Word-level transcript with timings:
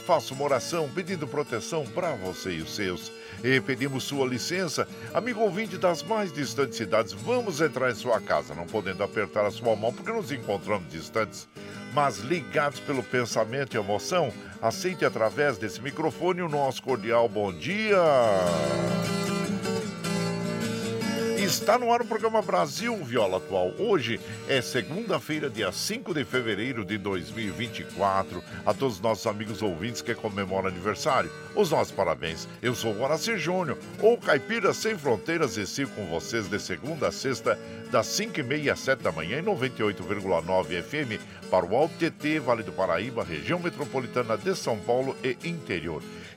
faça 0.00 0.34
uma 0.34 0.44
oração 0.44 0.88
pedindo 0.94 1.26
proteção 1.26 1.84
para 1.86 2.14
você 2.14 2.52
e 2.52 2.62
os 2.62 2.74
seus. 2.74 3.12
E 3.44 3.60
pedimos 3.60 4.04
sua 4.04 4.26
licença, 4.26 4.88
amigo 5.14 5.40
ouvinte 5.40 5.78
das 5.78 6.02
mais 6.02 6.32
distantes 6.32 6.76
cidades, 6.76 7.12
vamos 7.12 7.60
entrar 7.60 7.90
em 7.90 7.94
sua 7.94 8.20
casa, 8.20 8.54
não 8.54 8.66
podendo 8.66 9.02
apertar 9.02 9.46
a 9.46 9.50
sua 9.50 9.76
mão 9.76 9.92
porque 9.92 10.12
nos 10.12 10.32
encontramos 10.32 10.90
distantes 10.90 11.48
mas 11.92 12.18
ligados 12.18 12.80
pelo 12.80 13.02
pensamento 13.02 13.74
e 13.74 13.78
emoção, 13.78 14.32
aceite 14.60 15.04
através 15.04 15.58
desse 15.58 15.80
microfone 15.80 16.42
o 16.42 16.48
nosso 16.48 16.82
cordial 16.82 17.28
bom 17.28 17.52
dia. 17.52 17.98
Está 21.50 21.76
no 21.76 21.92
ar 21.92 22.00
o 22.00 22.06
programa 22.06 22.40
Brasil 22.40 22.96
Viola 22.98 23.38
Atual. 23.38 23.72
Hoje 23.76 24.20
é 24.48 24.62
segunda-feira, 24.62 25.50
dia 25.50 25.72
5 25.72 26.14
de 26.14 26.24
fevereiro 26.24 26.84
de 26.84 26.96
2024. 26.96 28.40
A 28.64 28.72
todos 28.72 28.94
os 28.94 29.00
nossos 29.00 29.26
amigos 29.26 29.60
ouvintes 29.60 30.00
que 30.00 30.14
comemoram 30.14 30.68
aniversário, 30.68 31.28
os 31.56 31.72
nossos 31.72 31.92
parabéns. 31.92 32.46
Eu 32.62 32.72
sou 32.72 32.96
Horácio 33.02 33.36
Júnior, 33.36 33.76
ou 34.00 34.16
Caipira 34.16 34.72
Sem 34.72 34.96
Fronteiras, 34.96 35.56
e 35.56 35.66
sigo 35.66 35.90
com 35.90 36.06
vocês 36.06 36.48
de 36.48 36.60
segunda 36.60 37.08
a 37.08 37.12
sexta, 37.12 37.58
das 37.90 38.06
5h30 38.06 38.70
às 38.70 38.78
7 38.78 39.02
da 39.02 39.10
manhã, 39.10 39.40
em 39.40 39.42
98,9 39.42 40.82
FM, 40.84 41.20
para 41.50 41.66
o 41.66 41.76
Alto 41.76 41.94
TT, 41.98 42.38
Vale 42.38 42.62
do 42.62 42.70
Paraíba, 42.70 43.24
região 43.24 43.58
metropolitana 43.58 44.38
de 44.38 44.54
São 44.54 44.78
Paulo 44.78 45.16
e 45.24 45.36
interior 45.48 46.00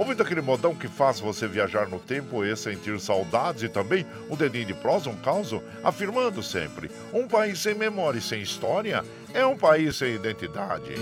Ouvindo 0.00 0.22
aquele 0.22 0.40
modão 0.40 0.74
que 0.74 0.88
faz 0.88 1.20
você 1.20 1.46
viajar 1.46 1.86
no 1.86 1.98
tempo 1.98 2.42
e 2.42 2.56
sentir 2.56 2.98
saudades 2.98 3.64
e 3.64 3.68
também 3.68 4.06
um 4.30 4.34
dedinho 4.34 4.64
de 4.64 4.72
prosa, 4.72 5.10
um 5.10 5.16
caos, 5.16 5.54
afirmando 5.84 6.42
sempre: 6.42 6.90
um 7.12 7.28
país 7.28 7.58
sem 7.58 7.74
memória 7.74 8.18
e 8.18 8.22
sem 8.22 8.40
história 8.40 9.04
é 9.34 9.44
um 9.44 9.58
país 9.58 9.96
sem 9.96 10.14
identidade. 10.14 10.94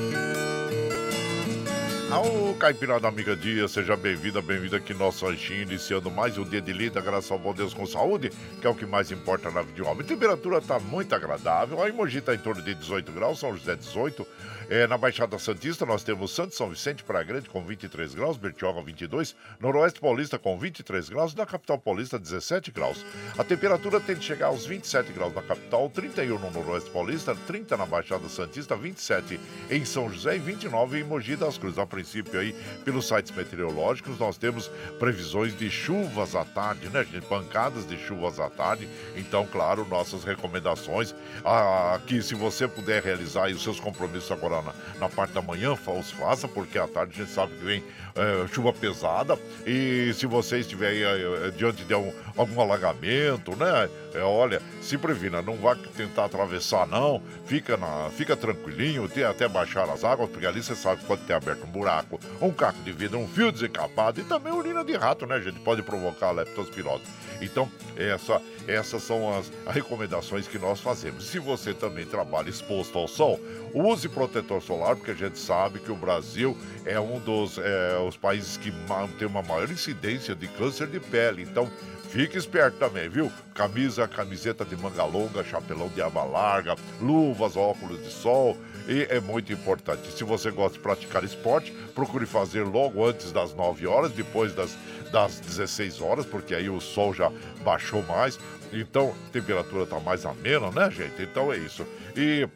Ao 2.10 2.54
Caipirada 2.54 3.06
Amiga 3.06 3.36
Dia, 3.36 3.68
seja 3.68 3.94
bem-vinda, 3.94 4.42
bem-vindo 4.42 4.74
aqui 4.74 4.92
no 4.94 5.00
nosso 5.00 5.26
ranchinho, 5.26 5.62
iniciando 5.62 6.10
mais 6.10 6.36
um 6.36 6.42
dia 6.42 6.60
de 6.60 6.72
lida, 6.72 7.00
graças 7.00 7.30
ao 7.30 7.38
bom 7.38 7.52
Deus 7.52 7.74
com 7.74 7.86
saúde, 7.86 8.32
que 8.60 8.66
é 8.66 8.70
o 8.70 8.74
que 8.74 8.86
mais 8.86 9.12
importa 9.12 9.50
na 9.50 9.60
vida 9.60 9.74
de 9.74 9.82
homem. 9.82 10.00
A 10.00 10.08
temperatura 10.08 10.58
está 10.58 10.80
muito 10.80 11.14
agradável, 11.14 11.82
a 11.82 11.88
Emoji 11.88 12.18
está 12.18 12.34
em 12.34 12.38
torno 12.38 12.62
de 12.62 12.74
18 12.74 13.12
graus, 13.12 13.38
São 13.38 13.54
José 13.54 13.76
18, 13.76 14.26
é, 14.68 14.86
na 14.86 14.98
Baixada 14.98 15.38
Santista 15.38 15.86
nós 15.86 16.02
temos 16.02 16.30
Santos 16.30 16.56
São 16.56 16.68
Vicente 16.68 17.02
para 17.02 17.22
Grande 17.22 17.48
com 17.48 17.64
23 17.64 18.14
graus, 18.14 18.36
Bertioga 18.36 18.82
22, 18.82 19.34
Noroeste 19.58 19.98
Paulista 19.98 20.38
com 20.38 20.58
23 20.58 21.08
graus, 21.08 21.34
na 21.34 21.46
capital 21.46 21.78
paulista 21.78 22.18
17 22.18 22.70
graus. 22.70 23.04
A 23.38 23.44
temperatura 23.44 23.98
tem 23.98 24.14
de 24.14 24.24
chegar 24.24 24.48
aos 24.48 24.66
27 24.66 25.10
graus 25.12 25.34
na 25.34 25.40
capital, 25.40 25.88
31 25.88 26.38
no 26.38 26.50
Noroeste 26.50 26.90
Paulista, 26.90 27.34
30 27.46 27.78
na 27.78 27.86
Baixada 27.86 28.28
Santista, 28.28 28.76
27 28.76 29.40
em 29.70 29.84
São 29.86 30.10
José 30.10 30.36
e 30.36 30.38
29 30.38 31.00
em 31.00 31.04
Mogi 31.04 31.34
das 31.34 31.56
Cruzes. 31.56 31.78
A 31.78 31.86
princípio 31.86 32.38
aí, 32.38 32.54
pelos 32.84 33.08
sites 33.08 33.34
meteorológicos, 33.34 34.18
nós 34.18 34.36
temos 34.36 34.70
previsões 34.98 35.56
de 35.56 35.70
chuvas 35.70 36.34
à 36.34 36.44
tarde, 36.44 36.90
né, 36.90 37.04
gente? 37.04 37.26
Pancadas 37.26 37.88
de 37.88 37.96
chuvas 37.96 38.38
à 38.38 38.50
tarde. 38.50 38.86
Então, 39.16 39.46
claro, 39.46 39.86
nossas 39.86 40.24
recomendações, 40.24 41.14
ah, 41.42 41.98
que 42.06 42.20
se 42.20 42.34
você 42.34 42.68
puder 42.68 43.02
realizar 43.02 43.48
os 43.48 43.62
seus 43.62 43.80
compromissos 43.80 44.30
agora 44.30 44.57
na, 44.62 44.72
na 45.00 45.08
parte 45.08 45.32
da 45.32 45.42
manhã, 45.42 45.72
os 45.72 46.10
faça, 46.10 46.46
porque 46.48 46.78
à 46.78 46.86
tarde 46.86 47.12
a 47.14 47.24
gente 47.24 47.34
sabe 47.34 47.54
que 47.54 47.64
vem 47.64 47.84
é, 48.14 48.46
chuva 48.48 48.72
pesada. 48.72 49.38
E 49.66 50.12
se 50.14 50.26
você 50.26 50.58
estiver 50.58 50.88
aí, 50.88 51.02
é, 51.02 51.50
diante 51.50 51.84
de 51.84 51.94
algum, 51.94 52.12
algum 52.36 52.60
alagamento, 52.60 53.56
né? 53.56 53.88
é, 54.14 54.22
olha, 54.22 54.60
se 54.80 54.96
previna, 54.96 55.42
não 55.42 55.56
vai 55.56 55.76
tentar 55.96 56.24
atravessar 56.24 56.86
não, 56.86 57.22
fica, 57.46 57.76
na, 57.76 58.10
fica 58.10 58.36
tranquilinho, 58.36 59.08
tem 59.08 59.24
até 59.24 59.48
baixar 59.48 59.88
as 59.88 60.04
águas, 60.04 60.30
porque 60.30 60.46
ali 60.46 60.62
você 60.62 60.74
sabe 60.74 61.00
que 61.00 61.06
pode 61.06 61.22
ter 61.22 61.34
aberto 61.34 61.64
um 61.64 61.70
buraco, 61.70 62.20
um 62.40 62.50
caco 62.50 62.80
de 62.82 62.92
vidro, 62.92 63.18
um 63.18 63.28
fio 63.28 63.52
desencapado 63.52 64.20
e 64.20 64.24
também 64.24 64.52
urina 64.52 64.84
de 64.84 64.96
rato, 64.96 65.26
né, 65.26 65.40
gente? 65.40 65.58
Pode 65.60 65.82
provocar 65.82 66.30
leptospirose. 66.30 67.04
Então, 67.40 67.70
essa, 67.96 68.40
essas 68.66 69.02
são 69.02 69.36
as 69.36 69.50
recomendações 69.66 70.46
que 70.46 70.58
nós 70.58 70.80
fazemos. 70.80 71.26
Se 71.26 71.38
você 71.38 71.72
também 71.72 72.06
trabalha 72.06 72.48
exposto 72.48 72.98
ao 72.98 73.08
sol, 73.08 73.40
use 73.72 74.08
protetor 74.08 74.62
solar, 74.62 74.96
porque 74.96 75.10
a 75.10 75.14
gente 75.14 75.38
sabe 75.38 75.78
que 75.78 75.92
o 75.92 75.96
Brasil 75.96 76.56
é 76.84 76.98
um 76.98 77.18
dos 77.18 77.58
é, 77.58 77.98
os 78.06 78.16
países 78.16 78.56
que 78.56 78.72
tem 79.18 79.28
uma 79.28 79.42
maior 79.42 79.70
incidência 79.70 80.34
de 80.34 80.46
câncer 80.48 80.86
de 80.86 81.00
pele. 81.00 81.42
Então, 81.42 81.70
Fique 82.08 82.38
esperto 82.38 82.78
também, 82.78 83.06
viu? 83.06 83.30
Camisa, 83.54 84.08
camiseta 84.08 84.64
de 84.64 84.74
manga 84.76 85.04
longa, 85.04 85.44
chapelão 85.44 85.88
de 85.88 86.00
aba 86.00 86.24
larga, 86.24 86.74
luvas, 87.02 87.54
óculos 87.54 88.02
de 88.02 88.10
sol. 88.10 88.56
E 88.88 89.06
é 89.10 89.20
muito 89.20 89.52
importante. 89.52 90.10
Se 90.10 90.24
você 90.24 90.50
gosta 90.50 90.78
de 90.78 90.82
praticar 90.82 91.22
esporte, 91.22 91.70
procure 91.94 92.24
fazer 92.24 92.62
logo 92.62 93.06
antes 93.06 93.30
das 93.30 93.54
9 93.54 93.86
horas, 93.86 94.12
depois 94.12 94.54
das, 94.54 94.74
das 95.12 95.38
16 95.40 96.00
horas, 96.00 96.24
porque 96.24 96.54
aí 96.54 96.70
o 96.70 96.80
sol 96.80 97.12
já 97.12 97.30
baixou 97.62 98.02
mais. 98.04 98.40
Então, 98.72 99.14
a 99.28 99.30
temperatura 99.30 99.84
está 99.84 100.00
mais 100.00 100.24
amena, 100.24 100.70
né, 100.70 100.90
gente? 100.90 101.22
Então 101.22 101.52
é 101.52 101.58
isso. 101.58 101.86
E 102.16 102.48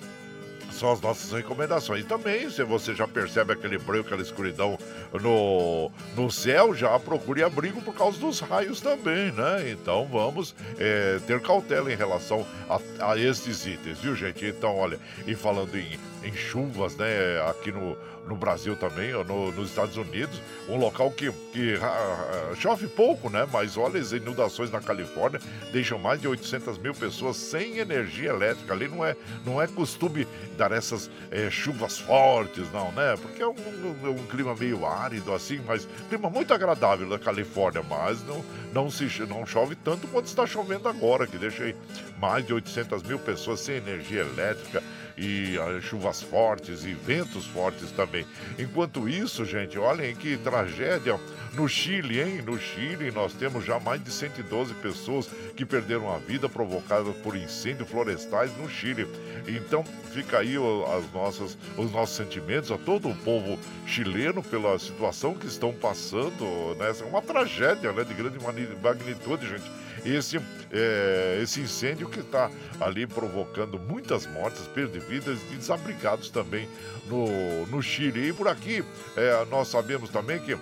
são 0.73 0.93
as 0.93 1.01
nossas 1.01 1.33
recomendações. 1.33 2.05
Também, 2.05 2.51
se 2.51 2.63
você 2.65 2.95
já 2.95 3.07
percebe 3.07 3.53
aquele 3.53 3.79
branco, 3.79 4.07
aquela 4.07 4.23
escuridão 4.23 4.79
no, 5.13 5.91
no 6.17 6.31
céu, 6.31 6.75
já 6.75 6.99
procure 6.99 7.43
abrigo 7.43 7.81
por 7.83 7.95
causa 7.95 8.19
dos 8.19 8.41
raios 8.41 8.81
também, 8.81 9.33
né? 9.33 9.71
Então 9.71 10.07
vamos 10.07 10.55
é, 10.79 11.19
ter 11.27 11.41
cautela 11.41 11.93
em 11.93 11.97
relação 11.97 12.47
a, 12.69 13.11
a 13.13 13.19
esses 13.19 13.67
itens, 13.67 13.99
viu, 13.99 14.15
gente? 14.17 14.45
Então, 14.45 14.77
olha, 14.77 14.99
e 15.27 15.35
falando 15.35 15.77
em, 15.77 15.99
em 16.25 16.33
chuvas, 16.33 16.97
né, 16.97 17.41
aqui 17.49 17.71
no 17.71 17.97
no 18.27 18.37
Brasil 18.37 18.77
também, 18.77 19.13
no, 19.13 19.51
nos 19.53 19.71
Estados 19.71 19.97
Unidos, 19.97 20.41
um 20.69 20.77
local 20.77 21.11
que, 21.11 21.31
que 21.53 21.75
uh, 21.75 22.57
chove 22.57 22.87
pouco, 22.87 23.29
né? 23.29 23.47
Mas 23.53 23.77
olha, 23.77 24.01
as 24.01 24.13
inundações 24.13 24.71
na 24.71 24.81
Califórnia 24.81 25.41
deixam 25.73 25.99
mais 25.99 26.21
de 26.21 26.29
800 26.29 26.79
mil 26.79 26.95
pessoas 26.95 27.37
sem 27.37 27.79
energia 27.79 28.31
elétrica. 28.31 28.73
Ali 28.73 28.89
não 28.89 29.05
é, 29.05 29.17
não 29.45 29.61
é 29.61 29.67
costume 29.67 30.27
dar 30.63 30.73
essas 30.73 31.11
é, 31.31 31.51
chuvas 31.51 31.99
fortes, 31.99 32.71
não, 32.73 32.93
né? 32.93 33.17
Porque 33.21 33.43
é 33.43 33.47
um, 33.47 33.55
um, 33.55 34.11
um, 34.11 34.27
clima 34.27 34.55
meio 34.55 34.87
árido 34.87 35.35
assim, 35.35 35.61
mas 35.67 35.89
clima 36.09 36.31
muito 36.31 36.55
agradável 36.55 37.07
na 37.09 37.19
Califórnia, 37.19 37.83
mas 37.83 38.25
não, 38.25 38.45
não, 38.73 38.91
se, 38.91 39.05
não 39.27 39.45
chove 39.45 39.75
tanto 39.75 40.07
quanto 40.07 40.27
está 40.27 40.47
chovendo 40.47 40.89
agora, 40.89 41.27
que 41.27 41.37
deixa 41.37 41.65
aí 41.65 41.75
mais 42.21 42.47
de 42.47 42.55
800 42.55 43.03
mil 43.03 43.19
pessoas 43.19 43.61
sem 43.61 43.77
energia 43.77 44.21
elétrica 44.21 44.83
e 45.23 45.57
chuvas 45.81 46.21
fortes 46.21 46.85
e 46.85 46.93
ventos 46.93 47.47
fortes 47.47 47.93
também. 47.93 48.27
Enquanto 48.59 49.09
isso, 49.09 49.45
gente, 49.45 49.79
olhem 49.79 50.17
que 50.17 50.37
tragédia 50.37 51.19
no 51.55 51.69
Chile, 51.69 52.21
hein? 52.21 52.43
No 52.45 52.59
Chile 52.59 53.13
nós 53.13 53.33
temos 53.33 53.65
já 53.65 53.79
mais 53.79 54.03
de 54.03 54.11
112 54.11 54.75
pessoas 54.75 55.29
que 55.55 55.65
perderam 55.65 56.13
a 56.13 56.19
vida 56.19 56.49
provocadas 56.49 57.15
por 57.17 57.37
incêndios 57.37 57.89
florestais 57.89 58.51
no 58.57 58.69
Chile. 58.69 59.07
Então 59.47 59.85
fica 60.13 60.39
aí 60.39 60.57
as 60.57 61.13
nossas, 61.13 61.57
os 61.77 61.93
nossos 61.93 62.17
sentimentos 62.17 62.73
a 62.73 62.79
todo 62.79 63.09
o 63.09 63.15
povo 63.15 63.57
chileno 63.87 64.43
pela 64.43 64.77
situação 64.79 65.35
que 65.35 65.47
estão 65.47 65.73
passando. 65.73 66.75
Né? 66.79 66.93
É 67.01 67.05
uma 67.05 67.23
tragédia 67.23 67.93
né? 67.93 68.03
de 68.03 68.15
grande 68.15 68.39
magnitude, 68.83 69.49
gente 69.49 69.82
esse, 70.05 70.41
é, 70.71 71.41
esse 71.43 71.61
incêndio 71.61 72.09
que 72.09 72.21
está 72.21 72.51
ali 72.81 73.07
provocando 73.07 73.79
muitas 73.79 74.27
mortes, 74.27 74.67
perda 74.69 74.99
de 74.99 75.07
vidas 75.07 75.39
e 75.51 75.57
desabrigados 75.57 76.31
também 76.31 76.69
no, 77.07 77.67
no 77.67 77.83
Chile. 77.83 78.29
E 78.29 78.33
por 78.33 78.49
aqui, 78.49 78.85
é, 79.17 79.45
nós 79.47 79.69
sabemos 79.69 80.11
também 80.11 80.39
que 80.41 80.57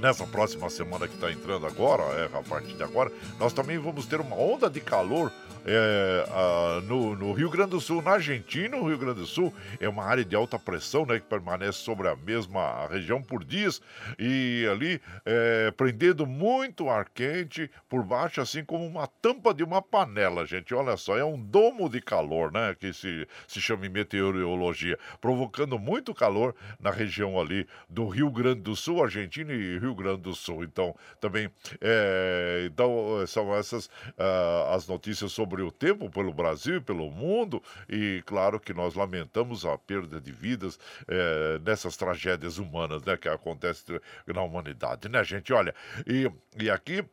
nessa 0.00 0.26
próxima 0.26 0.70
semana 0.70 1.06
que 1.06 1.14
está 1.14 1.30
entrando 1.30 1.66
agora, 1.66 2.02
é, 2.02 2.24
a 2.26 2.42
partir 2.42 2.74
de 2.74 2.82
agora, 2.82 3.12
nós 3.38 3.52
também 3.52 3.78
vamos 3.78 4.06
ter 4.06 4.20
uma 4.20 4.36
onda 4.36 4.70
de 4.70 4.80
calor 4.80 5.32
é, 5.68 6.24
a, 6.30 6.80
no, 6.80 7.14
no, 7.14 7.32
Rio 7.32 7.50
Grande 7.50 7.70
do 7.70 7.80
Sul, 7.80 8.00
na 8.00 8.12
Argentina, 8.12 8.76
o 8.76 8.88
Rio 8.88 8.96
Grande 8.96 9.20
do 9.20 9.26
Sul 9.26 9.52
é 9.78 9.88
uma 9.88 10.04
área 10.04 10.24
de 10.24 10.34
alta 10.34 10.58
pressão, 10.58 11.04
né, 11.04 11.18
que 11.18 11.26
permanece 11.26 11.78
sobre 11.78 12.08
a 12.08 12.16
mesma 12.16 12.86
região 12.86 13.22
por 13.22 13.44
dias 13.44 13.80
e 14.18 14.66
ali 14.70 15.00
é, 15.26 15.70
prendendo 15.72 16.26
muito 16.26 16.88
ar 16.88 17.08
quente 17.10 17.70
por 17.88 18.02
baixo, 18.02 18.40
assim 18.40 18.64
como 18.64 18.86
uma 18.86 19.06
tampa 19.06 19.52
de 19.52 19.62
uma 19.62 19.82
panela, 19.82 20.46
gente. 20.46 20.74
Olha 20.74 20.96
só, 20.96 21.18
é 21.18 21.24
um 21.24 21.38
domo 21.38 21.88
de 21.88 22.00
calor, 22.00 22.50
né, 22.50 22.74
que 22.78 22.92
se, 22.92 23.28
se 23.46 23.60
chama 23.60 23.86
em 23.86 23.90
meteorologia, 23.90 24.98
provocando 25.20 25.78
muito 25.78 26.14
calor 26.14 26.54
na 26.80 26.90
região 26.90 27.38
ali 27.38 27.66
do 27.88 28.08
Rio 28.08 28.30
Grande 28.30 28.62
do 28.62 28.74
Sul, 28.74 29.02
Argentina 29.02 29.52
e 29.52 29.78
Rio 29.78 29.94
Grande 29.94 30.22
do 30.22 30.34
Sul. 30.34 30.64
Então, 30.64 30.94
também, 31.20 31.50
é, 31.80 32.66
então 32.66 33.26
são 33.26 33.54
essas 33.54 33.86
uh, 33.86 34.74
as 34.74 34.86
notícias 34.86 35.32
sobre 35.32 35.57
sobre 35.58 35.62
o 35.62 35.72
tempo 35.72 36.08
pelo 36.08 36.32
Brasil 36.32 36.76
e 36.76 36.80
pelo 36.80 37.10
mundo, 37.10 37.62
e 37.88 38.22
claro 38.24 38.60
que 38.60 38.72
nós 38.72 38.94
lamentamos 38.94 39.64
a 39.64 39.76
perda 39.76 40.20
de 40.20 40.30
vidas 40.30 40.78
é, 41.08 41.58
nessas 41.64 41.96
tragédias 41.96 42.58
humanas 42.58 43.02
né, 43.02 43.16
que 43.16 43.28
acontecem 43.28 43.98
na 44.26 44.42
humanidade, 44.42 45.08
né, 45.08 45.24
gente? 45.24 45.52
Olha, 45.52 45.74
e, 46.06 46.30
e 46.62 46.70
aqui 46.70 47.04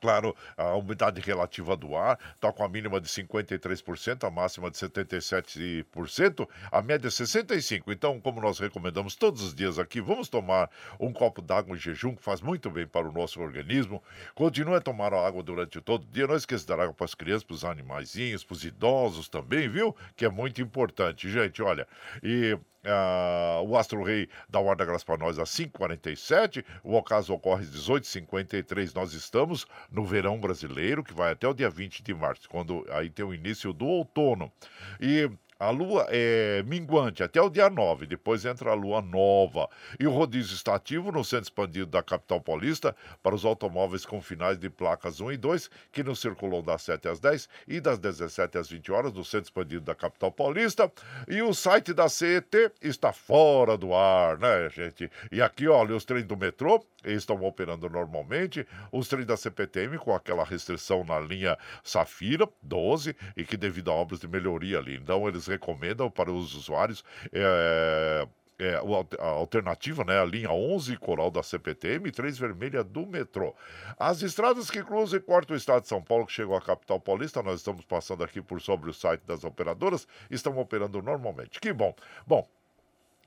claro, 0.00 0.34
a 0.56 0.74
umidade 0.74 1.20
relativa 1.20 1.76
do 1.76 1.96
ar 1.96 2.18
está 2.34 2.52
com 2.52 2.64
a 2.64 2.68
mínima 2.68 3.00
de 3.00 3.08
53%, 3.08 4.26
a 4.26 4.30
máxima 4.30 4.70
de 4.70 4.78
77%, 4.78 6.48
a 6.70 6.82
média 6.82 7.08
é 7.08 7.10
65%. 7.10 7.84
Então, 7.88 8.20
como 8.20 8.40
nós 8.40 8.58
recomendamos 8.58 9.14
todos 9.14 9.42
os 9.42 9.54
dias 9.54 9.78
aqui, 9.78 10.00
vamos 10.00 10.28
tomar 10.28 10.70
um 10.98 11.12
copo 11.12 11.42
d'água 11.42 11.76
em 11.76 11.78
jejum, 11.78 12.14
que 12.14 12.22
faz 12.22 12.40
muito 12.40 12.70
bem 12.70 12.86
para 12.86 13.08
o 13.08 13.12
nosso 13.12 13.40
organismo. 13.40 14.02
Continue 14.34 14.76
a 14.76 14.80
tomar 14.80 15.12
água 15.12 15.42
durante 15.42 15.80
todo 15.80 16.04
o 16.04 16.06
dia. 16.06 16.26
Não 16.26 16.36
esqueça 16.36 16.62
de 16.64 16.68
dar 16.68 16.80
água 16.80 16.94
para 16.94 17.04
as 17.04 17.14
crianças, 17.14 17.44
para 17.44 17.54
os 17.54 17.64
animaizinhos, 17.64 18.44
para 18.44 18.54
os 18.54 18.64
idosos 18.64 19.28
também, 19.28 19.68
viu? 19.68 19.94
Que 20.16 20.24
é 20.24 20.28
muito 20.28 20.60
importante, 20.62 21.28
gente. 21.30 21.62
Olha, 21.62 21.86
e 22.22 22.58
Uh, 22.82 23.62
o 23.68 23.76
Astro 23.76 24.02
Rei 24.02 24.26
da 24.48 24.58
graça 24.86 25.04
para 25.04 25.18
nós 25.18 25.38
às 25.38 25.50
5h47. 25.50 26.64
O 26.82 26.96
ocaso 26.96 27.32
ocorre 27.32 27.64
às 27.64 27.70
18h53. 27.70 28.94
Nós 28.94 29.12
estamos 29.12 29.66
no 29.90 30.04
verão 30.04 30.40
brasileiro, 30.40 31.04
que 31.04 31.12
vai 31.12 31.32
até 31.32 31.46
o 31.46 31.52
dia 31.52 31.68
20 31.68 32.02
de 32.02 32.14
março, 32.14 32.48
quando 32.48 32.86
aí 32.90 33.10
tem 33.10 33.24
o 33.24 33.34
início 33.34 33.72
do 33.72 33.86
outono. 33.86 34.50
E 34.98 35.30
a 35.60 35.68
lua 35.68 36.06
é 36.08 36.62
minguante 36.66 37.22
até 37.22 37.40
o 37.40 37.50
dia 37.50 37.68
9, 37.68 38.06
depois 38.06 38.46
entra 38.46 38.70
a 38.70 38.74
lua 38.74 39.02
nova. 39.02 39.68
E 39.98 40.06
o 40.06 40.10
rodízio 40.10 40.54
está 40.54 40.74
ativo 40.74 41.12
no 41.12 41.22
centro 41.22 41.44
expandido 41.44 41.86
da 41.86 42.02
capital 42.02 42.40
paulista 42.40 42.96
para 43.22 43.34
os 43.34 43.44
automóveis 43.44 44.06
com 44.06 44.22
finais 44.22 44.58
de 44.58 44.70
placas 44.70 45.20
1 45.20 45.32
e 45.32 45.36
2, 45.36 45.70
que 45.92 46.02
não 46.02 46.14
circulam 46.14 46.62
das 46.62 46.80
7 46.80 47.08
às 47.08 47.20
10 47.20 47.46
e 47.68 47.78
das 47.78 47.98
17 47.98 48.56
às 48.56 48.70
20 48.70 48.90
horas 48.90 49.12
no 49.12 49.22
centro 49.22 49.48
expandido 49.48 49.84
da 49.84 49.94
capital 49.94 50.32
paulista. 50.32 50.90
E 51.28 51.42
o 51.42 51.52
site 51.52 51.92
da 51.92 52.08
CET 52.08 52.72
está 52.80 53.12
fora 53.12 53.76
do 53.76 53.94
ar, 53.94 54.38
né, 54.38 54.70
gente? 54.70 55.10
E 55.30 55.42
aqui, 55.42 55.68
olha, 55.68 55.94
os 55.94 56.06
trens 56.06 56.24
do 56.24 56.38
metrô 56.38 56.82
estão 57.04 57.42
operando 57.42 57.88
normalmente. 57.88 58.66
Os 58.92 59.08
trens 59.08 59.26
da 59.26 59.36
CPTM 59.36 59.98
com 59.98 60.14
aquela 60.14 60.44
restrição 60.44 61.04
na 61.04 61.18
linha 61.18 61.58
Safira 61.82 62.48
12 62.62 63.16
e 63.36 63.44
que 63.44 63.56
devido 63.56 63.90
a 63.90 63.94
obras 63.94 64.20
de 64.20 64.28
melhoria 64.28 64.78
ali. 64.78 64.96
Então, 64.96 65.28
eles 65.28 65.46
recomendam 65.46 66.10
para 66.10 66.30
os 66.30 66.54
usuários. 66.54 67.04
É, 67.32 68.26
é, 68.60 68.74
a 69.18 69.26
alternativa, 69.26 70.04
né, 70.04 70.20
a 70.20 70.24
linha 70.24 70.50
11 70.50 70.96
Coral 70.98 71.30
da 71.30 71.42
CPTM 71.42 72.08
e 72.08 72.12
3 72.12 72.38
Vermelha 72.38 72.84
do 72.84 73.06
metrô. 73.06 73.54
As 73.98 74.20
estradas 74.20 74.70
que 74.70 74.82
cruzam 74.84 75.18
e 75.18 75.22
cortam 75.22 75.54
o 75.54 75.56
estado 75.56 75.82
de 75.82 75.88
São 75.88 76.02
Paulo, 76.02 76.26
que 76.26 76.32
chegam 76.32 76.54
à 76.54 76.60
capital 76.60 77.00
paulista, 77.00 77.42
nós 77.42 77.60
estamos 77.60 77.84
passando 77.86 78.22
aqui 78.22 78.42
por 78.42 78.60
sobre 78.60 78.90
o 78.90 78.92
site 78.92 79.22
das 79.22 79.44
operadoras, 79.44 80.06
estão 80.30 80.58
operando 80.58 81.00
normalmente. 81.00 81.58
Que 81.58 81.72
bom. 81.72 81.94
Bom, 82.26 82.46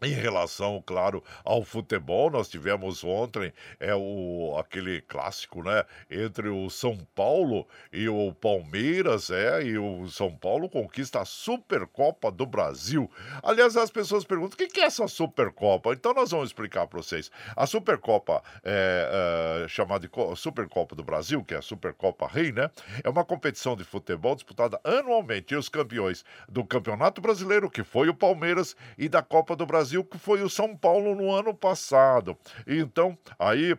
em 0.04 0.14
relação, 0.14 0.84
claro, 0.86 1.24
ao 1.44 1.64
futebol, 1.64 2.30
nós 2.30 2.50
tivemos 2.50 3.04
ontem 3.04 3.54
é 3.80 3.94
o 3.96 4.56
aquele 4.58 5.02
clássico, 5.02 5.64
né, 5.64 5.86
entre 6.10 6.50
o 6.50 6.70
São 6.70 6.98
Paulo 7.16 7.68
e 7.92 8.08
o 8.08 8.34
Palmeiras, 8.34 9.30
é, 9.30 9.64
e 9.64 9.78
o 9.78 10.08
São 10.10 10.36
Paulo 10.36 10.70
conquista 10.70 11.22
a 11.22 11.26
Supercopa 11.26 12.32
do 12.32 12.46
Brasil. 12.46 13.10
Aliás, 13.42 13.78
as 13.78 13.92
pessoas 13.92 14.24
perguntam: 14.24 14.54
o 14.54 14.70
que 14.70 14.80
é 14.80 14.86
essa 14.86 15.08
Supercopa? 15.08 15.94
Então 15.94 16.14
nós 16.14 16.32
vamos 16.32 16.50
explicar 16.50 16.88
para 16.88 17.02
vocês. 17.02 17.32
A 17.56 17.66
Supercopa 17.66 18.44
é, 18.64 19.64
é, 19.64 19.68
chamada 19.68 20.08
de 20.08 20.36
Supercopa 20.36 20.96
do 20.96 21.04
Brasil, 21.04 21.44
que 21.44 21.54
é 21.54 21.58
a 21.58 21.62
Supercopa 21.62 22.28
Rei, 22.28 22.52
né, 22.52 22.70
é 23.04 23.10
uma 23.10 23.24
competição 23.24 23.76
de 23.76 23.84
futebol 23.84 24.36
disputada 24.36 24.80
anualmente 24.84 25.54
e 25.54 25.58
os 25.58 25.70
campeões 25.70 26.24
do 26.48 26.64
Campeonato 26.64 27.22
Brasileiro, 27.22 27.70
que 27.70 27.84
foi 27.84 28.10
o 28.10 28.14
Palmeiras, 28.14 28.76
e 28.98 29.08
da 29.08 29.22
Copa 29.22 29.56
do 29.56 29.66
Brasil 29.66 29.93
Brasil, 29.94 30.04
que 30.04 30.18
foi 30.18 30.42
o 30.42 30.50
São 30.50 30.76
Paulo 30.76 31.14
no 31.16 31.32
ano 31.32 31.54
passado. 31.54 32.36
Então, 32.66 33.18
aí 33.38 33.78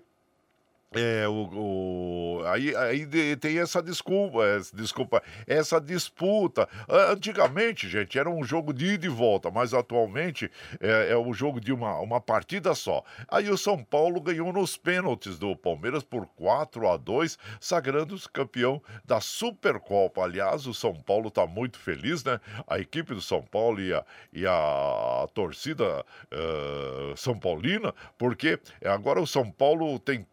É, 0.94 1.26
o, 1.26 2.38
o, 2.40 2.42
aí, 2.46 2.74
aí 2.76 3.36
tem 3.36 3.58
essa 3.58 3.82
desculpa, 3.82 4.44
essa, 4.44 4.76
desculpa, 4.76 5.22
essa 5.46 5.80
disputa. 5.80 6.68
Antigamente, 6.88 7.88
gente, 7.88 8.18
era 8.18 8.30
um 8.30 8.44
jogo 8.44 8.72
de 8.72 8.94
ida 8.94 9.06
e 9.06 9.08
volta, 9.08 9.50
mas 9.50 9.74
atualmente 9.74 10.50
é, 10.80 11.10
é 11.10 11.18
um 11.18 11.32
jogo 11.32 11.60
de 11.60 11.72
uma, 11.72 11.98
uma 11.98 12.20
partida 12.20 12.74
só. 12.74 13.02
Aí 13.28 13.50
o 13.50 13.58
São 13.58 13.82
Paulo 13.82 14.20
ganhou 14.20 14.52
nos 14.52 14.76
pênaltis 14.76 15.38
do 15.38 15.56
Palmeiras 15.56 16.04
por 16.04 16.26
4 16.36 16.88
a 16.88 16.96
2 16.96 17.38
sagrando-se 17.60 18.28
campeão 18.28 18.80
da 19.04 19.20
Supercopa. 19.20 20.22
Aliás, 20.22 20.66
o 20.66 20.74
São 20.74 20.94
Paulo 20.94 21.28
está 21.28 21.46
muito 21.46 21.78
feliz, 21.78 22.22
né? 22.22 22.40
A 22.66 22.78
equipe 22.78 23.14
do 23.14 23.20
São 23.20 23.42
Paulo 23.42 23.80
e 23.80 23.92
a, 23.92 24.04
e 24.32 24.46
a 24.46 25.26
torcida 25.34 26.04
uh, 26.32 27.16
São 27.16 27.38
Paulina, 27.38 27.94
porque 28.16 28.58
agora 28.84 29.20
o 29.20 29.26
São 29.26 29.50
Paulo 29.50 29.98
tem 29.98 30.26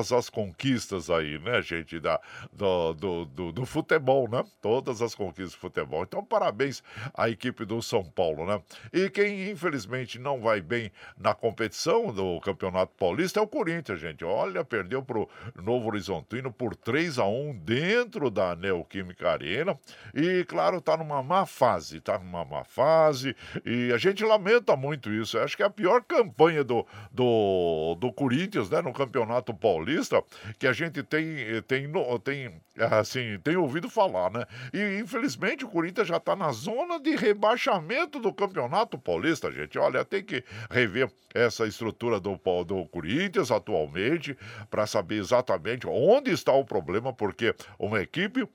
todas 0.00 0.12
as 0.12 0.30
conquistas 0.30 1.10
aí, 1.10 1.38
né, 1.38 1.60
gente, 1.60 2.00
da, 2.00 2.18
do, 2.52 2.94
do, 2.94 3.24
do, 3.26 3.52
do, 3.52 3.66
futebol, 3.66 4.28
né? 4.28 4.42
Todas 4.60 5.02
as 5.02 5.14
conquistas 5.14 5.52
do 5.52 5.58
futebol. 5.58 6.02
Então, 6.02 6.24
parabéns 6.24 6.82
à 7.14 7.28
equipe 7.28 7.64
do 7.64 7.82
São 7.82 8.02
Paulo, 8.02 8.46
né? 8.46 8.60
E 8.92 9.10
quem, 9.10 9.50
infelizmente, 9.50 10.18
não 10.18 10.40
vai 10.40 10.60
bem 10.60 10.90
na 11.18 11.34
competição 11.34 12.12
do 12.12 12.40
Campeonato 12.40 12.92
Paulista 12.98 13.40
é 13.40 13.42
o 13.42 13.46
Corinthians, 13.46 14.00
gente. 14.00 14.24
Olha, 14.24 14.64
perdeu 14.64 15.02
pro 15.02 15.28
Novo 15.62 15.88
Horizontino 15.88 16.50
por 16.50 16.74
3 16.74 17.18
a 17.18 17.26
1 17.26 17.58
dentro 17.58 18.30
da 18.30 18.56
Neoquímica 18.56 19.30
Arena. 19.30 19.78
E, 20.14 20.44
claro, 20.44 20.80
tá 20.80 20.96
numa 20.96 21.22
má 21.22 21.44
fase, 21.44 22.00
tá 22.00 22.18
numa 22.18 22.44
má 22.44 22.64
fase. 22.64 23.36
E 23.64 23.92
a 23.92 23.98
gente 23.98 24.24
lamenta 24.24 24.76
muito 24.76 25.12
isso. 25.12 25.38
Acho 25.38 25.56
que 25.56 25.62
é 25.62 25.66
a 25.66 25.70
pior 25.70 26.02
campanha 26.02 26.64
do, 26.64 26.86
do, 27.12 27.96
do 27.98 28.12
Corinthians, 28.12 28.70
né, 28.70 28.80
no 28.80 28.92
Campeonato 28.92 29.10
Campeonato 29.10 29.52
Paulista 29.80 30.22
que 30.58 30.66
a 30.66 30.72
gente 30.72 31.02
tem, 31.02 31.62
tem, 31.66 31.90
tem, 32.22 32.60
assim, 32.92 33.38
tem 33.42 33.56
ouvido 33.56 33.88
falar, 33.88 34.30
né? 34.30 34.44
E 34.72 34.98
infelizmente 35.00 35.64
o 35.64 35.68
Corinthians 35.68 36.08
já 36.08 36.18
está 36.18 36.36
na 36.36 36.52
zona 36.52 37.00
de 37.00 37.16
rebaixamento 37.16 38.20
do 38.20 38.32
Campeonato 38.32 38.98
Paulista, 38.98 39.50
gente. 39.50 39.78
Olha, 39.78 40.04
tem 40.04 40.22
que 40.22 40.44
rever 40.70 41.10
essa 41.34 41.66
estrutura 41.66 42.20
do, 42.20 42.38
do 42.66 42.86
Corinthians 42.86 43.50
atualmente 43.50 44.36
para 44.70 44.86
saber 44.86 45.16
exatamente 45.16 45.86
onde 45.86 46.30
está 46.30 46.52
o 46.52 46.64
problema, 46.64 47.12
porque 47.12 47.54
uma 47.78 48.02
equipe 48.02 48.46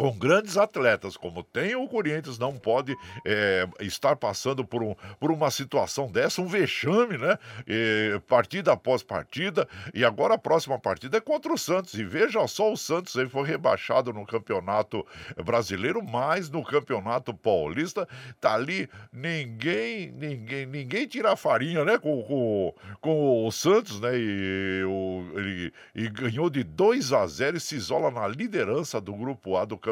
com 0.00 0.16
grandes 0.16 0.56
atletas, 0.56 1.14
como 1.14 1.42
tem 1.42 1.76
o 1.76 1.86
Corinthians, 1.86 2.38
não 2.38 2.56
pode 2.56 2.96
é, 3.22 3.68
estar 3.80 4.16
passando 4.16 4.64
por, 4.64 4.82
um, 4.82 4.94
por 5.18 5.30
uma 5.30 5.50
situação 5.50 6.10
dessa, 6.10 6.40
um 6.40 6.46
vexame, 6.46 7.18
né? 7.18 7.38
E, 7.68 8.18
partida 8.26 8.72
após 8.72 9.02
partida, 9.02 9.68
e 9.92 10.02
agora 10.02 10.36
a 10.36 10.38
próxima 10.38 10.78
partida 10.78 11.18
é 11.18 11.20
contra 11.20 11.52
o 11.52 11.58
Santos. 11.58 11.92
E 11.92 12.02
veja 12.02 12.46
só, 12.48 12.72
o 12.72 12.78
Santos 12.78 13.14
aí 13.18 13.28
foi 13.28 13.46
rebaixado 13.46 14.10
no 14.10 14.24
campeonato 14.24 15.06
brasileiro, 15.44 16.02
mas 16.02 16.48
no 16.48 16.64
campeonato 16.64 17.34
paulista 17.34 18.08
tá 18.40 18.54
ali, 18.54 18.88
ninguém, 19.12 20.12
ninguém, 20.12 20.64
ninguém 20.64 21.06
tira 21.06 21.36
farinha, 21.36 21.84
né? 21.84 21.98
Com, 21.98 22.22
com, 22.22 22.74
com 23.02 23.46
o 23.46 23.52
Santos, 23.52 24.00
né? 24.00 24.12
E, 24.14 24.82
o, 24.82 25.30
ele, 25.36 25.72
e 25.94 26.08
ganhou 26.08 26.48
de 26.48 26.64
2 26.64 27.12
a 27.12 27.26
0 27.26 27.58
e 27.58 27.60
se 27.60 27.74
isola 27.74 28.10
na 28.10 28.26
liderança 28.26 28.98
do 28.98 29.12
grupo 29.12 29.58
A 29.58 29.66
do 29.66 29.76
Campeonato 29.76 29.89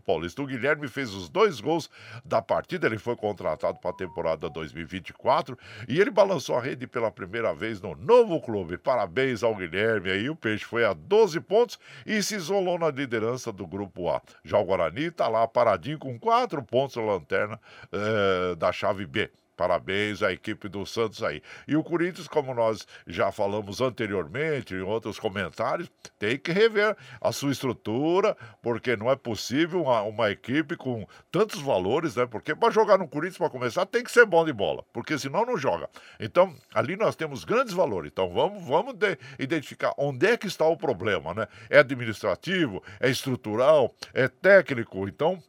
Paulista. 0.00 0.42
O 0.42 0.46
Guilherme 0.46 0.88
fez 0.88 1.12
os 1.12 1.28
dois 1.28 1.60
gols 1.60 1.90
da 2.24 2.40
partida, 2.40 2.86
ele 2.86 2.98
foi 2.98 3.16
contratado 3.16 3.78
para 3.78 3.90
a 3.90 3.94
temporada 3.94 4.48
2024 4.48 5.58
e 5.88 6.00
ele 6.00 6.10
balançou 6.10 6.56
a 6.56 6.60
rede 6.60 6.86
pela 6.86 7.10
primeira 7.10 7.54
vez 7.54 7.80
no 7.80 7.94
novo 7.94 8.40
clube. 8.40 8.78
Parabéns 8.78 9.42
ao 9.42 9.54
Guilherme 9.54 10.10
aí, 10.10 10.28
o 10.30 10.36
Peixe 10.36 10.64
foi 10.64 10.84
a 10.84 10.92
12 10.92 11.40
pontos 11.40 11.78
e 12.06 12.22
se 12.22 12.36
isolou 12.36 12.78
na 12.78 12.90
liderança 12.90 13.52
do 13.52 13.66
Grupo 13.66 14.08
A. 14.08 14.20
Já 14.44 14.58
o 14.58 14.64
Guarani 14.64 15.04
está 15.04 15.28
lá 15.28 15.46
paradinho 15.46 15.98
com 15.98 16.18
quatro 16.18 16.62
pontos 16.62 16.96
na 16.96 17.02
lanterna 17.02 17.60
eh, 17.92 18.54
da 18.56 18.72
chave 18.72 19.06
B. 19.06 19.30
Parabéns 19.56 20.22
à 20.22 20.32
equipe 20.32 20.68
do 20.68 20.84
Santos 20.84 21.22
aí. 21.22 21.42
E 21.66 21.76
o 21.76 21.84
Corinthians, 21.84 22.26
como 22.26 22.52
nós 22.52 22.86
já 23.06 23.30
falamos 23.30 23.80
anteriormente, 23.80 24.74
em 24.74 24.80
outros 24.80 25.18
comentários, 25.18 25.90
tem 26.18 26.36
que 26.38 26.52
rever 26.52 26.96
a 27.20 27.32
sua 27.32 27.52
estrutura, 27.52 28.36
porque 28.60 28.96
não 28.96 29.10
é 29.10 29.16
possível 29.16 29.82
uma, 29.82 30.02
uma 30.02 30.30
equipe 30.30 30.76
com 30.76 31.06
tantos 31.30 31.60
valores, 31.60 32.16
né? 32.16 32.26
Porque 32.26 32.54
para 32.54 32.72
jogar 32.72 32.98
no 32.98 33.08
Corinthians, 33.08 33.38
para 33.38 33.50
começar, 33.50 33.86
tem 33.86 34.02
que 34.02 34.10
ser 34.10 34.26
bom 34.26 34.44
de 34.44 34.52
bola, 34.52 34.84
porque 34.92 35.18
senão 35.18 35.46
não 35.46 35.56
joga. 35.56 35.88
Então, 36.18 36.54
ali 36.74 36.96
nós 36.96 37.14
temos 37.14 37.44
grandes 37.44 37.72
valores. 37.72 38.10
Então, 38.10 38.32
vamos, 38.32 38.64
vamos 38.66 38.94
de, 38.94 39.16
identificar 39.38 39.92
onde 39.96 40.26
é 40.26 40.36
que 40.36 40.46
está 40.46 40.66
o 40.66 40.76
problema, 40.76 41.32
né? 41.32 41.46
É 41.70 41.78
administrativo, 41.78 42.82
é 42.98 43.08
estrutural, 43.08 43.94
é 44.12 44.28
técnico. 44.28 45.08
Então, 45.08 45.42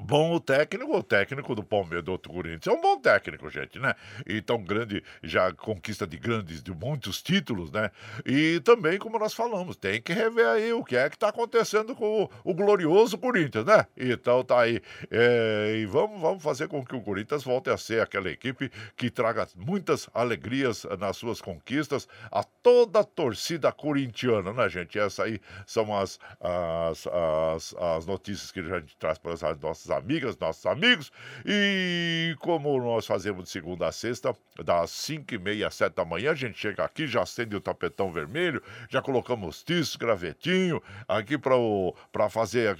Bom 0.00 0.34
o 0.34 0.40
técnico, 0.40 0.98
o 0.98 1.02
técnico 1.04 1.54
do 1.54 1.62
Palmeiras 1.62 2.04
do 2.04 2.18
Corinthians 2.18 2.66
é 2.66 2.72
um 2.72 2.80
bom 2.80 2.98
técnico, 2.98 3.48
gente, 3.48 3.78
né? 3.78 3.94
E 4.26 4.42
tão 4.42 4.62
grande, 4.62 5.04
já 5.22 5.52
conquista 5.52 6.04
de 6.04 6.18
grandes, 6.18 6.62
de 6.62 6.72
muitos 6.72 7.22
títulos, 7.22 7.70
né? 7.70 7.92
E 8.26 8.60
também, 8.60 8.98
como 8.98 9.20
nós 9.20 9.32
falamos, 9.32 9.76
tem 9.76 10.02
que 10.02 10.12
rever 10.12 10.48
aí 10.48 10.72
o 10.72 10.84
que 10.84 10.96
é 10.96 11.08
que 11.08 11.16
tá 11.16 11.28
acontecendo 11.28 11.94
com 11.94 12.24
o, 12.24 12.30
o 12.50 12.54
glorioso 12.54 13.16
Corinthians, 13.16 13.64
né? 13.64 13.86
Então 13.96 14.42
tá 14.42 14.62
aí. 14.62 14.82
É, 15.10 15.76
e 15.76 15.86
vamos, 15.86 16.20
vamos 16.20 16.42
fazer 16.42 16.66
com 16.66 16.84
que 16.84 16.96
o 16.96 17.00
Corinthians 17.00 17.44
volte 17.44 17.70
a 17.70 17.76
ser 17.78 18.02
aquela 18.02 18.28
equipe 18.28 18.70
que 18.96 19.08
traga 19.08 19.46
muitas 19.54 20.10
alegrias 20.12 20.84
nas 20.98 21.16
suas 21.16 21.40
conquistas 21.40 22.08
a 22.32 22.42
toda 22.42 23.00
a 23.00 23.04
torcida 23.04 23.70
corintiana, 23.70 24.52
né, 24.52 24.68
gente? 24.68 24.98
Essas 24.98 25.20
aí 25.20 25.40
são 25.66 25.96
as, 25.96 26.18
as, 26.40 27.06
as, 27.06 27.74
as 27.74 28.06
notícias 28.06 28.50
que 28.50 28.58
a 28.58 28.80
gente 28.80 28.96
traz 28.96 29.18
para 29.18 29.34
as 29.34 29.60
nossas 29.60 29.83
nossas 29.86 29.90
amigas, 29.90 30.36
nossos 30.38 30.66
amigos. 30.66 31.12
E 31.44 32.36
como 32.40 32.78
nós 32.78 33.06
fazemos 33.06 33.44
de 33.44 33.50
segunda 33.50 33.88
a 33.88 33.92
sexta, 33.92 34.34
das 34.62 34.90
5 34.90 35.34
e 35.34 35.38
meia 35.38 35.68
às 35.68 35.74
7 35.74 35.94
da 35.94 36.04
manhã, 36.04 36.30
a 36.30 36.34
gente 36.34 36.58
chega 36.58 36.84
aqui, 36.84 37.06
já 37.06 37.22
acende 37.22 37.56
o 37.56 37.60
tapetão 37.60 38.12
vermelho, 38.12 38.62
já 38.88 39.02
colocamos 39.02 39.62
tiço, 39.62 39.98
gravetinho, 39.98 40.82
aqui 41.08 41.36
para 41.36 42.28
fazer 42.30 42.76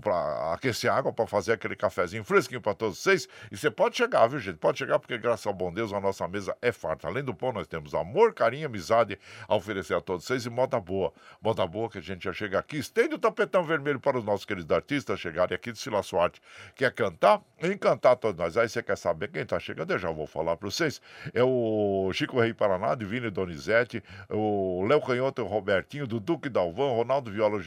para 0.00 0.54
aquecer 0.54 0.92
água, 0.92 1.12
para 1.12 1.26
fazer 1.26 1.52
aquele 1.52 1.76
cafezinho 1.76 2.24
fresquinho 2.24 2.60
para 2.60 2.74
todos 2.74 2.98
vocês. 2.98 3.28
E 3.50 3.56
você 3.56 3.70
pode 3.70 3.96
chegar, 3.96 4.26
viu, 4.26 4.38
gente? 4.38 4.58
Pode 4.58 4.78
chegar, 4.78 4.98
porque 4.98 5.16
graças 5.18 5.46
ao 5.46 5.54
bom 5.54 5.72
Deus 5.72 5.92
a 5.92 6.00
nossa 6.00 6.28
mesa 6.28 6.56
é 6.60 6.70
farta. 6.70 7.08
Além 7.08 7.24
do 7.24 7.34
pão, 7.34 7.52
nós 7.52 7.66
temos 7.66 7.94
amor, 7.94 8.34
carinho, 8.34 8.66
amizade 8.66 9.18
a 9.48 9.56
oferecer 9.56 9.94
a 9.94 10.00
todos 10.00 10.24
vocês 10.24 10.44
e 10.46 10.50
moda 10.50 10.78
boa. 10.78 11.12
Moda 11.40 11.66
boa 11.66 11.88
que 11.88 11.98
a 11.98 12.02
gente 12.02 12.24
já 12.24 12.32
chega 12.32 12.58
aqui, 12.58 12.76
estende 12.76 13.14
o 13.14 13.18
tapetão 13.18 13.64
vermelho 13.64 13.98
para 13.98 14.18
os 14.18 14.24
nossos 14.24 14.44
queridos 14.44 14.70
artistas 14.70 15.18
chegarem 15.18 15.54
aqui 15.54 15.72
de 15.72 15.78
Sila 15.78 16.02
Suarte 16.02 16.40
quer 16.74 16.92
cantar? 16.92 17.40
Encantar 17.62 18.16
todos 18.16 18.38
nós. 18.38 18.56
Aí 18.56 18.68
você 18.68 18.82
quer 18.82 18.96
saber 18.96 19.28
quem 19.28 19.42
está 19.42 19.58
chegando? 19.58 19.92
Eu 19.92 19.98
já 19.98 20.10
vou 20.10 20.26
falar 20.26 20.56
para 20.56 20.68
vocês. 20.68 21.00
É 21.32 21.42
o 21.42 22.10
Chico 22.12 22.40
Rei 22.40 22.52
Paraná, 22.54 22.94
Divino 22.94 23.30
Donizete, 23.30 24.02
o 24.28 24.84
Léo 24.86 25.00
Canhoto 25.00 25.42
o 25.42 25.46
Robertinho, 25.46 26.06
do 26.06 26.20
Duque 26.20 26.48
Dalvão, 26.48 26.94
Ronaldo 26.94 27.30
Viola 27.30 27.60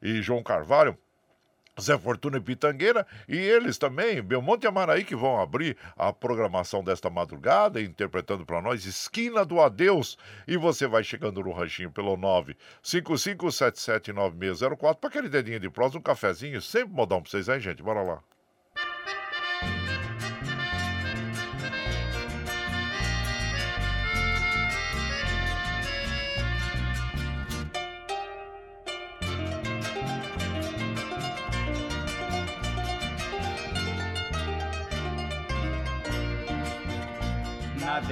e 0.00 0.22
João 0.22 0.42
Carvalho. 0.42 0.96
Zé 1.80 1.96
Fortuna 1.96 2.36
e 2.36 2.40
Pitangueira, 2.40 3.06
e 3.26 3.36
eles 3.36 3.78
também, 3.78 4.20
Belmonte 4.22 4.66
e 4.66 4.68
Amaraí, 4.68 5.04
que 5.04 5.16
vão 5.16 5.40
abrir 5.40 5.76
a 5.96 6.12
programação 6.12 6.84
desta 6.84 7.08
madrugada, 7.08 7.80
interpretando 7.80 8.44
para 8.44 8.60
nós 8.60 8.84
Esquina 8.84 9.44
do 9.44 9.60
Adeus. 9.60 10.18
E 10.46 10.56
você 10.56 10.86
vai 10.86 11.02
chegando 11.02 11.42
no 11.42 11.52
ranchinho 11.52 11.90
pelo 11.90 12.16
955779604 12.82 14.96
para 14.96 15.08
aquele 15.08 15.28
dedinho 15.28 15.60
de 15.60 15.70
prosa, 15.70 15.98
um 15.98 16.02
cafezinho, 16.02 16.60
sempre 16.60 16.94
modão 16.94 17.22
para 17.22 17.30
vocês 17.30 17.48
aí, 17.48 17.60
gente. 17.60 17.82
Bora 17.82 18.02
lá. 18.02 18.22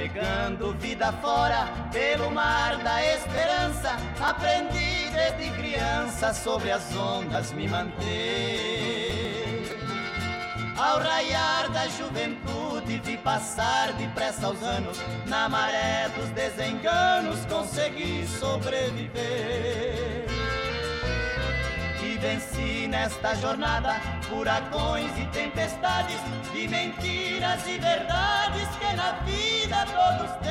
Navegando 0.01 0.73
vida 0.79 1.13
fora 1.13 1.69
pelo 1.93 2.31
mar 2.31 2.79
da 2.79 3.05
esperança, 3.05 3.99
aprendi 4.19 5.11
desde 5.13 5.51
criança 5.51 6.33
sobre 6.33 6.71
as 6.71 6.97
ondas 6.97 7.53
me 7.53 7.69
manter. 7.69 8.01
Ao 10.75 10.99
raiar 11.01 11.69
da 11.69 11.87
juventude 11.89 12.99
vi 13.05 13.19
passar 13.19 13.93
depressa 13.93 14.49
os 14.49 14.63
anos, 14.63 14.97
na 15.27 15.51
maré 15.51 16.09
dos 16.17 16.31
desenganos 16.31 17.45
consegui 17.45 18.27
sobreviver 18.27 20.30
venci 22.21 22.87
nesta 22.87 23.35
jornada 23.35 23.95
furacões 24.29 25.11
e 25.19 25.25
tempestades 25.27 26.21
de 26.53 26.69
mentiras 26.69 27.67
e 27.67 27.79
verdades 27.79 28.69
que 28.79 28.95
na 28.95 29.13
vida 29.25 29.87
todos 29.87 30.31
têm. 30.43 30.51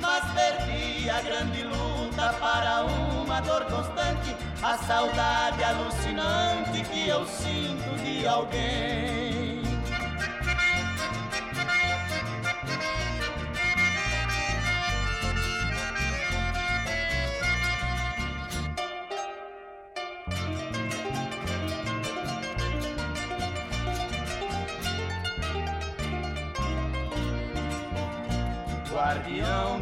Mas 0.00 0.24
perdi 0.32 1.10
a 1.10 1.20
grande 1.20 1.62
luta 1.62 2.32
para 2.40 2.84
uma 2.84 3.40
dor 3.40 3.64
constante, 3.66 4.34
a 4.62 4.78
saudade 4.78 5.62
alucinante 5.62 6.82
que 6.90 7.08
eu 7.08 7.26
sinto 7.26 8.02
de 8.02 8.26
alguém. 8.26 9.55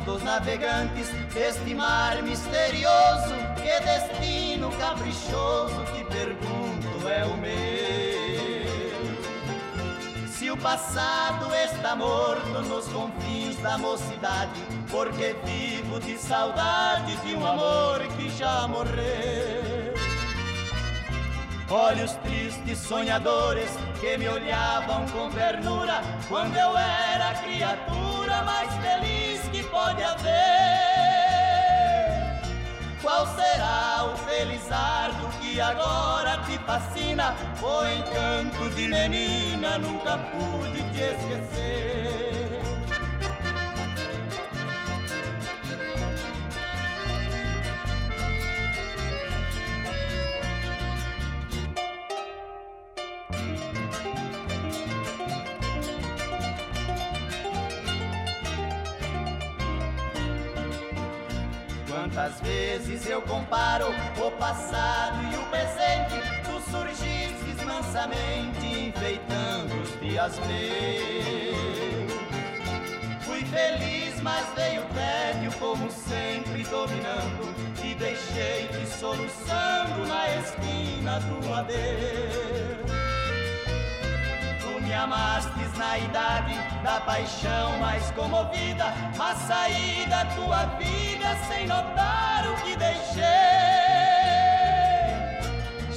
Dos 0.04 0.22
navegantes 0.22 1.08
deste 1.32 1.74
mar 1.74 2.22
misterioso. 2.22 3.34
Que 3.56 3.80
destino 3.84 4.70
caprichoso, 4.72 5.84
que 5.92 6.04
pergunto 6.04 7.08
é 7.08 7.24
o 7.24 7.36
meu. 7.36 7.54
Se 10.28 10.50
o 10.50 10.56
passado 10.56 11.54
está 11.54 11.96
morto 11.96 12.62
nos 12.68 12.86
confins 12.88 13.56
da 13.62 13.78
mocidade, 13.78 14.60
porque 14.90 15.34
vivo 15.44 15.98
de 16.00 16.18
saudade 16.18 17.16
de 17.16 17.34
um 17.34 17.46
amor 17.46 18.00
que 18.16 18.28
já 18.30 18.68
morreu. 18.68 19.94
Olhos 21.70 22.12
tristes, 22.16 22.78
sonhadores, 22.78 23.70
que 23.98 24.18
me 24.18 24.28
olhavam 24.28 25.06
com 25.06 25.30
ternura 25.30 26.02
quando 26.28 26.54
eu 26.54 26.76
era 26.76 27.34
criatura 27.42 28.42
mais 28.44 28.70
feliz 28.74 29.23
pode 29.84 30.02
haver. 30.02 30.34
Qual 33.02 33.26
será 33.36 34.04
o 34.12 34.16
felizardo 34.16 35.28
que 35.40 35.60
agora 35.60 36.38
te 36.46 36.58
fascina? 36.58 37.34
O 37.62 37.84
encanto 37.84 38.70
de 38.74 38.88
menina 38.88 39.78
nunca 39.78 40.18
pude 40.32 40.82
te 40.92 41.02
esquecer. 41.14 42.43
Quantas 62.34 62.40
vezes 62.40 63.08
eu 63.08 63.22
comparo 63.22 63.86
o 64.18 64.30
passado 64.32 65.22
e 65.22 65.36
o 65.36 65.42
presente, 65.50 66.20
tu 66.42 66.60
surgistes 66.70 67.64
mansamente 67.64 68.66
enfeitando 68.66 69.80
os 69.80 70.00
dias 70.00 70.38
meus. 70.40 72.12
Fui 73.24 73.44
feliz, 73.44 74.20
mas 74.20 74.46
veio 74.56 74.82
o 74.82 74.86
tédio 74.94 75.52
como 75.58 75.90
sempre 75.90 76.64
dominando 76.64 77.54
e 77.84 77.94
deixei-te 77.94 78.86
soluçando 78.98 80.06
na 80.06 80.36
esquina 80.36 81.20
do 81.20 81.54
adeus 81.54 82.73
amastes 84.94 85.72
na 85.76 85.98
idade 85.98 86.54
da 86.82 87.00
paixão 87.00 87.78
mais 87.78 88.10
comovida, 88.12 88.92
mas 89.16 89.38
saí 89.38 90.06
da 90.08 90.24
tua 90.26 90.64
vida 90.76 91.36
sem 91.48 91.66
notar 91.66 92.46
o 92.46 92.54
que 92.62 92.76
deixei. 92.76 93.24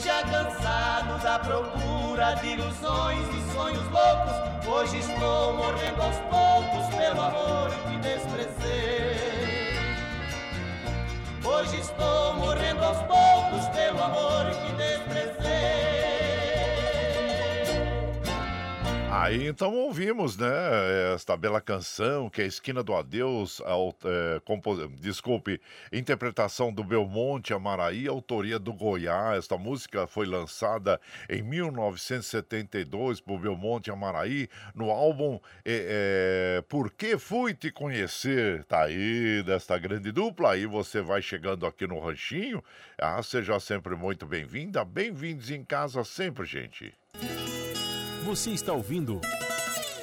Já 0.03 0.23
cansado 0.23 1.21
da 1.21 1.39
procura 1.39 2.35
de 2.35 2.47
ilusões 2.47 3.27
e 3.35 3.53
sonhos 3.53 3.87
loucos, 3.89 4.67
hoje 4.67 4.99
estou 4.99 5.53
morrendo 5.53 6.01
aos 6.01 6.17
poucos 6.29 6.95
pelo 6.95 7.21
amor 7.21 7.69
que 7.87 7.97
desprezei. 7.97 9.37
Hoje 11.43 11.79
estou 11.79 12.33
morrendo 12.33 12.83
aos 12.83 12.97
poucos 13.03 13.67
pelo 13.69 14.03
amor 14.03 14.51
que 14.51 14.71
desprezei. 14.73 15.26
Aí 19.19 19.47
então 19.47 19.73
ouvimos, 19.73 20.37
né, 20.37 20.47
esta 21.15 21.35
bela 21.35 21.59
canção 21.59 22.29
que 22.29 22.39
é 22.39 22.43
a 22.43 22.47
Esquina 22.47 22.83
do 22.83 22.93
Adeus, 22.93 23.59
é, 24.05 24.39
compos... 24.45 24.87
desculpe, 25.01 25.59
interpretação 25.91 26.71
do 26.71 26.83
Belmonte 26.83 27.51
Amaraí, 27.51 28.07
autoria 28.07 28.59
do 28.59 28.71
Goiás. 28.71 29.39
Esta 29.39 29.57
música 29.57 30.05
foi 30.05 30.27
lançada 30.27 31.01
em 31.27 31.41
1972 31.41 33.19
por 33.19 33.39
Belmonte 33.39 33.89
Amaraí 33.89 34.47
no 34.75 34.91
álbum 34.91 35.39
é, 35.65 36.59
é, 36.59 36.61
Por 36.69 36.91
que 36.91 37.17
Fui 37.17 37.55
Te 37.55 37.71
Conhecer? 37.71 38.65
Tá 38.65 38.83
aí, 38.83 39.41
desta 39.43 39.79
grande 39.79 40.11
dupla. 40.11 40.51
Aí 40.51 40.67
você 40.67 41.01
vai 41.01 41.23
chegando 41.23 41.65
aqui 41.65 41.87
no 41.87 41.99
Ranchinho. 41.99 42.63
Ah, 42.99 43.23
seja 43.23 43.59
sempre 43.59 43.95
muito 43.95 44.27
bem-vinda. 44.27 44.85
Bem-vindos 44.85 45.49
em 45.49 45.63
casa 45.63 46.03
sempre, 46.03 46.45
gente. 46.45 46.93
Você 48.23 48.51
está 48.51 48.73
ouvindo 48.73 49.21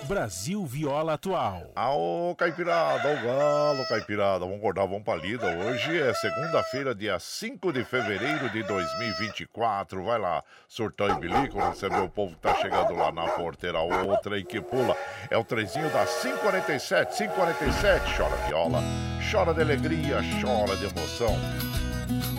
Brasil 0.05 0.65
Viola 0.65 1.15
Atual. 1.15 1.71
Ao 1.75 2.35
Caipirada, 2.37 3.09
ao 3.09 3.23
Galo, 3.23 3.89
Caipirada. 3.89 4.41
Vamos 4.41 4.59
acordar, 4.59 4.87
vamos 4.87 5.03
pra 5.03 5.17
lida. 5.17 5.47
Hoje 5.47 6.01
é 6.01 6.13
segunda-feira, 6.15 6.95
dia 6.95 7.19
5 7.19 7.73
de 7.73 7.85
fevereiro 7.85 8.49
de 8.51 8.63
2024. 8.63 10.05
Vai 10.05 10.19
lá, 10.19 10.43
surtão 10.69 11.09
e 11.09 11.21
bilico, 11.21 11.59
receber 11.59 12.01
o 12.01 12.09
povo 12.09 12.35
que 12.35 12.41
tá 12.41 12.55
chegando 12.57 12.95
lá 12.95 13.13
na 13.13 13.29
porteira. 13.29 13.81
Outra 13.81 14.37
aí 14.37 14.45
que 14.45 14.61
pula. 14.61 14.97
É 15.31 15.37
o 15.37 15.45
trezinho 15.45 15.91
da 15.91 16.07
547, 16.07 17.17
547. 17.17 18.17
Chora 18.17 18.37
viola, 18.47 18.83
chora 19.31 19.53
de 19.53 19.61
alegria, 19.61 20.21
chora 20.41 20.77
de 20.77 20.85
emoção. 20.85 21.35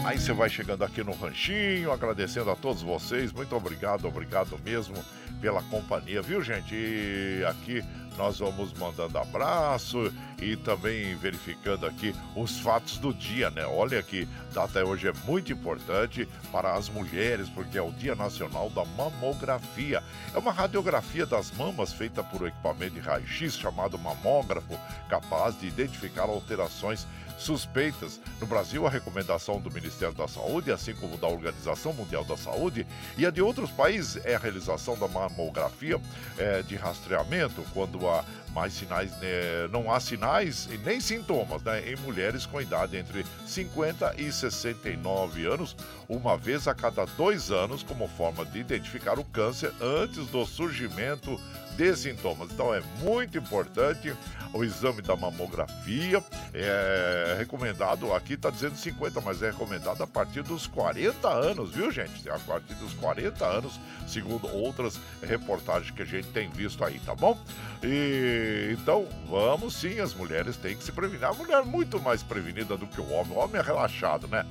Aí 0.06 0.20
você 0.20 0.34
vai 0.34 0.50
chegando 0.50 0.84
aqui 0.84 1.04
no 1.04 1.14
Ranchinho, 1.14 1.92
agradecendo 1.92 2.52
a 2.52 2.56
todos 2.56 2.84
vocês. 2.84 3.32
Muito 3.32 3.56
obrigado, 3.56 4.08
obrigado 4.08 4.60
mesmo 4.64 4.96
pela 5.36 5.62
companhia, 5.64 6.22
viu, 6.22 6.42
gente? 6.42 6.74
E 6.74 7.46
aqui 7.48 7.84
nós 8.18 8.40
vamos 8.40 8.74
mandando 8.74 9.18
abraço 9.18 10.12
e 10.42 10.56
também 10.56 11.16
verificando 11.16 11.86
aqui 11.86 12.16
os 12.36 12.60
fatos 12.60 12.98
do 12.98 13.14
dia, 13.14 13.50
né? 13.50 13.66
Olha 13.66 14.02
que 14.02 14.28
data 14.54 14.84
hoje 14.84 15.08
é 15.08 15.14
muito 15.26 15.52
importante 15.52 16.28
para 16.52 16.74
as 16.74 16.90
mulheres, 16.90 17.50
porque 17.50 17.78
é 17.78 17.82
o 17.82 17.92
Dia 17.92 18.16
Nacional 18.16 18.70
da 18.70 18.86
Mamografia. 18.86 20.02
É 20.34 20.38
uma 20.38 20.52
radiografia 20.52 21.26
das 21.26 21.52
mamas 21.52 21.94
feita 21.94 22.24
por 22.24 22.44
um 22.44 22.48
equipamento 22.48 22.94
de 22.94 23.00
raio-x 23.02 23.58
chamado 23.58 23.98
mamógrafo, 23.98 24.78
capaz 25.10 25.60
de 25.60 25.68
identificar 25.68 26.24
alterações 26.24 27.06
suspeitas. 27.38 28.20
No 28.40 28.48
Brasil, 28.48 28.86
a 28.86 28.90
recomendação 28.90 29.60
do 29.60 29.72
Ministério 29.72 30.14
da 30.16 30.28
Saúde, 30.28 30.72
assim 30.72 30.94
como 30.96 31.18
da 31.18 31.28
Organização 31.28 31.94
Mundial 31.94 32.24
da 32.24 32.38
Saúde 32.38 32.86
e 33.18 33.26
a 33.26 33.30
de 33.30 33.42
outros 33.42 33.70
países, 33.72 34.24
é 34.26 34.36
a 34.36 34.40
realização 34.40 34.98
da 34.98 35.08
mamografia 35.08 36.00
é, 36.38 36.62
de 36.62 36.76
rastreamento 36.76 37.64
quando 37.74 38.08
há 38.08 38.24
mais 38.56 38.72
sinais, 38.72 39.12
né, 39.18 39.68
não 39.70 39.92
há 39.92 40.00
sinais 40.00 40.70
e 40.72 40.78
nem 40.78 41.02
sintomas 41.02 41.62
né, 41.62 41.92
em 41.92 41.98
mulheres 41.98 42.46
com 42.46 42.62
idade 42.62 42.96
entre 42.96 43.26
50 43.46 44.16
e 44.18 44.32
69 44.32 45.46
anos, 45.46 45.76
uma 46.08 46.38
vez 46.38 46.66
a 46.66 46.74
cada 46.74 47.04
dois 47.06 47.52
anos, 47.52 47.84
como 47.84 48.08
forma 48.08 48.46
de 48.46 48.60
identificar 48.60 49.20
o 49.20 49.26
câncer 49.26 49.74
antes 49.82 50.26
do 50.28 50.46
surgimento 50.46 51.40
de 51.76 51.96
sintomas. 51.98 52.50
Então 52.52 52.74
é 52.74 52.82
muito 53.02 53.38
importante 53.38 54.16
o 54.56 54.64
exame 54.64 55.02
da 55.02 55.16
mamografia. 55.16 56.24
É 56.54 57.36
recomendado, 57.38 58.14
aqui 58.14 58.34
está 58.34 58.50
dizendo 58.50 58.78
50, 58.78 59.20
mas 59.22 59.42
é 59.42 59.52
recomendado 59.52 60.02
a 60.02 60.08
partir 60.08 60.42
dos 60.42 60.66
40 60.68 61.28
anos, 61.28 61.72
viu, 61.72 61.92
gente? 61.92 62.30
A 62.30 62.40
partir 62.40 62.74
dos 62.76 62.94
40 62.94 63.46
anos, 63.46 63.80
segundo 64.08 64.48
outras 64.48 65.00
reportagens 65.22 65.92
que 65.92 66.02
a 66.02 66.06
gente 66.06 66.30
tem 66.30 66.50
visto 66.50 66.84
aí, 66.84 67.00
tá 67.00 67.14
bom? 67.14 67.38
E 67.84 68.76
então, 68.80 69.08
vamos 69.30 69.76
sim, 69.76 70.00
as 70.00 70.14
mulheres 70.14 70.56
têm 70.56 70.76
que 70.76 70.84
se 70.84 70.92
prevenir. 70.92 71.26
A 71.26 71.34
mulher 71.34 71.62
é 71.62 71.66
muito 71.66 72.00
mais 72.00 72.24
prevenida 72.24 72.78
do 72.78 72.88
que 72.88 73.02
o 73.02 73.12
homem. 73.12 73.34
O 73.34 73.40
homem 73.40 73.60
é 73.60 73.64
relaxado, 73.64 74.28
né? 74.28 74.46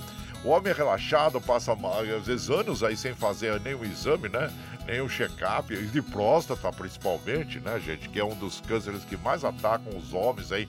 O 0.44 0.50
homem 0.50 0.70
é 0.70 0.76
relaxado, 0.76 1.40
passa 1.40 1.72
às 1.72 2.26
vezes 2.26 2.50
anos 2.50 2.82
aí 2.82 2.94
sem 2.98 3.14
fazer 3.14 3.58
nenhum 3.60 3.82
exame, 3.82 4.28
né? 4.28 4.52
Nenhum 4.86 5.08
check-up, 5.08 5.74
de 5.74 6.02
próstata 6.02 6.70
principalmente, 6.72 7.58
né, 7.60 7.80
gente? 7.80 8.08
Que 8.08 8.20
é 8.20 8.24
um 8.24 8.34
dos 8.34 8.60
cânceres 8.60 9.04
que 9.04 9.16
mais 9.16 9.44
atacam 9.44 9.96
os 9.96 10.12
homens 10.12 10.52
aí. 10.52 10.68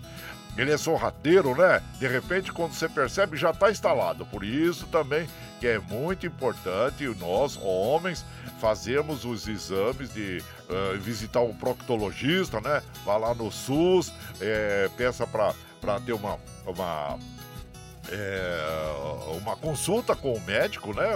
Ele 0.58 0.72
é 0.72 0.78
sorrateiro, 0.78 1.54
né? 1.56 1.84
De 2.00 2.08
repente, 2.08 2.54
quando 2.54 2.72
você 2.72 2.88
percebe, 2.88 3.36
já 3.36 3.52
está 3.52 3.70
instalado. 3.70 4.26
Por 4.26 4.44
isso 4.44 4.88
também 4.88 5.28
que 5.60 5.68
é 5.68 5.80
muito 5.80 6.26
importante 6.26 7.06
nós, 7.20 7.58
homens, 7.62 8.26
fazermos 8.60 9.26
os 9.26 9.48
exames 9.48 10.14
de 10.14 10.42
uh, 10.70 10.98
visitar 11.00 11.42
um 11.42 11.54
proctologista, 11.54 12.62
né? 12.62 12.82
Vá 13.06 13.18
lá 13.18 13.34
no 13.34 13.52
SUS, 13.52 14.14
é, 14.40 14.90
peça 14.96 15.28
para 15.28 16.00
ter 16.06 16.14
uma, 16.14 16.40
uma 16.66 17.20
é, 18.10 19.38
uma 19.42 19.56
consulta 19.56 20.16
com 20.16 20.34
o 20.34 20.42
médico, 20.42 20.94
né? 20.94 21.12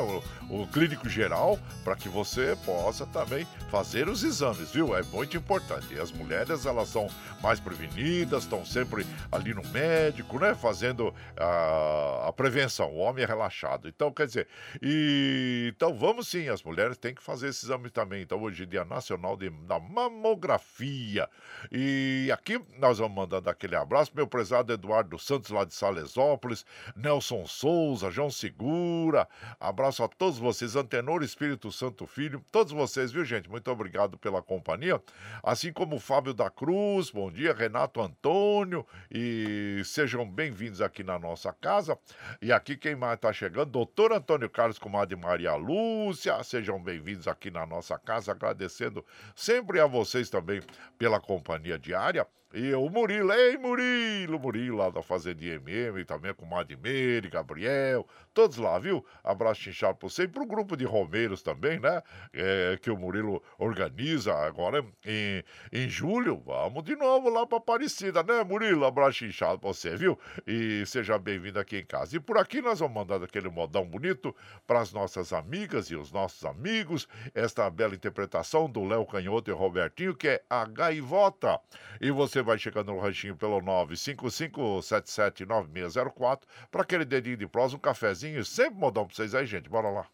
O, 0.49 0.65
clínico 0.67 1.07
geral, 1.07 1.59
para 1.83 1.95
que 1.95 2.09
você 2.09 2.57
possa 2.65 3.05
também 3.05 3.45
fazer 3.69 4.09
os 4.09 4.23
exames, 4.23 4.71
viu? 4.71 4.95
É 4.95 5.03
muito 5.03 5.37
importante. 5.37 5.93
E 5.93 5.99
as 5.99 6.11
mulheres, 6.11 6.65
elas 6.65 6.89
são 6.89 7.07
mais 7.41 7.59
prevenidas, 7.59 8.43
estão 8.43 8.65
sempre 8.65 9.05
ali 9.31 9.53
no 9.53 9.63
médico, 9.69 10.39
né? 10.39 10.55
Fazendo 10.55 11.13
a, 11.37 12.29
a 12.29 12.33
prevenção. 12.33 12.91
O 12.91 12.97
homem 12.97 13.23
é 13.23 13.27
relaxado. 13.27 13.87
Então, 13.87 14.11
quer 14.11 14.25
dizer, 14.25 14.47
e, 14.81 15.71
então 15.75 15.93
vamos 15.93 16.27
sim, 16.27 16.49
as 16.49 16.63
mulheres 16.63 16.97
têm 16.97 17.13
que 17.13 17.21
fazer 17.21 17.49
esse 17.49 17.65
exame 17.65 17.89
também. 17.89 18.23
Então, 18.23 18.41
hoje 18.41 18.63
é 18.63 18.65
dia 18.65 18.83
nacional 18.83 19.37
de, 19.37 19.49
da 19.49 19.79
mamografia. 19.79 21.29
E 21.71 22.29
aqui 22.33 22.59
nós 22.79 22.97
vamos 22.97 23.15
mandando 23.15 23.49
aquele 23.49 23.75
abraço, 23.75 24.11
meu 24.15 24.27
prezado 24.27 24.73
Eduardo 24.73 25.19
Santos, 25.19 25.51
lá 25.51 25.63
de 25.63 25.73
Salesópolis, 25.73 26.65
Nelson 26.95 27.45
Souza, 27.45 28.09
João 28.09 28.31
Segura. 28.31 29.27
Abraço 29.59 30.03
a 30.03 30.07
todos 30.07 30.38
vocês, 30.39 30.75
Antenor 30.75 31.21
Espírito 31.21 31.71
Santo 31.71 32.07
Filho, 32.07 32.43
todos 32.51 32.71
vocês, 32.71 33.11
viu, 33.11 33.23
gente? 33.23 33.49
Muito 33.49 33.69
obrigado 33.69 34.17
pela 34.17 34.41
companhia. 34.41 35.01
Assim 35.43 35.71
como 35.71 35.97
o 35.97 35.99
Fábio 35.99 36.33
da 36.33 36.49
Cruz, 36.49 37.11
bom 37.11 37.31
dia, 37.31 37.53
Renato 37.53 38.01
Antônio, 38.01 38.85
e 39.11 39.81
sejam 39.85 40.29
bem-vindos 40.29 40.81
aqui 40.81 41.03
na 41.03 41.19
nossa 41.19 41.53
casa. 41.53 41.97
E 42.41 42.51
aqui 42.51 42.75
quem 42.75 42.95
mais 42.95 43.15
está 43.15 43.31
chegando, 43.31 43.71
doutor 43.71 44.11
Antônio 44.11 44.49
Carlos, 44.49 44.79
comadre 44.79 45.15
Maria 45.15 45.55
Lúcia, 45.55 46.41
sejam 46.43 46.81
bem-vindos 46.81 47.27
aqui 47.27 47.51
na 47.51 47.65
nossa 47.65 47.99
casa, 47.99 48.31
agradecendo 48.31 49.05
sempre 49.35 49.79
a 49.79 49.85
vocês 49.85 50.29
também 50.29 50.61
pela 50.97 51.19
companhia 51.19 51.77
diária. 51.77 52.25
E 52.51 52.73
o 52.73 52.89
Murilo, 52.89 53.31
ei 53.31 53.57
Murilo, 53.57 54.39
Murilo 54.39 54.77
lá 54.77 54.89
da 54.89 55.03
Fazendinha 55.03 55.55
MM, 55.55 56.03
também 56.03 56.33
com 56.33 56.47
Madmeire, 56.47 57.29
Gabriel, 57.29 58.07
todos 58.33 58.57
lá, 58.57 58.79
viu? 58.79 59.05
Abraço 59.23 59.69
inchado 59.69 59.99
pra 59.99 60.09
você 60.09 60.23
e 60.23 60.27
pro 60.27 60.47
grupo 60.47 60.75
de 60.75 60.83
Romeiros 60.83 61.43
também, 61.43 61.79
né? 61.79 62.01
É, 62.33 62.79
que 62.81 62.89
o 62.89 62.97
Murilo 62.97 63.43
organiza 63.59 64.33
agora 64.33 64.83
em, 65.05 65.43
em 65.71 65.87
julho. 65.87 66.41
Vamos 66.43 66.83
de 66.83 66.95
novo 66.95 67.29
lá 67.29 67.45
pra 67.45 67.59
Aparecida, 67.59 68.23
né, 68.23 68.43
Murilo? 68.43 68.83
Abraço 68.83 69.25
inchado 69.25 69.59
pra 69.59 69.67
você, 69.67 69.95
viu? 69.95 70.17
E 70.47 70.83
seja 70.87 71.19
bem-vindo 71.19 71.59
aqui 71.59 71.77
em 71.77 71.85
casa. 71.85 72.15
E 72.15 72.19
por 72.19 72.37
aqui 72.37 72.61
nós 72.61 72.79
vamos 72.79 72.95
mandar 72.95 73.23
aquele 73.23 73.49
modão 73.49 73.85
bonito 73.85 74.35
para 74.65 74.79
as 74.79 74.91
nossas 74.91 75.33
amigas 75.33 75.91
e 75.91 75.95
os 75.95 76.11
nossos 76.11 76.43
amigos. 76.45 77.07
Esta 77.35 77.69
bela 77.69 77.93
interpretação 77.93 78.67
do 78.67 78.83
Léo 78.83 79.05
Canhoto 79.05 79.51
e 79.51 79.53
Robertinho, 79.53 80.15
que 80.15 80.29
é 80.29 80.43
a 80.49 80.65
Gaivota. 80.65 81.59
E 82.01 82.09
você 82.09 82.38
você 82.39 82.43
vai 82.43 82.57
chegando 82.57 82.93
no 82.93 82.99
ranchinho 82.99 83.35
pelo 83.35 83.61
955779604 83.61 86.43
para 86.71 86.83
aquele 86.83 87.03
dedinho 87.03 87.35
de 87.37 87.47
prosa, 87.47 87.75
um 87.75 87.79
cafezinho, 87.79 88.45
sempre 88.45 88.79
modão 88.79 89.05
para 89.05 89.15
vocês 89.15 89.35
aí, 89.35 89.45
gente. 89.45 89.69
Bora 89.69 89.89
lá. 89.89 90.05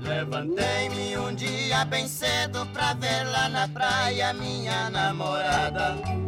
Levantei-me 0.00 1.16
um 1.16 1.34
dia 1.34 1.86
bem 1.86 2.06
cedo 2.06 2.66
pra 2.66 2.92
ver 2.94 3.24
lá 3.24 3.48
na 3.48 3.66
praia 3.68 4.34
minha 4.34 4.90
namorada. 4.90 6.27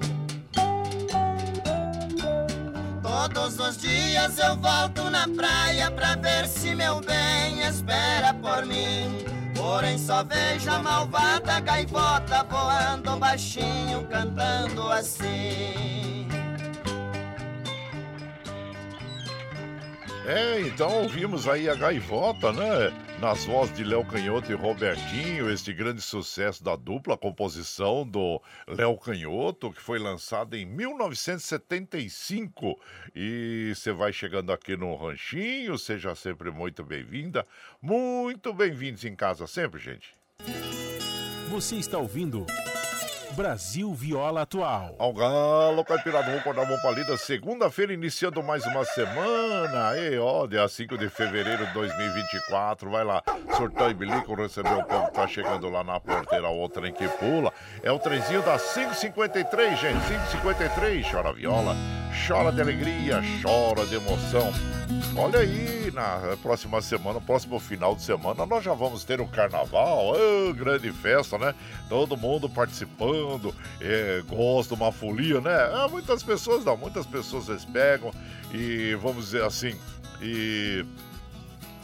Todos 3.11 3.59
os 3.59 3.75
dias 3.75 4.39
eu 4.39 4.55
volto 4.55 5.09
na 5.09 5.27
praia 5.27 5.91
pra 5.91 6.15
ver 6.15 6.47
se 6.47 6.73
meu 6.73 7.01
bem 7.01 7.61
espera 7.61 8.33
por 8.33 8.65
mim. 8.65 9.25
Porém 9.53 9.97
só 9.97 10.23
vejo 10.23 10.71
a 10.71 10.79
malvada 10.79 11.59
gaivota 11.59 12.41
voando 12.49 13.17
baixinho, 13.17 14.07
cantando 14.09 14.89
assim. 14.89 16.25
É, 20.25 20.61
então 20.61 21.01
ouvimos 21.01 21.47
aí 21.47 21.67
a 21.67 21.73
gaivota, 21.73 22.53
né? 22.53 22.91
nas 23.21 23.45
vozes 23.45 23.73
de 23.75 23.83
Léo 23.83 24.03
Canhoto 24.03 24.51
e 24.51 24.55
Robertinho, 24.55 25.51
este 25.51 25.71
grande 25.71 26.01
sucesso 26.01 26.63
da 26.63 26.75
dupla 26.75 27.15
composição 27.15 28.03
do 28.03 28.41
Léo 28.67 28.97
Canhoto, 28.97 29.71
que 29.71 29.79
foi 29.79 29.99
lançado 29.99 30.55
em 30.55 30.65
1975. 30.65 32.79
E 33.15 33.71
você 33.75 33.91
vai 33.91 34.11
chegando 34.11 34.51
aqui 34.51 34.75
no 34.75 34.95
Ranchinho, 34.95 35.77
seja 35.77 36.15
sempre 36.15 36.49
muito 36.49 36.83
bem-vinda. 36.83 37.45
Muito 37.79 38.51
bem-vindos 38.51 39.05
em 39.05 39.15
casa 39.15 39.45
sempre, 39.45 39.79
gente. 39.79 40.15
Você 41.49 41.75
está 41.75 41.99
ouvindo. 41.99 42.47
Brasil 43.35 43.93
Viola 43.93 44.41
Atual. 44.41 44.95
Ao 44.99 45.13
galo, 45.13 45.83
caipirada, 45.85 46.25
vamos 46.25 46.41
acordar 46.41 46.67
mão 46.67 46.77
palida. 46.81 47.17
Segunda-feira, 47.17 47.93
iniciando 47.93 48.43
mais 48.43 48.65
uma 48.65 48.83
semana. 48.83 49.97
E 49.97 50.17
ó, 50.19 50.45
dia 50.45 50.67
5 50.67 50.97
de 50.97 51.09
fevereiro 51.09 51.65
de 51.65 51.73
2024. 51.73 52.89
Vai 52.89 53.03
lá, 53.03 53.23
surtão 53.55 53.89
e 53.89 53.93
bilico, 53.93 54.35
recebeu 54.35 54.79
o 54.79 54.83
povo 54.83 55.07
que 55.07 55.13
tá 55.13 55.27
chegando 55.27 55.69
lá 55.69 55.83
na 55.83 55.99
porteira, 55.99 56.49
o 56.49 56.67
trem 56.67 56.91
que 56.91 57.07
pula. 57.07 57.53
É 57.81 57.91
o 57.91 57.99
trenzinho 57.99 58.41
da 58.41 58.59
553, 58.59 59.79
gente. 59.79 60.07
553, 60.07 61.09
chora 61.09 61.33
viola, 61.33 61.75
chora 62.27 62.51
de 62.51 62.61
alegria, 62.61 63.21
chora 63.41 63.85
de 63.85 63.95
emoção. 63.95 64.51
Olha 65.15 65.39
aí, 65.39 65.91
na 65.93 66.37
próxima 66.41 66.81
semana, 66.81 67.19
próximo 67.19 67.59
final 67.59 67.95
de 67.95 68.03
semana, 68.03 68.45
nós 68.45 68.63
já 68.63 68.73
vamos 68.73 69.03
ter 69.03 69.19
o 69.19 69.27
carnaval, 69.27 70.13
oh, 70.13 70.53
grande 70.53 70.91
festa, 70.91 71.37
né? 71.37 71.55
Todo 71.89 72.15
mundo 72.15 72.47
participando, 72.47 73.53
é, 73.79 74.21
gosta 74.27 74.75
de 74.75 74.81
uma 74.81 74.91
folia, 74.91 75.41
né? 75.41 75.55
Ah, 75.73 75.87
muitas 75.89 76.21
pessoas 76.21 76.63
não, 76.63 76.77
muitas 76.77 77.05
pessoas 77.05 77.65
pegam 77.65 78.11
e 78.53 78.95
vamos 79.01 79.25
dizer 79.25 79.43
assim, 79.43 79.75
e 80.21 80.85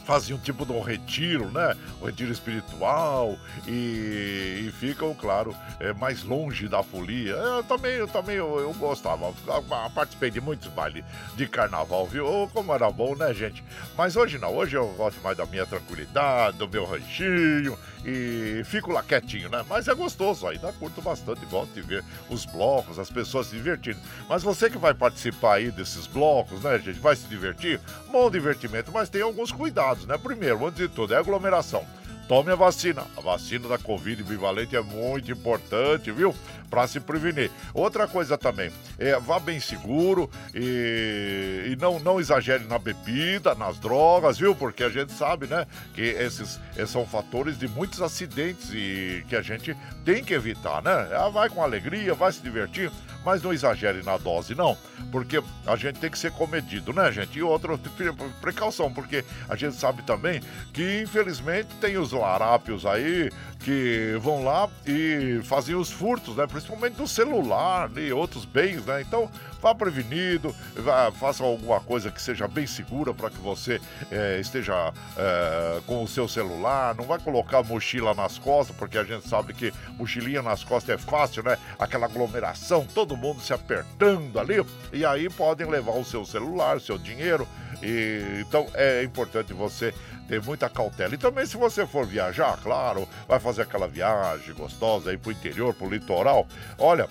faziam 0.08 0.38
um 0.38 0.40
tipo 0.40 0.64
de 0.64 0.72
um 0.72 0.80
retiro, 0.80 1.50
né? 1.50 1.76
Um 2.00 2.06
retiro 2.06 2.32
espiritual 2.32 3.36
e, 3.66 4.64
e 4.66 4.72
ficam, 4.80 5.14
claro, 5.14 5.54
é, 5.78 5.92
mais 5.92 6.22
longe 6.22 6.66
da 6.66 6.82
folia. 6.82 7.32
Eu 7.32 7.62
também, 7.62 7.92
eu 7.92 8.08
também 8.08 8.36
eu, 8.36 8.58
eu 8.58 8.72
gostava, 8.72 9.34
participei 9.94 10.30
de 10.30 10.40
muitos 10.40 10.68
bailes 10.68 11.04
de 11.36 11.46
carnaval, 11.46 12.06
viu? 12.06 12.48
Como 12.54 12.72
era 12.72 12.90
bom, 12.90 13.14
né, 13.14 13.34
gente? 13.34 13.62
Mas 13.98 14.16
hoje 14.16 14.38
não, 14.38 14.56
hoje 14.56 14.78
eu 14.78 14.88
gosto 14.96 15.20
mais 15.20 15.36
da 15.36 15.44
minha 15.44 15.66
tranquilidade, 15.66 16.56
do 16.56 16.66
meu 16.66 16.86
ranchinho 16.86 17.78
e 18.04 18.62
fico 18.64 18.92
lá 18.92 19.02
quietinho, 19.02 19.48
né? 19.48 19.64
Mas 19.68 19.88
é 19.88 19.94
gostoso, 19.94 20.46
ainda 20.46 20.72
curto 20.72 21.02
bastante, 21.02 21.44
gosto 21.46 21.72
de 21.74 21.82
ver 21.82 22.04
os 22.30 22.44
blocos, 22.44 22.98
as 22.98 23.10
pessoas 23.10 23.48
se 23.48 23.56
divertindo. 23.56 23.98
Mas 24.28 24.42
você 24.42 24.70
que 24.70 24.78
vai 24.78 24.94
participar 24.94 25.56
aí 25.56 25.70
desses 25.70 26.06
blocos, 26.06 26.62
né, 26.62 26.78
gente, 26.78 26.98
vai 26.98 27.16
se 27.16 27.26
divertir? 27.26 27.80
Bom 28.10 28.30
divertimento, 28.30 28.90
mas 28.92 29.08
tem 29.08 29.22
alguns 29.22 29.52
cuidados, 29.52 29.97
né? 30.06 30.18
Primeiro, 30.18 30.66
antes 30.66 30.78
de 30.78 30.88
tudo, 30.88 31.14
é 31.14 31.16
aglomeração. 31.16 31.84
Tome 32.28 32.52
a 32.52 32.54
vacina. 32.54 33.06
A 33.16 33.20
vacina 33.22 33.68
da 33.68 33.78
Covid 33.78 34.22
bivalente 34.22 34.76
é 34.76 34.82
muito 34.82 35.32
importante, 35.32 36.12
viu? 36.12 36.34
Para 36.70 36.86
se 36.86 37.00
prevenir. 37.00 37.50
Outra 37.74 38.06
coisa 38.06 38.36
também, 38.36 38.70
é, 38.98 39.18
vá 39.18 39.38
bem 39.38 39.60
seguro 39.60 40.30
e, 40.54 41.72
e 41.72 41.76
não, 41.76 41.98
não 41.98 42.20
exagere 42.20 42.64
na 42.64 42.78
bebida, 42.78 43.54
nas 43.54 43.78
drogas, 43.78 44.38
viu? 44.38 44.54
Porque 44.54 44.82
a 44.84 44.88
gente 44.88 45.12
sabe, 45.12 45.46
né, 45.46 45.66
que 45.94 46.02
esses, 46.02 46.60
esses 46.76 46.90
são 46.90 47.06
fatores 47.06 47.58
de 47.58 47.68
muitos 47.68 48.00
acidentes 48.02 48.70
e 48.72 49.24
que 49.28 49.36
a 49.36 49.42
gente 49.42 49.76
tem 50.04 50.22
que 50.22 50.34
evitar, 50.34 50.82
né? 50.82 51.08
Ah, 51.12 51.28
vai 51.28 51.48
com 51.48 51.62
alegria, 51.62 52.14
vai 52.14 52.32
se 52.32 52.40
divertir, 52.40 52.90
mas 53.24 53.42
não 53.42 53.52
exagere 53.52 54.02
na 54.02 54.16
dose, 54.16 54.54
não, 54.54 54.76
porque 55.10 55.42
a 55.66 55.76
gente 55.76 55.98
tem 55.98 56.10
que 56.10 56.18
ser 56.18 56.32
comedido, 56.32 56.92
né, 56.92 57.10
gente? 57.12 57.38
E 57.38 57.42
outra 57.42 57.78
precaução, 58.40 58.92
porque 58.92 59.24
a 59.48 59.56
gente 59.56 59.76
sabe 59.76 60.02
também 60.02 60.40
que, 60.72 61.02
infelizmente, 61.02 61.68
tem 61.80 61.98
os 61.98 62.12
larápios 62.12 62.86
aí 62.86 63.30
que 63.58 64.16
vão 64.20 64.44
lá 64.44 64.68
e 64.86 65.40
fazem 65.44 65.74
os 65.74 65.90
furtos, 65.90 66.36
né? 66.36 66.46
Principalmente 66.46 66.94
do 66.94 67.08
celular 67.08 67.90
e 67.96 68.12
outros 68.12 68.44
bens, 68.44 68.84
né? 68.86 69.00
Então, 69.00 69.30
vá 69.60 69.74
prevenido, 69.74 70.54
vá, 70.76 71.10
faça 71.10 71.42
alguma 71.42 71.80
coisa 71.80 72.10
que 72.10 72.22
seja 72.22 72.46
bem 72.46 72.66
segura 72.66 73.12
para 73.12 73.30
que 73.30 73.38
você 73.38 73.80
é, 74.10 74.38
esteja 74.40 74.92
é, 75.16 75.80
com 75.86 76.02
o 76.02 76.08
seu 76.08 76.28
celular. 76.28 76.94
Não 76.94 77.04
vai 77.04 77.18
colocar 77.18 77.62
mochila 77.62 78.14
nas 78.14 78.38
costas, 78.38 78.76
porque 78.76 78.96
a 78.96 79.04
gente 79.04 79.28
sabe 79.28 79.52
que 79.52 79.72
mochilinha 79.98 80.42
nas 80.42 80.62
costas 80.62 80.94
é 80.94 80.98
fácil, 80.98 81.42
né? 81.42 81.58
Aquela 81.78 82.06
aglomeração, 82.06 82.86
todo 82.94 83.16
mundo 83.16 83.40
se 83.40 83.52
apertando 83.52 84.38
ali, 84.38 84.64
e 84.92 85.04
aí 85.04 85.28
podem 85.28 85.68
levar 85.68 85.92
o 85.92 86.04
seu 86.04 86.24
celular, 86.24 86.80
seu 86.80 86.96
dinheiro. 86.96 87.46
E, 87.82 88.42
então 88.46 88.66
é 88.74 89.02
importante 89.02 89.52
você 89.52 89.94
ter 90.28 90.42
muita 90.42 90.68
cautela. 90.68 91.14
E 91.14 91.18
também 91.18 91.46
se 91.46 91.56
você 91.56 91.86
for 91.86 92.06
viajar, 92.06 92.58
claro, 92.62 93.08
vai 93.26 93.40
fazer 93.40 93.62
aquela 93.62 93.88
viagem 93.88 94.54
gostosa 94.54 95.10
aí 95.10 95.16
pro 95.16 95.32
interior, 95.32 95.74
pro 95.74 95.88
litoral, 95.88 96.46
olha, 96.78 97.08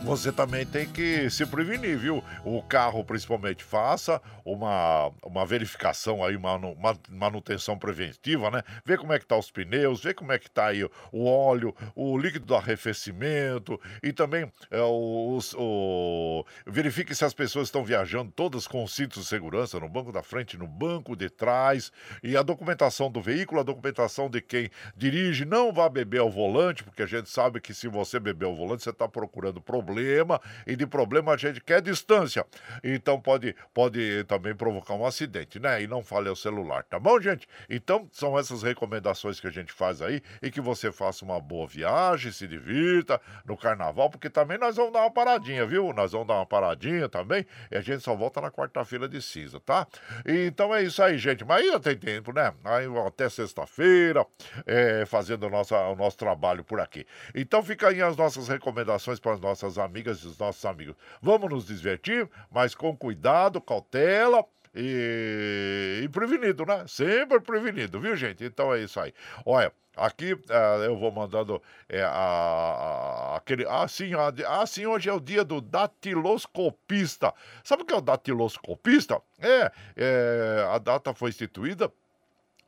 você 0.00 0.30
também 0.30 0.64
tem 0.64 0.86
que 0.86 1.28
se 1.30 1.44
prevenir, 1.46 1.98
viu? 1.98 2.22
O 2.44 2.62
carro, 2.62 3.04
principalmente, 3.04 3.64
faça 3.64 4.20
uma, 4.44 5.10
uma 5.24 5.44
verificação 5.46 6.22
aí, 6.22 6.36
uma, 6.36 6.54
uma 6.54 6.98
manutenção 7.10 7.78
preventiva, 7.78 8.50
né? 8.50 8.62
Vê 8.84 8.96
como 8.96 9.12
é 9.12 9.18
que 9.18 9.26
tá 9.26 9.36
os 9.36 9.50
pneus, 9.50 10.02
vê 10.02 10.14
como 10.14 10.32
é 10.32 10.38
que 10.38 10.50
tá 10.50 10.66
aí 10.66 10.84
o 11.10 11.24
óleo, 11.24 11.74
o 11.94 12.16
líquido 12.16 12.46
do 12.46 12.54
arrefecimento 12.54 13.80
e 14.02 14.12
também 14.12 14.50
é, 14.70 14.80
o, 14.80 15.38
o, 15.56 16.44
verifique 16.66 17.14
se 17.14 17.24
as 17.24 17.34
pessoas 17.34 17.68
estão 17.68 17.82
viajando 17.82 18.30
todas 18.30 18.66
com 18.66 18.86
cintos 18.86 19.22
de 19.22 19.28
segurança 19.28 19.80
no 19.80 19.88
banco 19.88 20.12
da 20.12 20.22
frente, 20.22 20.56
no 20.56 20.68
banco 20.68 21.16
de 21.16 21.28
trás 21.28 21.90
e 22.22 22.36
a 22.36 22.42
documentação 22.42 23.10
do 23.10 23.20
veículo, 23.20 23.60
a 23.60 23.64
documentação 23.64 24.28
de 24.28 24.40
quem 24.40 24.70
dirige. 24.96 25.44
Não 25.44 25.72
vá 25.72 25.88
beber 25.88 26.20
ao 26.20 26.30
volante, 26.30 26.84
porque 26.84 27.02
a 27.02 27.06
gente 27.06 27.28
sabe 27.28 27.60
que 27.60 27.74
se 27.74 27.88
você 27.88 28.20
beber 28.20 28.46
ao 28.46 28.54
volante, 28.54 28.82
você 28.82 28.90
está 28.90 29.08
procurando 29.08 29.60
problema 29.60 29.85
problema, 29.86 30.40
e 30.66 30.74
de 30.74 30.86
problema 30.86 31.32
a 31.32 31.36
gente 31.36 31.60
quer 31.60 31.80
distância. 31.80 32.44
Então 32.82 33.20
pode, 33.20 33.54
pode 33.72 34.24
também 34.24 34.54
provocar 34.54 34.94
um 34.94 35.06
acidente, 35.06 35.60
né? 35.60 35.82
E 35.82 35.86
não 35.86 36.02
fale 36.02 36.28
o 36.28 36.36
celular, 36.36 36.82
tá 36.84 36.98
bom, 36.98 37.20
gente? 37.20 37.46
Então 37.70 38.08
são 38.12 38.38
essas 38.38 38.62
recomendações 38.62 39.38
que 39.38 39.46
a 39.46 39.50
gente 39.50 39.72
faz 39.72 40.02
aí 40.02 40.20
e 40.42 40.50
que 40.50 40.60
você 40.60 40.90
faça 40.90 41.24
uma 41.24 41.40
boa 41.40 41.66
viagem, 41.66 42.32
se 42.32 42.46
divirta 42.46 43.20
no 43.44 43.56
carnaval, 43.56 44.10
porque 44.10 44.28
também 44.28 44.58
nós 44.58 44.76
vamos 44.76 44.92
dar 44.92 45.00
uma 45.00 45.10
paradinha, 45.10 45.64
viu? 45.64 45.92
Nós 45.92 46.12
vamos 46.12 46.26
dar 46.26 46.34
uma 46.34 46.46
paradinha 46.46 47.08
também 47.08 47.46
e 47.70 47.76
a 47.76 47.80
gente 47.80 48.02
só 48.02 48.14
volta 48.14 48.40
na 48.40 48.50
quarta-feira 48.50 49.08
de 49.08 49.22
cinza, 49.22 49.60
tá? 49.60 49.86
Então 50.26 50.74
é 50.74 50.82
isso 50.82 51.02
aí, 51.02 51.16
gente. 51.16 51.44
Mas 51.44 51.62
ainda 51.62 51.78
tem 51.78 51.96
tempo, 51.96 52.32
né? 52.32 52.52
Aí 52.64 52.86
até 53.06 53.28
sexta-feira, 53.28 54.26
é, 54.66 55.06
fazendo 55.06 55.46
o 55.46 55.50
nosso, 55.50 55.74
o 55.74 55.94
nosso 55.94 56.16
trabalho 56.16 56.64
por 56.64 56.80
aqui. 56.80 57.06
Então 57.34 57.62
fica 57.62 57.88
aí 57.88 58.02
as 58.02 58.16
nossas 58.16 58.48
recomendações 58.48 59.20
para 59.20 59.32
as 59.32 59.40
nossas 59.40 59.75
amigas 59.78 60.18
e 60.18 60.26
os 60.26 60.38
nossos 60.38 60.64
amigos. 60.64 60.96
Vamos 61.20 61.50
nos 61.50 61.66
divertir, 61.66 62.28
mas 62.50 62.74
com 62.74 62.96
cuidado, 62.96 63.60
cautela. 63.60 64.44
E, 64.78 66.02
e 66.04 66.08
prevenido, 66.10 66.66
né? 66.66 66.84
Sempre 66.86 67.40
prevenido, 67.40 67.98
viu, 67.98 68.14
gente? 68.14 68.44
Então 68.44 68.74
é 68.74 68.80
isso 68.80 69.00
aí. 69.00 69.14
Olha, 69.46 69.72
Aqui 69.96 70.34
uh, 70.34 70.82
eu 70.84 70.94
vou 70.94 71.10
mandando 71.10 71.60
é, 71.88 72.02
a, 72.02 72.10
a, 72.10 73.36
aquele. 73.36 73.66
Ah 73.66 73.88
sim, 73.88 74.12
a, 74.12 74.30
ah, 74.46 74.66
sim, 74.66 74.84
hoje 74.84 75.08
é 75.08 75.12
o 75.12 75.18
dia 75.18 75.42
do 75.42 75.58
datiloscopista. 75.58 77.32
Sabe 77.64 77.82
o 77.82 77.86
que 77.86 77.94
é 77.94 77.96
o 77.96 78.02
datiloscopista? 78.02 79.22
É, 79.40 79.72
é 79.96 80.68
a 80.70 80.76
data 80.76 81.14
foi 81.14 81.30
instituída 81.30 81.90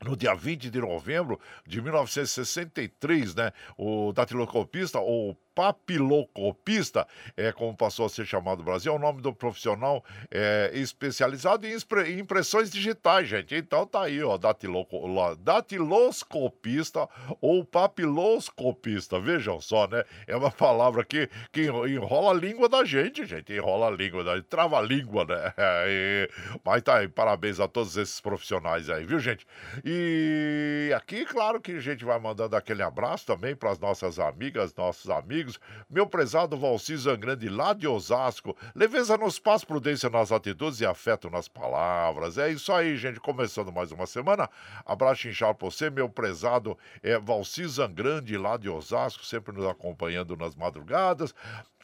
no 0.03 0.17
dia 0.17 0.33
20 0.33 0.71
de 0.71 0.79
novembro 0.79 1.39
de 1.67 1.79
1963, 1.79 3.35
né? 3.35 3.53
O 3.77 4.11
datiloscopista, 4.11 4.99
ou 4.99 5.37
papilocopista, 5.59 7.05
é 7.35 7.51
como 7.51 7.75
passou 7.75 8.05
a 8.05 8.09
ser 8.09 8.25
chamado 8.25 8.59
no 8.59 8.63
Brasil, 8.63 8.93
é 8.93 8.95
o 8.95 8.99
nome 8.99 9.21
do 9.21 9.33
profissional 9.33 10.01
é, 10.31 10.71
especializado 10.73 11.67
em 11.67 11.75
impressões 12.17 12.71
digitais, 12.71 13.27
gente. 13.27 13.53
Então 13.55 13.85
tá 13.85 14.03
aí, 14.03 14.23
ó, 14.23 14.37
datiloco, 14.37 15.01
datiloscopista 15.37 17.09
ou 17.41 17.65
papiloscopista, 17.65 19.19
vejam 19.19 19.59
só, 19.59 19.85
né? 19.85 20.05
É 20.25 20.37
uma 20.37 20.49
palavra 20.49 21.03
que, 21.03 21.29
que 21.51 21.63
enrola 21.63 22.31
a 22.31 22.33
língua 22.33 22.69
da 22.69 22.85
gente, 22.85 23.25
gente, 23.25 23.51
enrola 23.51 23.87
a 23.87 23.91
língua 23.91 24.23
da 24.23 24.41
trava 24.41 24.77
a 24.77 24.81
língua, 24.81 25.25
né? 25.25 25.53
E, 25.91 26.29
mas 26.63 26.83
tá 26.83 26.97
aí, 26.97 27.07
parabéns 27.07 27.59
a 27.59 27.67
todos 27.67 27.97
esses 27.97 28.21
profissionais 28.21 28.89
aí, 28.89 29.05
viu, 29.05 29.19
gente? 29.19 29.45
E 29.83 30.91
aqui, 30.95 31.25
claro 31.25 31.59
que 31.59 31.71
a 31.71 31.79
gente 31.79 32.05
vai 32.05 32.19
mandando 32.19 32.55
aquele 32.55 32.83
abraço 32.83 33.25
também 33.25 33.55
para 33.55 33.71
as 33.71 33.79
nossas 33.79 34.19
amigas, 34.19 34.73
nossos 34.75 35.09
amigos, 35.09 35.48
amigos, 35.49 35.59
meu 35.89 36.05
prezado 36.05 36.57
Valci 36.57 36.95
Zangrande, 36.95 37.49
lá 37.49 37.73
de 37.73 37.87
Osasco. 37.87 38.55
Leveza 38.75 39.17
nos 39.17 39.39
passos, 39.39 39.65
prudência 39.65 40.09
nas 40.09 40.31
atitudes 40.31 40.79
e 40.81 40.85
afeto 40.85 41.29
nas 41.29 41.47
palavras. 41.47 42.37
É 42.37 42.49
isso 42.49 42.71
aí, 42.71 42.95
gente. 42.97 43.19
Começando 43.19 43.71
mais 43.71 43.91
uma 43.91 44.05
semana. 44.05 44.49
Abraço 44.85 45.27
inchado 45.27 45.55
pra 45.55 45.69
você, 45.69 45.89
meu 45.89 46.09
prezado 46.09 46.77
é, 47.01 47.17
Valci 47.17 47.67
Zangrande, 47.67 48.37
lá 48.37 48.57
de 48.57 48.69
Osasco, 48.69 49.25
sempre 49.25 49.53
nos 49.53 49.65
acompanhando 49.65 50.35
nas 50.35 50.55
madrugadas. 50.55 51.33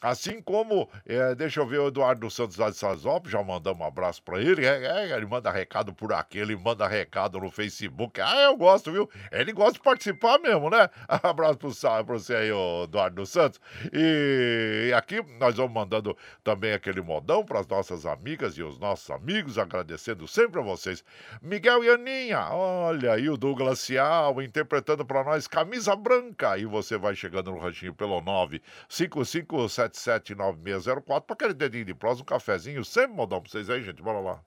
Assim 0.02 0.42
como, 0.42 0.88
é, 1.06 1.34
deixa 1.34 1.58
eu 1.58 1.66
ver 1.66 1.80
o 1.80 1.88
Eduardo 1.88 2.30
Santos 2.30 2.58
lá 2.58 2.68
de 2.68 2.76
Sazop, 2.76 3.30
já 3.30 3.42
mandamos 3.42 3.80
um 3.80 3.88
abraço 3.88 4.22
para 4.22 4.40
ele. 4.40 4.64
É, 4.64 4.84
é, 4.84 5.16
ele 5.16 5.24
manda 5.24 5.50
recado 5.50 5.92
por 5.94 6.12
aqui, 6.12 6.38
ele 6.38 6.54
manda 6.54 6.86
recado 6.86 7.40
no 7.40 7.50
Facebook. 7.50 8.20
Ah, 8.20 8.42
eu 8.42 8.56
gosto, 8.56 8.92
viu? 8.92 9.10
Ele 9.32 9.52
gosta 9.52 9.72
de 9.72 9.80
participar 9.80 10.38
mesmo, 10.38 10.68
né? 10.68 10.90
Abraço 11.08 11.58
para 11.58 12.02
você 12.02 12.34
aí, 12.34 12.50
Eduardo 12.84 13.24
Santos. 13.24 13.45
E, 13.92 14.88
e 14.88 14.92
aqui 14.94 15.22
nós 15.38 15.56
vamos 15.56 15.72
mandando 15.72 16.16
também 16.42 16.72
aquele 16.72 17.00
modão 17.00 17.44
para 17.44 17.60
as 17.60 17.66
nossas 17.66 18.06
amigas 18.06 18.56
e 18.58 18.62
os 18.62 18.78
nossos 18.78 19.10
amigos, 19.10 19.58
agradecendo 19.58 20.26
sempre 20.28 20.60
a 20.60 20.62
vocês. 20.62 21.04
Miguel 21.42 21.84
e 21.84 21.88
Aninha, 21.88 22.48
olha 22.50 23.12
aí 23.12 23.28
o 23.28 23.36
Douglas 23.36 23.80
Cial 23.80 24.40
interpretando 24.42 25.04
para 25.04 25.24
nós 25.24 25.46
Camisa 25.46 25.94
Branca. 25.96 26.56
E 26.58 26.66
você 26.66 26.96
vai 26.96 27.14
chegando 27.14 27.50
no 27.50 27.58
ranchinho 27.58 27.94
pelo 27.94 28.20
955 28.20 29.56
9779604 29.68 31.20
para 31.22 31.34
aquele 31.34 31.54
dedinho 31.54 31.84
de 31.84 31.94
prosa, 31.94 32.22
um 32.22 32.24
cafezinho, 32.24 32.84
sempre 32.84 33.16
modão 33.16 33.40
para 33.40 33.50
vocês 33.50 33.70
aí, 33.70 33.82
gente. 33.82 34.02
Bora 34.02 34.20
lá. 34.20 34.40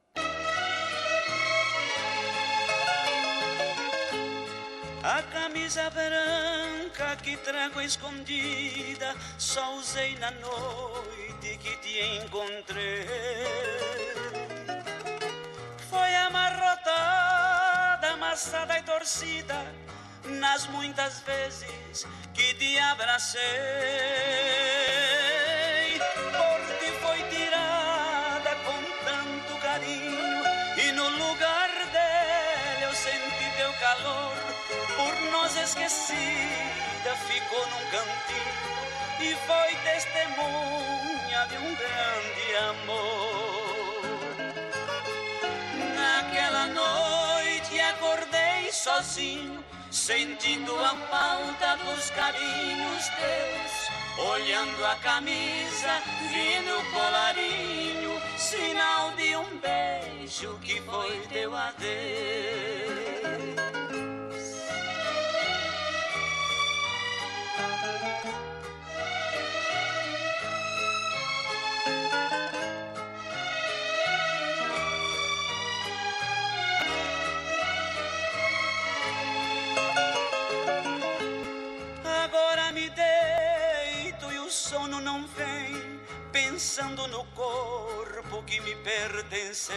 Camisa 5.50 5.90
branca 5.90 7.16
que 7.18 7.36
trago 7.38 7.82
escondida 7.82 9.16
Só 9.38 9.76
usei 9.76 10.16
na 10.18 10.32
noite 10.32 11.58
que 11.58 11.76
te 11.78 12.00
encontrei. 12.24 13.06
Foi 15.90 16.16
amarrotada, 16.28 18.12
amassada 18.12 18.78
e 18.78 18.84
torcida 18.84 19.56
Nas 20.26 20.68
muitas 20.68 21.22
vezes 21.22 22.06
que 22.34 22.54
te 22.54 22.78
abracei 22.80 23.40
esquecida, 35.70 37.16
ficou 37.28 37.64
num 37.68 37.86
cantinho 37.92 38.70
e 39.22 39.36
foi 39.46 39.76
testemunha 39.84 41.46
de 41.48 41.58
um 41.58 41.76
grande 41.76 42.56
amor. 42.70 44.00
Naquela 45.96 46.66
noite 46.68 47.80
acordei 47.82 48.72
sozinho, 48.72 49.64
sentindo 49.92 50.76
a 50.80 50.96
falta 51.08 51.78
dos 51.84 52.10
carinhos 52.12 53.08
teus. 53.10 54.28
Olhando 54.28 54.86
a 54.86 54.96
camisa, 54.96 56.02
vi 56.32 56.60
no 56.68 56.84
colarinho, 56.92 58.20
sinal 58.38 59.12
de 59.12 59.36
um 59.36 59.60
beijo 59.60 60.58
que 60.64 60.82
foi 60.82 61.20
teu 61.28 61.56
adeus. 61.56 63.19
Pensando 86.70 87.08
no 87.08 87.24
corpo 87.34 88.44
que 88.44 88.60
me 88.62 88.76
pertenceu. 88.76 89.76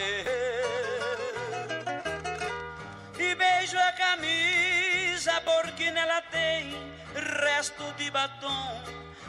E 3.19 3.35
beijo 3.35 3.79
a 3.79 3.93
camisa 3.93 5.41
porque 5.41 5.91
nela 5.91 6.21
tem 6.31 6.77
resto 7.15 7.83
de 7.97 8.11
batom 8.11 8.83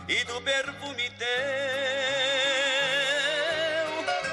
e 0.09 0.25
do 0.25 0.41
perfume 0.41 1.09
teu. 1.11 1.27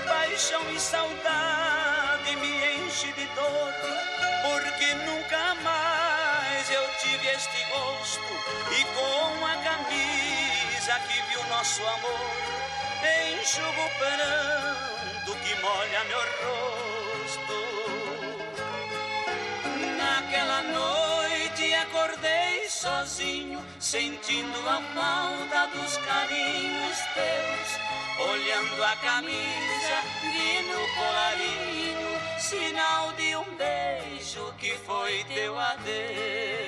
Paixão 0.09 0.69
e 0.75 0.81
saudade 0.81 2.35
me 2.35 2.85
enche 2.85 3.13
de 3.13 3.27
dor 3.27 3.73
porque 4.43 4.93
nunca 5.07 5.55
mais 5.63 6.69
eu 6.69 6.83
tive 6.99 7.29
este 7.29 7.65
gosto 7.67 8.33
e 8.77 8.85
com 8.97 9.47
a 9.47 9.55
camisa 9.63 10.99
que 11.07 11.23
viu 11.31 11.45
nosso 11.45 11.87
amor 11.87 12.70
enxugo 13.07 13.85
o 13.85 13.91
pranto 13.99 15.35
que 15.43 15.55
molha 15.61 16.05
meu 16.05 16.21
rosto. 16.43 17.59
Naquela 19.97 20.63
noite 20.63 21.75
acordei 21.75 22.69
sozinho, 22.69 23.65
sentindo 23.79 24.59
a 24.69 24.81
falta 24.95 25.67
dos 25.69 25.97
carinhos 25.99 26.99
teus, 27.15 28.29
olhando 28.31 28.85
a 28.85 28.97
camisa 28.97 29.99
e 30.23 30.63
no 30.63 30.81
colarinho, 30.95 32.21
sinal 32.39 33.13
de 33.13 33.37
um 33.37 33.57
beijo 33.57 34.55
que 34.59 34.77
foi 34.87 35.25
teu 35.25 35.59
adeus. 35.59 36.60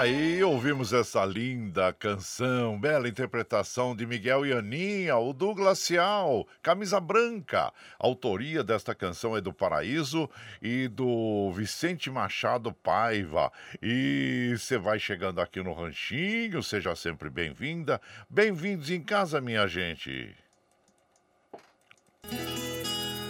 Aí 0.00 0.42
ouvimos 0.42 0.94
essa 0.94 1.22
linda 1.26 1.92
canção, 1.92 2.80
bela 2.80 3.06
interpretação 3.06 3.94
de 3.94 4.06
Miguel 4.06 4.46
e 4.46 4.52
Aninha, 4.54 5.18
o 5.18 5.34
do 5.34 5.54
Glacial, 5.54 6.48
Camisa 6.62 6.98
Branca. 6.98 7.64
A 7.66 7.72
autoria 8.06 8.64
desta 8.64 8.94
canção 8.94 9.36
é 9.36 9.42
do 9.42 9.52
Paraíso 9.52 10.26
e 10.62 10.88
do 10.88 11.52
Vicente 11.52 12.10
Machado 12.10 12.72
Paiva. 12.72 13.52
E 13.82 14.54
você 14.56 14.78
vai 14.78 14.98
chegando 14.98 15.38
aqui 15.38 15.62
no 15.62 15.74
Ranchinho, 15.74 16.62
seja 16.62 16.96
sempre 16.96 17.28
bem-vinda. 17.28 18.00
Bem-vindos 18.26 18.88
em 18.88 19.02
casa, 19.02 19.38
minha 19.38 19.66
gente. 19.66 20.34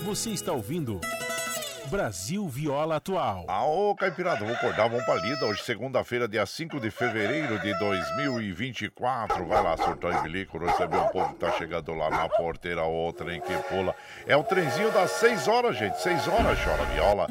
Você 0.04 0.30
está 0.30 0.52
ouvindo 0.52 1.00
Brasil 1.90 2.48
Viola 2.48 2.96
Atual. 2.96 3.46
Ah, 3.48 3.64
ô 3.64 3.96
Caipirada, 3.96 4.44
vou 4.44 4.54
acordar, 4.54 4.88
vamos 4.88 5.04
pra 5.04 5.16
lida. 5.16 5.44
Hoje, 5.44 5.64
segunda-feira, 5.64 6.28
dia 6.28 6.46
5 6.46 6.78
de 6.78 6.88
fevereiro 6.88 7.58
de 7.58 7.76
2024. 7.80 9.44
Vai 9.44 9.60
lá, 9.60 9.76
surtão 9.76 10.12
e 10.12 10.22
bilico, 10.22 10.56
receber 10.58 10.98
um 10.98 11.08
povo 11.08 11.32
que 11.32 11.40
tá 11.40 11.50
chegando 11.58 11.92
lá 11.94 12.08
na 12.08 12.28
porteira, 12.28 12.84
outra 12.84 13.34
em 13.34 13.40
que 13.40 13.52
pula. 13.68 13.92
É 14.24 14.36
o 14.36 14.44
trenzinho 14.44 14.92
das 14.92 15.10
6 15.12 15.48
horas, 15.48 15.76
gente. 15.76 16.00
6 16.00 16.28
horas, 16.28 16.58
chora 16.62 16.84
viola, 16.94 17.26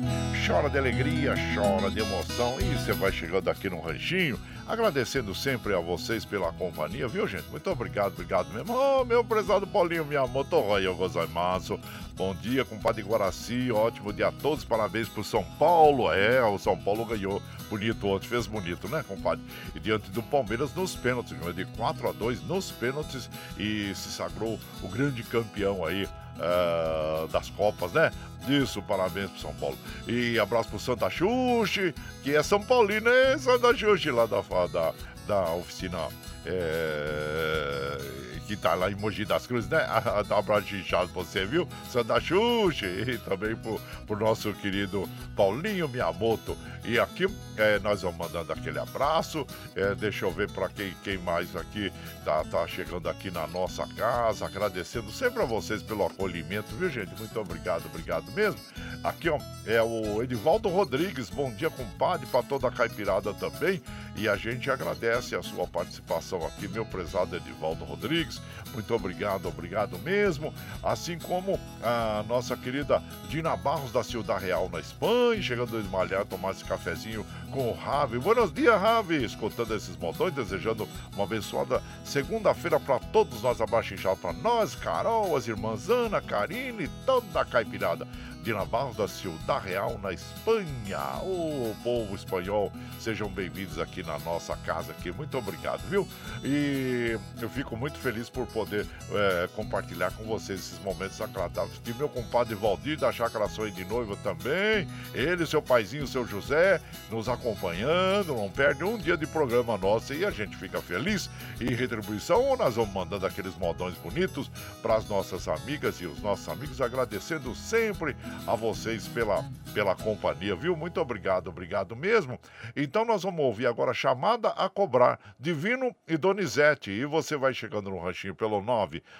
chora 0.46 0.70
de 0.70 0.78
alegria, 0.78 1.36
chora 1.56 1.90
de 1.90 2.00
emoção. 2.02 2.60
E 2.60 2.76
você 2.76 2.92
vai 2.92 3.14
chegando 3.14 3.50
aqui 3.50 3.70
no 3.70 3.80
ranchinho, 3.80 4.38
agradecendo 4.68 5.34
sempre 5.34 5.74
a 5.74 5.80
vocês 5.80 6.26
pela 6.26 6.52
companhia, 6.52 7.08
viu, 7.08 7.26
gente? 7.26 7.50
Muito 7.50 7.70
obrigado, 7.72 8.12
obrigado 8.12 8.54
mesmo. 8.54 8.74
Ô, 8.74 9.02
oh, 9.02 9.06
meu 9.06 9.24
prezado 9.24 9.66
Paulinho, 9.66 10.04
minha 10.04 10.28
motorroia, 10.28 10.92
gozaimaço. 10.92 11.80
Bom 12.20 12.36
dia, 12.36 12.66
compadre 12.66 13.02
Guaraci, 13.02 13.72
ótimo 13.72 14.12
dia 14.12 14.28
a 14.28 14.32
todos, 14.34 14.49
parabéns 14.64 15.08
pro 15.08 15.24
São 15.24 15.44
Paulo. 15.58 16.12
É, 16.12 16.44
o 16.44 16.58
São 16.58 16.78
Paulo 16.78 17.06
ganhou 17.06 17.42
bonito 17.70 18.08
ontem, 18.08 18.28
fez 18.28 18.48
bonito, 18.48 18.88
né, 18.88 19.04
compadre? 19.08 19.44
E 19.76 19.80
diante 19.80 20.10
do 20.12 20.22
Palmeiras 20.24 20.74
nos 20.74 20.96
pênaltis, 20.96 21.38
de 21.56 21.66
4 21.66 22.10
a 22.10 22.12
2 22.12 22.44
nos 22.44 22.72
pênaltis 22.72 23.30
e 23.58 23.94
se 23.96 24.12
sagrou 24.12 24.60
o 24.82 24.88
grande 24.88 25.24
campeão 25.24 25.86
aí. 25.86 26.08
Uh, 26.40 27.28
das 27.28 27.50
Copas, 27.50 27.92
né? 27.92 28.14
Isso, 28.48 28.82
parabéns 28.82 29.30
pro 29.30 29.42
São 29.42 29.54
Paulo. 29.56 29.78
E 30.08 30.40
abraço 30.40 30.70
pro 30.70 30.80
Santa 30.80 31.10
Xuxi, 31.10 31.94
que 32.24 32.34
é 32.34 32.42
São 32.42 32.62
Paulino, 32.62 33.10
é 33.10 33.38
Santa 33.38 33.76
Xuxi 33.76 34.10
lá 34.10 34.26
da, 34.26 34.40
da, 34.68 34.94
da 35.28 35.52
oficina. 35.52 35.98
É 36.46 38.39
que 38.50 38.58
tá 38.58 38.74
lá 38.74 38.90
em 38.90 38.96
Mogi 38.96 39.26
das 39.26 39.46
Cruzes, 39.46 39.70
né? 39.70 39.86
Dá 40.28 40.36
um 40.38 40.40
abraço 40.40 40.76
inchado 40.76 41.12
você, 41.14 41.46
viu? 41.46 41.68
Santa 41.88 42.20
Xuxa 42.20 42.88
e 42.88 43.16
também 43.20 43.56
pro, 43.56 43.80
pro 44.08 44.18
nosso 44.18 44.52
querido 44.54 45.08
Paulinho 45.36 45.88
Miyamoto. 45.88 46.58
E 46.84 46.98
aqui 46.98 47.28
é, 47.58 47.78
nós 47.78 48.02
vamos 48.02 48.18
mandando 48.18 48.52
aquele 48.52 48.80
abraço. 48.80 49.46
É, 49.76 49.94
deixa 49.94 50.26
eu 50.26 50.32
ver 50.32 50.50
para 50.50 50.68
quem, 50.70 50.96
quem 51.04 51.20
mais 51.20 51.56
aqui 51.56 51.94
tá, 52.26 52.44
tá 52.46 52.66
chegando 52.68 53.08
aqui 53.08 53.30
na 53.30 53.46
nossa 53.46 53.86
casa. 53.96 54.48
Agradecendo 54.48 55.12
sempre 55.12 55.44
a 55.44 55.46
vocês 55.46 55.84
pelo 55.84 56.08
acolhimento, 56.08 56.76
viu, 56.76 56.90
gente? 56.90 57.14
Muito 57.20 57.40
obrigado, 57.40 57.86
obrigado 57.86 58.32
mesmo. 58.32 58.60
Aqui, 59.04 59.30
ó, 59.30 59.38
é 59.68 59.82
o 59.82 60.24
Edivaldo 60.24 60.70
Rodrigues. 60.70 61.30
Bom 61.30 61.52
dia, 61.52 61.70
compadre, 61.70 62.26
para 62.26 62.42
toda 62.42 62.68
a 62.68 62.72
caipirada 62.72 63.32
também. 63.36 63.80
E 64.16 64.28
a 64.28 64.36
gente 64.36 64.72
agradece 64.72 65.36
a 65.36 65.44
sua 65.44 65.68
participação 65.68 66.46
aqui, 66.48 66.68
meu 66.68 66.86
prezado 66.86 67.36
Edivaldo 67.36 67.86
Rodrigues. 67.86 68.39
Muito 68.74 68.94
obrigado, 68.94 69.48
obrigado 69.48 69.98
mesmo. 70.00 70.54
Assim 70.84 71.18
como 71.18 71.60
a 71.82 72.24
nossa 72.28 72.56
querida 72.56 73.02
Dina 73.28 73.56
Barros 73.56 73.92
da 73.92 74.04
Ciudad 74.04 74.40
Real 74.40 74.70
na 74.72 74.80
Espanha, 74.80 75.42
chegando 75.42 75.76
a 75.78 75.80
esmalhar, 75.80 76.26
tomar 76.26 76.52
esse 76.52 76.64
cafezinho 76.64 77.26
com 77.52 77.70
o 77.70 77.74
Ravi. 77.74 78.20
Buenos 78.20 78.54
dias, 78.54 78.80
Ravi! 78.80 79.24
Escutando 79.24 79.76
esses 79.76 79.98
modões, 79.98 80.34
desejando 80.34 80.88
uma 81.14 81.24
abençoada 81.24 81.82
segunda-feira 82.04 82.80
para 82.80 83.00
todos 83.00 83.42
nós. 83.42 83.60
Abaixo 83.60 83.96
para 84.22 84.34
nós, 84.34 84.76
Carol, 84.76 85.36
as 85.36 85.48
irmãs 85.48 85.90
Ana, 85.90 86.22
Karine 86.22 86.90
toda 87.06 87.42
a 87.42 87.46
caipirada 87.46 88.08
de 88.44 88.54
Navarro 88.54 88.94
da 88.94 89.08
Ciudad 89.08 89.62
Real, 89.62 90.00
na 90.02 90.14
Espanha. 90.14 91.00
O 91.24 91.76
povo 91.84 92.16
espanhol, 92.16 92.72
sejam 93.00 93.28
bem-vindos 93.30 93.78
aqui 93.80 94.02
na 94.02 94.18
nossa 94.20 94.56
casa 94.58 94.92
aqui. 94.92 95.12
Muito 95.12 95.38
obrigado, 95.38 95.82
viu? 95.90 96.08
E 96.44 97.18
eu 97.42 97.50
fico 97.50 97.76
muito 97.76 97.98
feliz 97.98 98.30
por 98.30 98.48
poder 98.48 98.88
é, 99.12 99.50
compartilhar 99.56 100.12
com 100.12 100.24
vocês 100.24 100.60
esses 100.60 100.80
momentos 100.80 101.20
agradáveis. 101.20 101.80
Que 101.84 101.94
meu 101.94 102.08
compadre 102.08 102.56
Valdir 102.56 102.98
da 102.98 103.12
Chácara 103.12 103.50
Sonho 103.50 103.72
de 103.72 103.84
Noiva 103.84 104.16
também, 104.24 104.88
ele, 105.14 105.46
seu 105.46 105.62
paizinho, 105.62 106.08
seu 106.08 106.26
José, 106.26 106.82
nos 107.10 107.28
acompanhando, 107.28 108.36
não 108.36 108.50
perde 108.50 108.84
um 108.84 108.98
dia 108.98 109.18
de 109.18 109.28
programa 109.28 109.78
nosso 109.78 110.14
e 110.14 110.26
a 110.26 110.32
gente 110.32 110.56
fica 110.56 110.82
feliz. 110.82 111.30
E 111.60 111.74
retribuição, 111.74 112.56
nós 112.56 112.76
vamos 112.76 112.94
mandando 112.94 113.26
aqueles 113.26 113.56
modões 113.58 113.96
bonitos 113.96 114.50
para 114.82 114.96
as 114.96 115.08
nossas 115.10 115.48
amigas 115.48 116.00
e 116.00 116.06
os 116.06 116.22
nossos 116.22 116.48
amigos, 116.48 116.80
agradecendo 116.80 117.54
sempre 117.54 118.16
a 118.48 118.56
vocês 118.56 119.08
pela, 119.08 119.44
pela 119.74 119.96
companhia, 119.96 120.56
viu? 120.56 120.76
Muito 120.76 121.00
obrigado, 121.00 121.50
obrigado 121.50 121.96
mesmo. 121.96 122.40
Então 122.76 123.06
nós 123.06 123.24
vamos 123.24 123.40
ouvir 123.42 123.68
agora 123.68 123.94
Chamada 123.94 124.50
a 124.50 124.68
Cobrar, 124.70 125.20
Divino 125.40 125.96
e 126.08 126.18
Donizete. 126.18 126.92
E 126.92 127.06
você 127.06 127.38
vai 127.38 127.54
chegando 127.54 127.90
no 127.90 128.00
ranchinho 128.00 128.36
pelo 128.36 128.62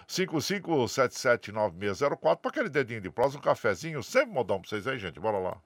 955779604 0.08 2.38
para 2.38 2.52
aquele 2.52 2.70
dedinho 2.70 3.02
de 3.02 3.10
prosa, 3.10 3.38
um 3.38 3.42
cafezinho, 3.42 4.04
sempre 4.04 4.34
modão 4.34 4.60
para 4.60 4.70
vocês 4.70 4.88
aí, 4.88 4.98
gente. 4.98 5.20
Bora 5.20 5.38
lá. 5.38 5.58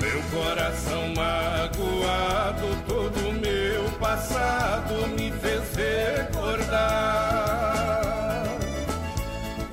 Meu 0.00 0.22
coração 0.30 1.12
magoado, 1.14 2.68
todo 2.86 3.32
meu 3.40 3.90
passado 3.98 5.08
me 5.08 5.32
fez 5.32 5.74
recordar. 5.74 6.86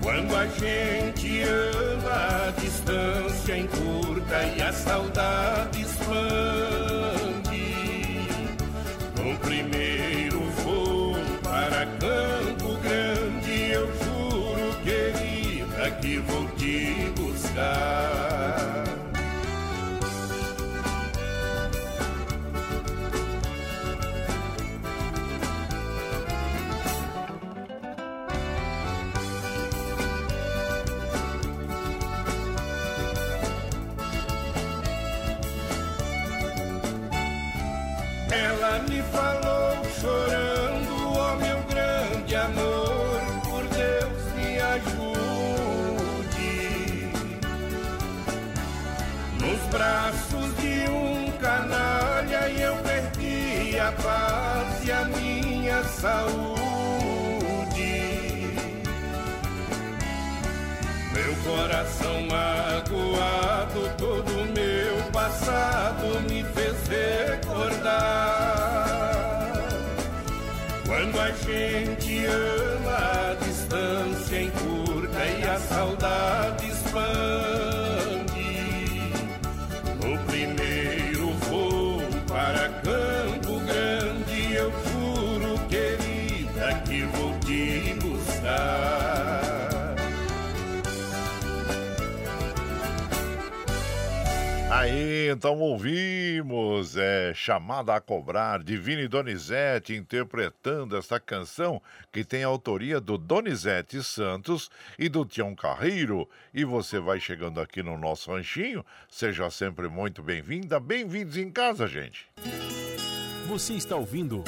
Quando 0.02 0.36
a 0.36 0.48
gente 0.48 1.44
ama, 1.44 2.48
a 2.48 2.52
distância 2.60 3.58
encurta 3.58 4.44
e 4.58 4.62
a 4.62 4.74
saudade 4.74 5.82
expande. 5.82 6.73
Te 17.54 18.13
saúde. 56.04 57.96
Meu 61.14 61.34
coração 61.46 62.28
magoado, 62.28 63.90
todo 63.98 64.32
meu 64.54 64.96
passado 65.14 66.20
me 66.30 66.44
fez 66.44 66.76
recordar. 66.90 68.04
Quando 70.86 71.22
a 71.22 71.32
gente 71.32 72.26
ama, 72.26 72.98
a 73.30 73.36
distância 73.46 74.42
encurta 74.42 75.26
e 75.26 75.44
a 75.46 75.58
saudade 75.58 76.68
expande. 76.68 77.63
Então 95.34 95.60
ouvimos 95.60 96.96
é, 96.96 97.34
Chamada 97.34 97.96
a 97.96 98.00
Cobrar, 98.00 98.64
de 98.64 98.78
Vini 98.78 99.08
Donizete 99.08 99.96
interpretando 99.96 100.96
esta 100.96 101.20
canção 101.20 101.82
que 102.12 102.24
tem 102.24 102.44
autoria 102.44 103.02
do 103.02 103.18
Donizete 103.18 104.04
Santos 104.04 104.70
e 104.98 105.10
do 105.10 105.26
Tião 105.26 105.56
Carreiro. 105.56 106.30
E 106.54 106.64
você 106.64 107.00
vai 107.00 107.20
chegando 107.20 107.60
aqui 107.60 107.82
no 107.82 107.98
nosso 107.98 108.32
ranchinho, 108.32 108.86
seja 109.10 109.50
sempre 109.50 109.88
muito 109.88 110.22
bem-vinda, 110.22 110.80
bem-vindos 110.80 111.36
em 111.36 111.50
casa, 111.50 111.88
gente. 111.88 112.28
Você 113.48 113.74
está 113.74 113.96
ouvindo 113.96 114.44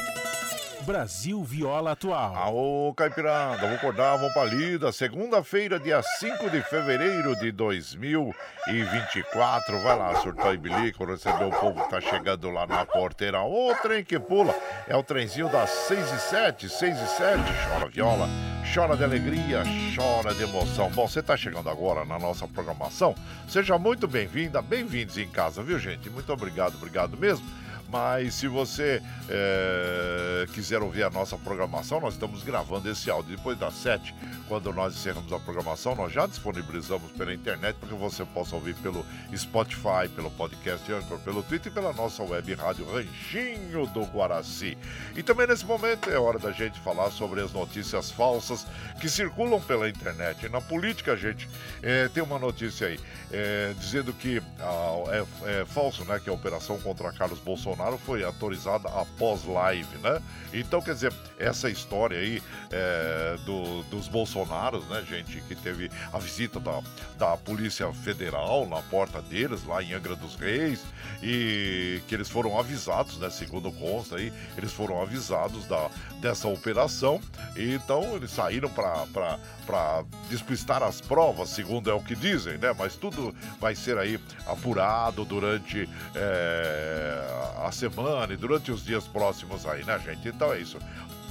Brasil 0.86 1.44
Viola 1.44 1.94
Atual. 1.94 2.36
Aô, 2.36 2.94
Caipirada, 2.96 3.58
vamos 3.58 3.78
acordar, 3.78 4.18
vamos 4.18 4.34
pra 4.34 4.46
lida. 4.46 4.92
Segunda-feira, 4.92 5.80
dia 5.80 6.00
5 6.20 6.48
de 6.52 6.62
fevereiro 6.62 7.36
de 7.38 7.52
2024. 7.52 9.82
Vai 9.82 9.98
lá, 9.98 10.14
surtou 10.22 10.54
e 10.54 10.58
bilico, 10.58 11.04
receber 11.04 11.46
o 11.46 11.50
povo 11.50 11.84
que 11.84 11.90
tá 11.90 12.00
chegando 12.00 12.52
lá 12.52 12.68
na 12.68 12.86
porteira. 12.86 13.42
Ô, 13.42 13.74
trem 13.82 14.04
que 14.04 14.20
pula. 14.20 14.54
É 14.88 14.96
o 14.96 15.02
trenzinho 15.02 15.50
das 15.50 15.72
6 15.72 16.12
e 16.12 16.20
7, 16.20 16.70
6 16.70 17.00
e 17.00 17.08
7. 17.08 17.42
Chora 17.68 17.90
viola, 17.90 18.30
chora 18.72 18.96
de 18.96 19.04
alegria, 19.04 19.64
chora 19.96 20.36
de 20.36 20.44
emoção. 20.44 20.92
Bom, 20.92 21.08
você 21.08 21.24
tá 21.24 21.36
chegando 21.36 21.68
agora 21.68 22.06
na 22.06 22.20
nossa 22.20 22.48
programação. 22.48 23.16
Seja 23.50 23.80
muito 23.80 24.08
bem-vinda, 24.08 24.62
bem-vindos 24.62 25.18
em 25.18 25.28
casa, 25.28 25.64
viu, 25.64 25.80
gente? 25.80 26.12
Muito 26.12 26.32
obrigado, 26.32 26.76
obrigado 26.76 27.18
mesmo. 27.18 27.65
Mas 27.96 28.36
se 28.36 28.50
você 28.50 29.02
é, 29.30 30.46
quiser 30.54 30.82
ouvir 30.82 31.04
a 31.04 31.10
nossa 31.10 31.38
programação, 31.38 32.02
nós 32.02 32.16
estamos 32.16 32.44
gravando 32.44 32.92
esse 32.92 33.10
áudio 33.10 33.38
depois 33.38 33.58
das 33.58 33.74
7, 33.76 34.14
quando 34.50 34.74
nós 34.74 34.94
encerramos 34.94 35.32
a 35.32 35.40
programação, 35.40 35.96
nós 35.96 36.12
já 36.12 36.28
disponibilizamos 36.28 37.10
pela 37.14 37.34
internet 37.34 37.78
para 37.78 37.88
que 37.88 37.96
você 37.96 38.26
possa 38.26 38.54
ouvir 38.54 38.76
pelo 38.76 39.06
Spotify, 39.34 40.10
pelo 40.14 40.30
podcast 40.32 40.92
Anchor, 40.92 41.20
pelo 41.20 41.42
Twitter 41.42 41.72
e 41.72 41.74
pela 41.74 41.94
nossa 41.94 42.22
web 42.22 42.54
rádio 42.56 42.86
Ranchinho 42.86 43.88
do 43.88 44.02
Guaraci. 44.02 44.78
E 45.16 45.24
também 45.24 45.48
nesse 45.48 45.66
momento 45.66 46.10
é 46.10 46.20
hora 46.20 46.38
da 46.38 46.52
gente 46.52 46.78
falar 46.82 47.12
sobre 47.12 47.40
as 47.40 47.54
notícias 47.54 48.12
falsas 48.12 48.68
que 49.00 49.08
circulam 49.08 49.62
pela 49.62 49.88
internet. 49.88 50.50
Na 50.50 50.60
política, 50.60 51.16
gente, 51.16 51.48
é, 51.82 52.10
tem 52.10 52.22
uma 52.22 52.38
notícia 52.38 52.88
aí 52.88 53.00
é, 53.32 53.74
dizendo 53.80 54.12
que 54.12 54.42
ah, 54.60 55.26
é, 55.46 55.62
é 55.62 55.66
falso, 55.66 56.04
né, 56.04 56.20
que 56.22 56.30
a 56.30 56.34
operação 56.34 56.78
contra 56.80 57.10
Carlos 57.14 57.40
Bolsonaro 57.40 57.85
foi 57.98 58.24
autorizada 58.24 58.88
após 58.90 59.46
live, 59.46 59.98
né? 60.00 60.22
Então, 60.54 60.82
quer 60.82 60.94
dizer, 60.94 61.14
essa 61.38 61.70
história 61.70 62.18
aí 62.18 62.42
é, 62.72 63.38
do, 63.46 63.84
dos 63.84 64.08
Bolsonaros, 64.08 64.88
né, 64.88 65.04
gente, 65.08 65.42
que 65.42 65.56
teve 65.56 65.92
a 66.14 66.18
visita 66.18 66.60
da, 66.60 66.82
da 67.18 67.38
Polícia 67.38 67.92
Federal 67.94 68.66
na 68.68 68.82
porta 68.84 69.22
deles, 69.22 69.66
lá 69.66 69.84
em 69.84 69.94
Angra 69.94 70.16
dos 70.16 70.36
Reis, 70.36 70.82
e 71.22 72.02
que 72.08 72.16
eles 72.16 72.30
foram 72.30 72.58
avisados, 72.58 73.18
né, 73.18 73.30
segundo 73.30 73.72
consta 73.72 74.16
aí, 74.16 74.32
eles 74.58 74.72
foram 74.72 75.02
avisados 75.02 75.66
da, 75.66 75.90
dessa 76.22 76.48
operação, 76.48 77.20
e 77.56 77.74
então 77.74 78.16
eles 78.16 78.32
saíram 78.32 78.70
para 78.70 80.06
despistar 80.30 80.82
as 80.84 81.02
provas, 81.02 81.50
segundo 81.50 81.90
é 81.90 81.94
o 81.94 82.02
que 82.02 82.16
dizem, 82.16 82.58
né? 82.58 82.74
Mas 82.78 82.96
tudo 82.96 83.36
vai 83.60 83.76
ser 83.76 83.98
aí 83.98 84.20
apurado 84.46 85.26
durante 85.26 85.90
é, 86.16 87.65
a 87.66 87.72
semana 87.72 88.34
e 88.34 88.38
durante 88.38 88.72
os 88.72 88.84
dias 88.84 89.06
próximos 89.06 89.66
aí, 89.66 89.84
né, 89.84 90.00
gente? 90.00 90.28
Então 90.28 90.54
é 90.54 90.60
isso. 90.60 90.78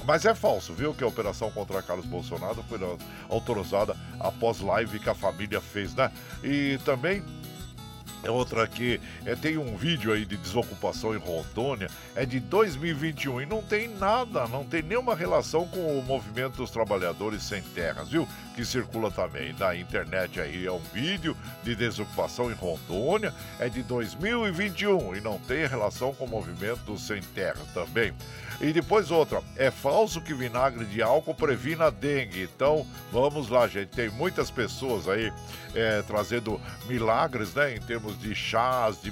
Mas 0.05 0.23
é 0.25 0.35
falso, 0.35 0.73
viu? 0.73 0.93
Que 0.93 1.03
a 1.03 1.07
operação 1.07 1.49
contra 1.49 1.81
Carlos 1.81 2.05
Bolsonaro 2.05 2.63
foi 2.69 2.79
autorizada 3.27 3.95
após 4.19 4.59
live 4.59 4.99
que 4.99 5.09
a 5.09 5.15
família 5.15 5.59
fez, 5.59 5.95
né? 5.95 6.11
E 6.43 6.79
também 6.85 7.23
é 8.25 8.31
outra 8.31 8.63
aqui, 8.63 8.99
é, 9.23 9.35
tem 9.35 9.57
um 9.57 9.77
vídeo 9.77 10.11
aí 10.11 10.25
de 10.25 10.35
desocupação 10.35 11.13
em 11.13 11.19
Rondônia, 11.19 11.89
é 12.15 12.25
de 12.25 12.39
2021 12.39 13.41
e 13.41 13.45
não 13.45 13.61
tem 13.61 13.87
nada, 13.87 14.47
não 14.47 14.63
tem 14.63 14.81
nenhuma 14.81 15.15
relação 15.15 15.67
com 15.67 15.99
o 15.99 16.03
movimento 16.03 16.57
dos 16.57 16.71
trabalhadores 16.71 17.43
sem 17.43 17.61
terras, 17.61 18.09
viu? 18.09 18.27
Que 18.55 18.63
circula 18.63 19.11
também 19.11 19.53
na 19.59 19.75
internet 19.75 20.39
aí, 20.39 20.65
é 20.65 20.71
um 20.71 20.79
vídeo 20.79 21.35
de 21.61 21.75
desocupação 21.75 22.49
em 22.49 22.53
Rondônia, 22.53 23.33
é 23.59 23.67
de 23.67 23.83
2021 23.83 25.17
e 25.17 25.19
não 25.19 25.37
tem 25.37 25.67
relação 25.67 26.13
com 26.13 26.23
o 26.23 26.29
movimento 26.29 26.79
dos 26.85 27.05
sem 27.05 27.21
terras 27.21 27.67
também. 27.73 28.13
E 28.61 28.71
depois 28.71 29.11
outra, 29.11 29.41
é 29.57 29.69
falso 29.69 30.21
que 30.21 30.33
vinagre 30.33 30.85
de 30.85 31.01
álcool 31.01 31.35
previne 31.35 31.81
a 31.81 31.89
dengue. 31.89 32.43
Então, 32.43 32.87
vamos 33.11 33.49
lá, 33.49 33.67
gente. 33.67 33.89
Tem 33.89 34.09
muitas 34.09 34.49
pessoas 34.49 35.09
aí 35.09 35.31
é, 35.73 36.01
trazendo 36.03 36.59
milagres, 36.87 37.53
né? 37.53 37.75
Em 37.75 37.81
termos 37.81 38.17
de 38.17 38.33
chás, 38.33 39.01
de, 39.01 39.11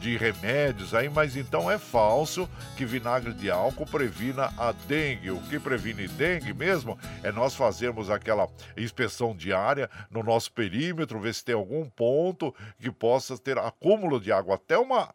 de 0.00 0.16
remédios 0.16 0.92
aí, 0.92 1.08
mas 1.08 1.36
então 1.36 1.70
é 1.70 1.78
falso 1.78 2.48
que 2.76 2.84
vinagre 2.84 3.32
de 3.32 3.50
álcool 3.50 3.86
previna 3.86 4.52
a 4.58 4.72
dengue. 4.88 5.30
O 5.30 5.40
que 5.42 5.60
previne 5.60 6.08
dengue 6.08 6.52
mesmo 6.52 6.98
é 7.22 7.30
nós 7.30 7.54
fazermos 7.54 8.10
aquela 8.10 8.48
inspeção 8.82 9.34
diária 9.34 9.90
no 10.10 10.22
nosso 10.22 10.52
perímetro, 10.52 11.20
ver 11.20 11.34
se 11.34 11.44
tem 11.44 11.54
algum 11.54 11.88
ponto 11.88 12.54
que 12.80 12.90
possa 12.90 13.36
ter 13.38 13.58
acúmulo 13.58 14.20
de 14.20 14.32
água. 14.32 14.54
Até 14.54 14.78
uma 14.78 15.06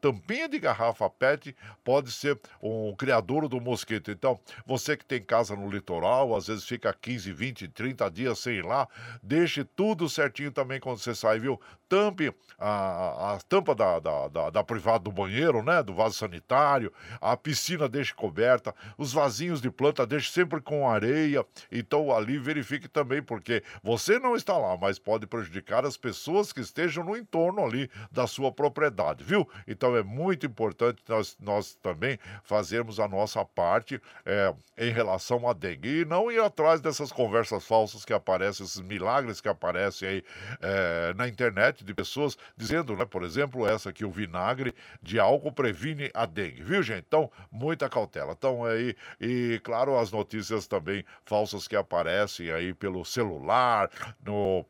tampinha 0.00 0.48
de 0.48 0.58
garrafa 0.58 1.08
PET 1.10 1.54
pode 1.84 2.12
ser 2.12 2.38
um 2.62 2.94
criador 2.96 3.48
do 3.48 3.60
mosquito. 3.60 4.10
Então, 4.10 4.38
você 4.66 4.96
que 4.96 5.04
tem 5.04 5.22
casa 5.22 5.56
no 5.56 5.70
litoral, 5.70 6.34
às 6.34 6.46
vezes 6.46 6.64
fica 6.64 6.92
15, 6.92 7.32
20, 7.32 7.68
30 7.68 8.10
dias 8.10 8.38
sem 8.38 8.54
ir 8.54 8.64
lá, 8.64 8.88
deixe 9.22 9.64
tudo 9.64 10.08
certinho 10.08 10.50
também 10.50 10.80
quando 10.80 10.98
você 10.98 11.14
sai, 11.14 11.38
viu? 11.38 11.60
Tampe 11.88 12.34
a, 12.58 13.34
a 13.34 13.38
tampa 13.48 13.74
da, 13.74 13.98
da, 13.98 14.28
da, 14.28 14.50
da 14.50 14.64
privada 14.64 15.00
do 15.00 15.12
banheiro, 15.12 15.62
né? 15.62 15.82
Do 15.82 15.94
vaso 15.94 16.14
sanitário, 16.14 16.92
a 17.20 17.36
piscina 17.36 17.88
deixe 17.88 18.14
coberta, 18.14 18.74
os 18.96 19.12
vasinhos 19.12 19.60
de 19.60 19.70
planta 19.70 20.06
deixe 20.06 20.30
sempre 20.30 20.60
com 20.60 20.88
areia. 20.88 21.44
Então, 21.70 22.14
ali 22.14 22.38
verifique 22.38 22.88
também, 22.88 23.11
porque 23.20 23.62
você 23.82 24.18
não 24.18 24.36
está 24.36 24.56
lá, 24.56 24.76
mas 24.76 24.98
pode 24.98 25.26
prejudicar 25.26 25.84
as 25.84 25.96
pessoas 25.96 26.52
que 26.52 26.60
estejam 26.60 27.04
no 27.04 27.16
entorno 27.16 27.64
ali 27.64 27.90
da 28.10 28.26
sua 28.26 28.52
propriedade, 28.52 29.24
viu? 29.24 29.48
Então, 29.66 29.96
é 29.96 30.02
muito 30.02 30.46
importante 30.46 31.02
nós, 31.08 31.36
nós 31.40 31.74
também 31.74 32.18
fazermos 32.44 33.00
a 33.00 33.08
nossa 33.08 33.44
parte 33.44 34.00
é, 34.24 34.54
em 34.78 34.92
relação 34.92 35.48
à 35.48 35.52
dengue 35.52 36.00
e 36.00 36.04
não 36.04 36.30
ir 36.30 36.40
atrás 36.40 36.80
dessas 36.80 37.10
conversas 37.10 37.66
falsas 37.66 38.04
que 38.04 38.12
aparecem, 38.12 38.64
esses 38.64 38.80
milagres 38.80 39.40
que 39.40 39.48
aparecem 39.48 40.08
aí 40.08 40.24
é, 40.60 41.14
na 41.14 41.28
internet 41.28 41.84
de 41.84 41.94
pessoas 41.94 42.36
dizendo, 42.56 42.96
né, 42.96 43.04
por 43.04 43.22
exemplo, 43.24 43.66
essa 43.66 43.92
que 43.92 44.04
o 44.04 44.10
vinagre 44.10 44.74
de 45.02 45.18
álcool 45.18 45.52
previne 45.52 46.10
a 46.14 46.26
dengue, 46.26 46.62
viu, 46.62 46.82
gente? 46.82 47.04
Então, 47.06 47.30
muita 47.50 47.88
cautela. 47.88 48.32
Então, 48.32 48.64
aí, 48.64 48.94
e 49.20 49.60
claro, 49.62 49.98
as 49.98 50.12
notícias 50.12 50.66
também 50.66 51.04
falsas 51.24 51.66
que 51.66 51.76
aparecem 51.76 52.50
aí 52.50 52.72
pelo 52.72 53.01
celular, 53.04 53.90
no 54.24 54.66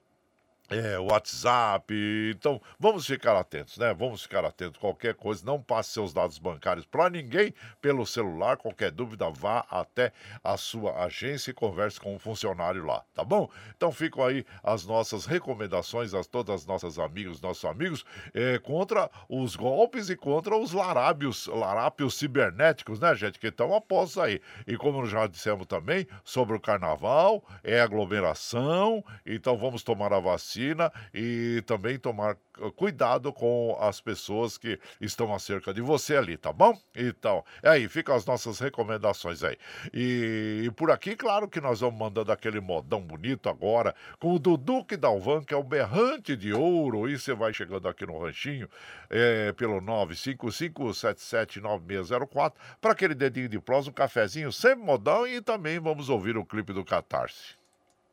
é, 0.72 0.98
WhatsApp. 0.98 1.92
Então, 2.34 2.60
vamos 2.78 3.06
ficar 3.06 3.36
atentos, 3.36 3.76
né? 3.76 3.92
Vamos 3.92 4.22
ficar 4.22 4.44
atentos. 4.44 4.80
Qualquer 4.80 5.14
coisa, 5.14 5.44
não 5.44 5.60
passe 5.60 5.90
seus 5.90 6.12
dados 6.12 6.38
bancários 6.38 6.86
para 6.86 7.10
ninguém 7.10 7.54
pelo 7.80 8.06
celular. 8.06 8.56
Qualquer 8.56 8.90
dúvida, 8.90 9.28
vá 9.30 9.66
até 9.70 10.12
a 10.42 10.56
sua 10.56 11.04
agência 11.04 11.50
e 11.50 11.54
converse 11.54 12.00
com 12.00 12.14
um 12.14 12.18
funcionário 12.18 12.84
lá, 12.84 13.04
tá 13.14 13.22
bom? 13.22 13.50
Então, 13.76 13.92
ficam 13.92 14.24
aí 14.24 14.44
as 14.62 14.86
nossas 14.86 15.26
recomendações 15.26 16.14
a 16.14 16.24
todas 16.24 16.62
as 16.62 16.66
nossas 16.66 16.98
amigas, 16.98 17.40
nossos 17.40 17.64
amigos, 17.64 18.04
é, 18.32 18.58
contra 18.58 19.10
os 19.28 19.56
golpes 19.56 20.08
e 20.08 20.16
contra 20.16 20.56
os 20.56 20.72
larábios, 20.72 21.46
larápios 21.48 22.14
cibernéticos, 22.14 22.98
né, 22.98 23.14
gente? 23.14 23.38
Que 23.38 23.48
estão 23.48 23.74
após 23.74 24.16
aí. 24.16 24.40
E 24.66 24.76
como 24.76 25.04
já 25.06 25.26
dissemos 25.26 25.66
também 25.66 26.06
sobre 26.24 26.56
o 26.56 26.60
carnaval, 26.60 27.44
é 27.62 27.80
aglomeração, 27.80 29.04
então 29.26 29.56
vamos 29.58 29.82
tomar 29.82 30.12
a 30.12 30.20
vacina 30.20 30.61
vacina 30.62 30.92
e 31.12 31.60
também 31.66 31.98
tomar 31.98 32.38
cuidado 32.76 33.32
com 33.32 33.76
as 33.80 34.00
pessoas 34.00 34.56
que 34.56 34.78
estão 35.00 35.34
acerca 35.34 35.74
de 35.74 35.80
você 35.80 36.14
ali, 36.16 36.36
tá 36.36 36.52
bom? 36.52 36.78
Então, 36.94 37.42
é 37.62 37.70
aí, 37.70 37.88
ficam 37.88 38.14
as 38.14 38.26
nossas 38.26 38.60
recomendações 38.60 39.42
aí. 39.42 39.56
E, 39.92 40.62
e, 40.66 40.70
por 40.70 40.90
aqui, 40.90 41.16
claro 41.16 41.48
que 41.48 41.58
nós 41.60 41.80
vamos 41.80 41.98
mandando 41.98 42.30
aquele 42.30 42.60
modão 42.60 43.00
bonito 43.00 43.48
agora 43.48 43.94
com 44.18 44.34
o 44.34 44.38
Dudu 44.38 44.84
Dalvan, 44.98 45.42
que 45.42 45.54
é 45.54 45.56
o 45.56 45.62
berrante 45.62 46.36
de 46.36 46.52
ouro. 46.52 47.08
E 47.08 47.18
você 47.18 47.32
vai 47.34 47.54
chegando 47.54 47.88
aqui 47.88 48.04
no 48.06 48.18
ranchinho 48.18 48.68
é, 49.10 49.52
pelo 49.52 49.80
955779604 49.80 52.52
para 52.80 52.92
aquele 52.92 53.14
dedinho 53.14 53.48
de 53.48 53.58
prosa, 53.58 53.90
um 53.90 53.92
cafezinho, 53.92 54.52
sempre 54.52 54.84
modão 54.84 55.26
e 55.26 55.40
também 55.40 55.80
vamos 55.80 56.08
ouvir 56.08 56.36
o 56.36 56.44
clipe 56.44 56.72
do 56.72 56.84
Catarse. 56.84 57.61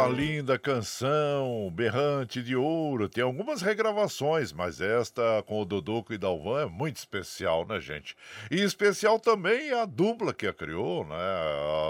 Esta 0.00 0.08
linda 0.08 0.58
canção, 0.58 1.70
Berrante 1.74 2.42
de 2.42 2.56
Ouro, 2.56 3.06
tem 3.06 3.22
algumas 3.22 3.60
regravações, 3.60 4.50
mas 4.50 4.80
esta 4.80 5.42
com 5.46 5.60
o 5.60 5.64
Doduco 5.66 6.14
e 6.14 6.16
Dalvan 6.16 6.62
é 6.62 6.64
muito 6.64 6.96
especial, 6.96 7.66
né, 7.66 7.78
gente? 7.78 8.16
E 8.50 8.62
especial 8.62 9.20
também 9.20 9.72
a 9.72 9.84
dupla 9.84 10.32
que 10.32 10.46
a 10.46 10.54
criou, 10.54 11.04
né? 11.04 11.14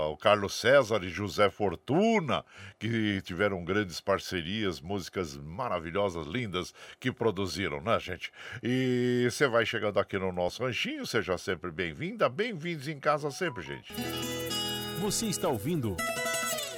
O 0.09 0.17
Carlos 0.17 0.55
César 0.55 1.05
e 1.05 1.09
José 1.09 1.51
Fortuna, 1.51 2.45
que 2.81 3.23
tiveram 3.23 3.65
grandes 3.65 4.01
parcerias, 4.01 4.81
músicas 4.81 5.37
maravilhosas, 5.37 6.27
lindas, 6.27 6.75
que 6.99 7.13
produziram, 7.13 7.81
né, 7.81 8.01
gente? 8.01 8.33
E 8.61 9.29
você 9.31 9.47
vai 9.47 9.65
chegando 9.65 10.01
aqui 10.01 10.19
no 10.19 10.33
nosso 10.33 10.65
ranchinho, 10.65 11.07
seja 11.07 11.39
sempre 11.39 11.71
bem-vinda, 11.71 12.29
bem-vindos 12.29 12.89
em 12.89 12.99
casa 12.99 13.31
sempre, 13.31 13.63
gente. 13.63 13.93
Você 15.01 15.27
está 15.27 15.49
ouvindo 15.49 15.97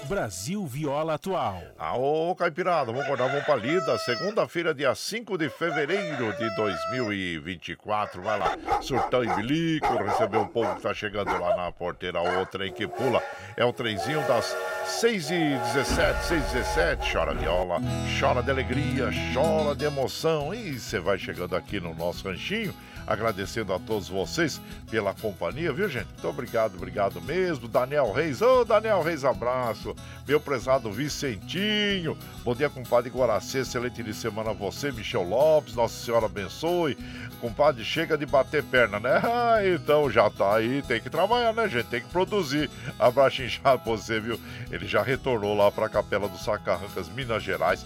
Brasil 0.06 0.66
Viola 0.66 1.14
Atual. 1.14 1.62
Aô, 1.78 2.34
Caipirada, 2.34 2.86
vamos 2.86 3.02
acordar, 3.02 3.28
vamos 3.28 3.44
pra 3.44 3.56
lida. 3.56 3.96
Segunda-feira, 3.98 4.74
dia 4.74 4.94
5 4.94 5.38
de 5.38 5.48
fevereiro 5.48 6.32
de 6.36 6.54
2024. 6.56 8.20
Vai 8.20 8.38
lá, 8.38 8.56
surtão 8.80 9.24
e 9.24 9.28
bilico, 9.34 9.94
receber 10.02 10.38
o 10.38 10.46
povo 10.46 10.74
que 10.74 10.82
tá 10.82 10.92
chegando 10.92 11.30
lá 11.38 11.56
na 11.56 11.72
porteira. 11.72 12.20
O 12.40 12.46
trem 12.46 12.72
que 12.72 12.86
pula 12.86 13.22
é 13.56 13.64
o 13.64 13.72
trenzinho 13.72 14.20
das 14.26 14.56
6 14.86 15.30
e 15.30 15.56
17 15.74 16.24
6 16.24 16.42
e 16.42 16.54
17 16.54 17.12
Chora 17.12 17.34
viola, 17.34 17.78
chora 18.18 18.42
de 18.42 18.50
alegria, 18.50 19.10
chora 19.32 19.74
de 19.74 19.84
emoção. 19.84 20.52
E 20.52 20.78
você 20.78 20.98
vai 20.98 21.18
chegando 21.18 21.54
aqui 21.54 21.80
no 21.80 21.94
nosso 21.94 22.28
ranchinho. 22.28 22.74
Agradecendo 23.12 23.74
a 23.74 23.78
todos 23.78 24.08
vocês 24.08 24.58
pela 24.90 25.12
companhia, 25.12 25.70
viu, 25.70 25.86
gente? 25.86 26.06
Muito 26.06 26.28
obrigado, 26.28 26.76
obrigado 26.76 27.20
mesmo. 27.20 27.68
Daniel 27.68 28.10
Reis, 28.10 28.40
ô 28.40 28.64
Daniel 28.64 29.02
Reis, 29.02 29.22
abraço. 29.22 29.94
Meu 30.26 30.40
prezado 30.40 30.90
Vicentinho, 30.90 32.16
bom 32.42 32.54
dia, 32.54 32.70
compadre 32.70 33.10
Guaracê, 33.10 33.58
excelente 33.58 34.02
de 34.02 34.14
semana 34.14 34.50
a 34.50 34.54
você, 34.54 34.90
Michel 34.90 35.24
Lopes, 35.24 35.74
Nossa 35.74 36.02
Senhora 36.02 36.24
abençoe. 36.24 36.96
Compadre, 37.38 37.84
chega 37.84 38.16
de 38.16 38.24
bater 38.24 38.62
perna, 38.62 38.98
né? 38.98 39.20
Ah, 39.52 39.66
então 39.66 40.10
já 40.10 40.30
tá 40.30 40.56
aí, 40.56 40.82
tem 40.82 41.00
que 41.00 41.10
trabalhar, 41.10 41.52
né, 41.52 41.68
gente? 41.68 41.86
Tem 41.86 42.00
que 42.00 42.08
produzir. 42.08 42.70
Abraço 42.98 43.42
inchado 43.42 43.82
pra 43.82 43.92
você, 43.92 44.20
viu? 44.20 44.40
Ele 44.70 44.86
já 44.86 45.02
retornou 45.02 45.54
lá 45.56 45.70
pra 45.70 45.88
Capela 45.88 46.28
do 46.28 46.38
Sacarrancas, 46.38 47.08
Minas 47.08 47.42
Gerais. 47.42 47.84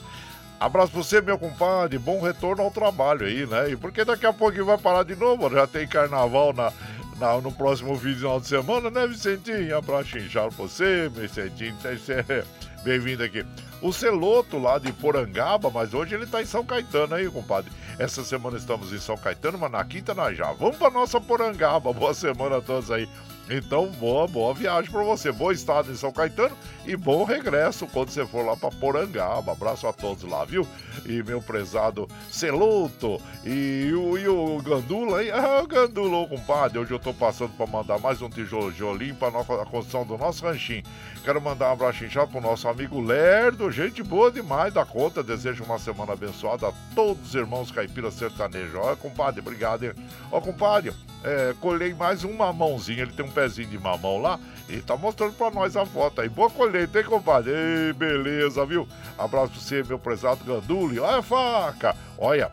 Abraço 0.59 0.93
pra 0.93 1.03
você, 1.03 1.21
meu 1.21 1.39
compadre. 1.39 1.99
Bom 1.99 2.21
retorno 2.21 2.63
ao 2.63 2.71
trabalho 2.71 3.27
aí, 3.27 3.47
né? 3.47 3.71
E 3.71 3.77
porque 3.77 4.05
daqui 4.05 4.27
a 4.27 4.33
pouco 4.33 4.65
vai 4.65 4.79
parar 4.79 5.03
de 5.05 5.15
novo, 5.15 5.51
já 5.51 5.67
tem 5.67 5.87
carnaval 5.87 6.53
na, 6.53 6.73
na- 7.19 7.41
no 7.41 7.53
próximo 7.53 7.97
final 7.99 8.41
de 8.41 8.49
semana, 8.49 8.91
né, 8.91 9.07
Vicentinho? 9.07 9.77
Abraço 9.77 10.17
inchado 10.19 10.55
pra 10.55 10.65
você, 10.67 11.09
Vicentinho. 11.11 11.77
É 11.85 12.45
Bem-vindo 12.83 13.23
aqui. 13.25 13.45
O 13.83 13.93
Celoto 13.93 14.59
lá 14.59 14.79
de 14.79 14.93
Porangaba, 14.93 15.69
mas 15.71 15.93
hoje 15.93 16.15
ele 16.15 16.25
tá 16.27 16.41
em 16.41 16.47
São 16.47 16.65
Caetano 16.65 17.15
aí, 17.17 17.29
compadre. 17.29 17.71
Essa 17.99 18.23
semana 18.25 18.57
estamos 18.57 18.93
em 18.93 18.99
São 18.99 19.17
Caetano, 19.17 19.59
mas 19.59 19.71
na 19.73 19.85
quinta 19.85 20.15
nós 20.15 20.37
já. 20.39 20.53
Vamos 20.53 20.77
pra 20.77 20.89
nossa 20.89 21.21
Porangaba. 21.21 21.93
Boa 21.93 22.15
semana 22.15 22.59
a 22.59 22.61
todos 22.63 22.91
aí. 22.91 23.09
Então, 23.49 23.87
boa, 23.87 24.27
boa 24.27 24.53
viagem 24.53 24.91
pra 24.91 25.05
você. 25.05 25.31
Boa 25.31 25.53
estado 25.53 25.91
em 25.93 25.95
São 25.95 26.11
Caetano 26.11 26.57
e 26.85 26.97
bom 26.97 27.25
regresso 27.25 27.87
quando 27.87 28.11
você 28.11 28.27
for 28.27 28.45
lá 28.45 28.57
pra 28.57 28.71
Porangaba. 28.71 29.53
Abraço 29.53 29.87
a 29.87 29.93
todos 29.93 30.25
lá, 30.25 30.45
viu? 30.45 30.67
E 31.05 31.23
meu 31.23 31.41
prezado 31.41 32.09
Celoto 32.31 33.21
e 33.45 33.93
o, 33.95 34.19
e 34.19 34.27
o 34.27 34.59
Gandula, 34.63 35.23
hein? 35.23 35.31
Ah, 35.31 35.65
Gandula, 35.67 36.19
ô, 36.19 36.29
compadre. 36.29 36.79
Hoje 36.79 36.91
eu 36.91 36.99
tô 36.99 37.15
passando 37.15 37.57
pra 37.57 37.67
mandar 37.67 37.99
mais 37.99 38.21
um 38.21 38.29
tijolinho 38.29 39.17
nossa, 39.33 39.63
a 39.63 39.67
construção 39.67 40.05
do 40.05 40.19
nosso 40.19 40.45
ranchinho. 40.45 40.83
Quero 41.25 41.41
mandar 41.41 41.71
um 41.71 41.73
abraço 41.73 42.05
inchado 42.05 42.31
pro 42.31 42.41
nosso 42.41 42.69
amigo 42.69 43.01
Lerdo, 43.01 43.71
gente 43.71 44.03
boa 44.03 44.31
demais 44.31 44.75
da 44.75 44.85
conta. 44.85 45.23
Desejo 45.23 45.63
uma 45.65 45.79
semana 45.79 46.13
abençoada 46.13 46.69
a 46.69 46.73
todos 46.95 47.29
os 47.29 47.35
irmãos 47.35 47.71
caipiras 47.71 48.15
sertanejos. 48.15 48.75
Ó, 48.75 48.97
compadre, 48.97 49.41
obrigado, 49.41 49.85
hein? 49.85 49.93
Ó, 50.33 50.41
compadre, 50.41 50.93
é, 51.23 51.55
colhei 51.61 51.93
mais 51.95 52.25
um 52.25 52.33
mamãozinho. 52.33 53.03
Ele 53.03 53.13
tem 53.13 53.25
um 53.25 53.31
pezinho 53.37 53.69
de 53.69 53.79
mamão 53.79 54.17
lá 54.17 54.41
e 54.67 54.81
tá 54.81 54.97
mostrando 54.97 55.35
pra 55.35 55.51
nós 55.51 55.77
a 55.77 55.85
foto 55.85 56.23
aí. 56.23 56.29
Boa 56.29 56.49
colheita, 56.49 56.99
hein, 56.99 57.05
compadre? 57.05 57.53
Ei, 57.53 57.93
beleza, 57.93 58.65
viu? 58.65 58.89
Abraço 59.19 59.53
pra 59.53 59.61
você, 59.61 59.83
meu 59.83 59.99
prezado 59.99 60.43
Gandule. 60.43 60.99
Olha 60.99 61.19
a 61.19 61.23
faca! 61.23 61.95
Olha. 62.17 62.51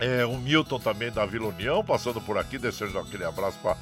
É, 0.00 0.26
o 0.26 0.36
Milton 0.36 0.80
também 0.80 1.12
da 1.12 1.24
Vila 1.24 1.46
União, 1.46 1.84
passando 1.84 2.20
por 2.20 2.36
aqui, 2.36 2.58
descendo 2.58 2.98
aquele 2.98 3.24
abraço 3.24 3.56
para 3.62 3.76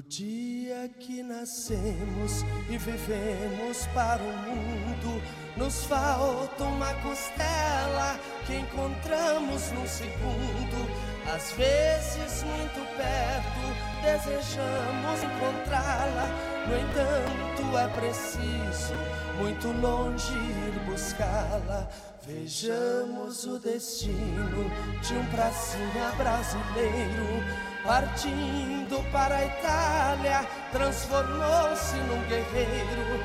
Do 0.00 0.08
dia 0.08 0.88
que 0.98 1.22
nascemos 1.22 2.42
e 2.70 2.78
vivemos 2.78 3.86
para 3.92 4.22
o 4.22 4.32
mundo, 4.48 5.22
nos 5.58 5.84
falta 5.84 6.64
uma 6.64 6.94
costela 7.02 8.18
que 8.46 8.56
encontramos 8.56 9.70
num 9.72 9.86
segundo. 9.86 10.88
Às 11.34 11.52
vezes, 11.52 12.42
muito 12.44 12.96
perto, 12.96 14.02
desejamos 14.02 15.22
encontrá-la. 15.22 16.49
No 16.66 16.76
entanto, 16.76 17.78
é 17.78 17.88
preciso 17.88 18.94
muito 19.38 19.68
longe 19.80 20.32
ir 20.32 20.80
buscá-la. 20.86 21.88
Vejamos 22.26 23.44
o 23.44 23.58
destino 23.58 24.70
de 25.02 25.14
um 25.14 25.26
pracinha 25.26 26.12
brasileiro 26.16 27.70
partindo 27.84 29.02
para 29.10 29.36
a 29.36 29.46
Itália, 29.46 30.46
transformou-se 30.70 31.96
num 31.96 32.22
guerreiro. 32.28 33.20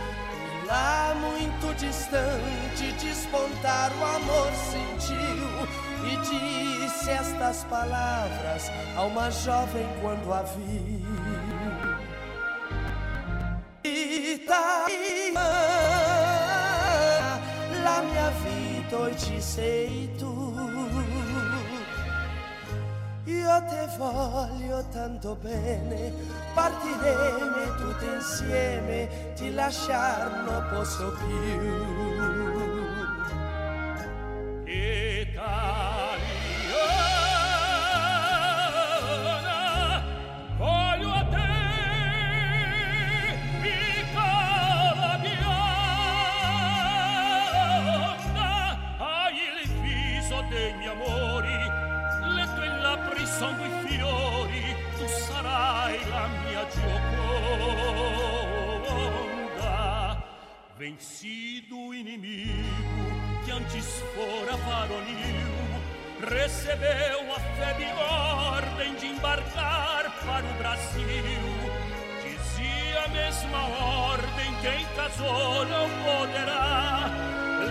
E 0.63 0.65
lá 0.65 1.13
muito 1.15 1.75
distante, 1.75 2.91
despontar 2.99 3.91
o 3.91 4.03
amor 4.03 4.51
sentiu 4.53 5.67
e 6.03 6.17
disse 6.17 7.09
estas 7.09 7.63
palavras 7.65 8.71
a 8.95 9.03
uma 9.03 9.29
jovem 9.29 9.87
quando 10.01 10.33
a 10.33 10.41
viu. 10.43 11.04
Italia, 13.87 15.39
la 17.83 18.01
mia 18.01 18.31
vita 18.41 18.97
hoje 18.97 19.39
sei 19.39 20.09
tu. 20.17 20.33
Io 23.25 23.63
te 23.69 23.87
voglio 23.97 24.83
tanto 24.91 25.35
bene, 25.39 26.11
partiremo 26.55 27.75
tutti 27.77 28.05
insieme, 28.05 29.33
ti 29.35 29.53
lasciar 29.53 30.43
non 30.43 30.67
posso 30.71 31.11
più. 31.19 32.45
Vencido 60.85 61.75
o 61.79 61.95
inimigo 61.95 63.09
que 63.43 63.49
antes 63.49 64.03
fora 64.13 64.55
varonil, 64.55 66.29
recebeu 66.29 67.33
a 67.33 67.39
febre 67.39 67.87
ordem 67.91 68.93
de 68.93 69.07
embarcar 69.07 70.15
para 70.23 70.45
o 70.45 70.53
Brasil. 70.59 71.09
Dizia 72.21 73.03
a 73.03 73.07
mesma 73.07 73.63
ordem: 74.11 74.53
quem 74.61 74.85
casou 74.95 75.65
não 75.65 75.89
poderá 76.05 77.09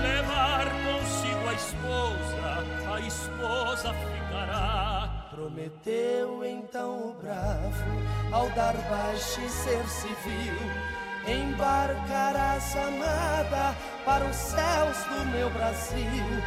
levar 0.03 0.67
consigo 0.83 1.49
a 1.49 1.55
esposa, 1.55 2.95
a 2.95 3.01
esposa 3.01 3.95
ficará. 3.95 5.29
Prometeu 5.31 6.45
então 6.45 7.11
o 7.11 7.15
bravo 7.15 8.33
ao 8.33 8.51
dar 8.51 8.75
baixa 8.91 9.41
e 9.41 9.49
ser 9.49 9.87
civil 9.87 11.04
embarcarás 11.27 12.77
amada 12.77 13.75
para 14.05 14.25
os 14.25 14.37
céus 14.37 14.97
do 15.05 15.25
meu 15.27 15.49
Brasil. 15.51 16.43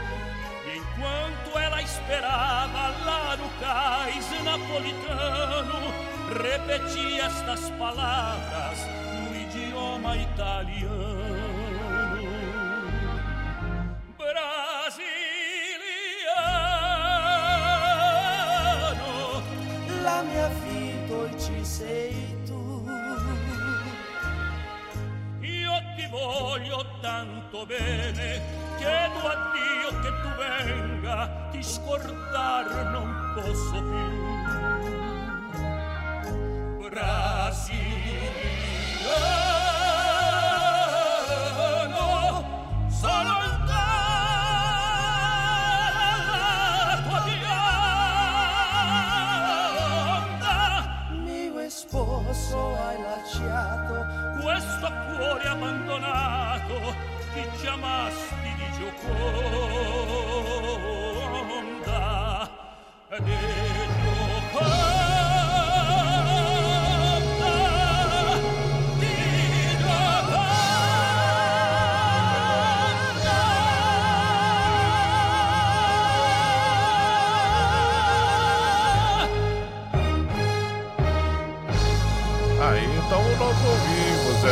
E 0.65 0.77
enquanto 0.77 1.57
ela 1.57 1.81
esperava 1.81 2.89
lá 3.05 3.35
no 3.37 3.49
cais 3.59 4.25
napolitano, 4.43 5.93
repetia 6.41 7.25
estas 7.25 7.69
palavras 7.71 8.79
no 9.23 9.35
idioma 9.35 10.15
italiano. 10.15 11.27
Brasiliano, 14.17 15.03
la 20.03 20.23
mia 20.23 20.49
vita 20.49 21.13
hoje 21.13 21.65
sei 21.65 22.36
voglio 26.17 26.85
tanto 27.01 27.65
bene, 27.65 28.41
chiedo 28.77 29.27
a 29.27 29.51
Dio 29.53 29.99
che 30.01 30.09
tu 30.21 30.29
venga, 30.37 31.47
ti 31.51 31.63
scordar 31.63 32.91
non 32.91 33.33
posso 33.35 33.71
più. 33.71 35.36
Abbandonato 57.37 57.41
chi 57.41 57.49
chiamasti 57.59 58.49
di 58.57 58.65
gioconda 58.77 59.19
de 63.09 63.17
gioconda 63.17 63.76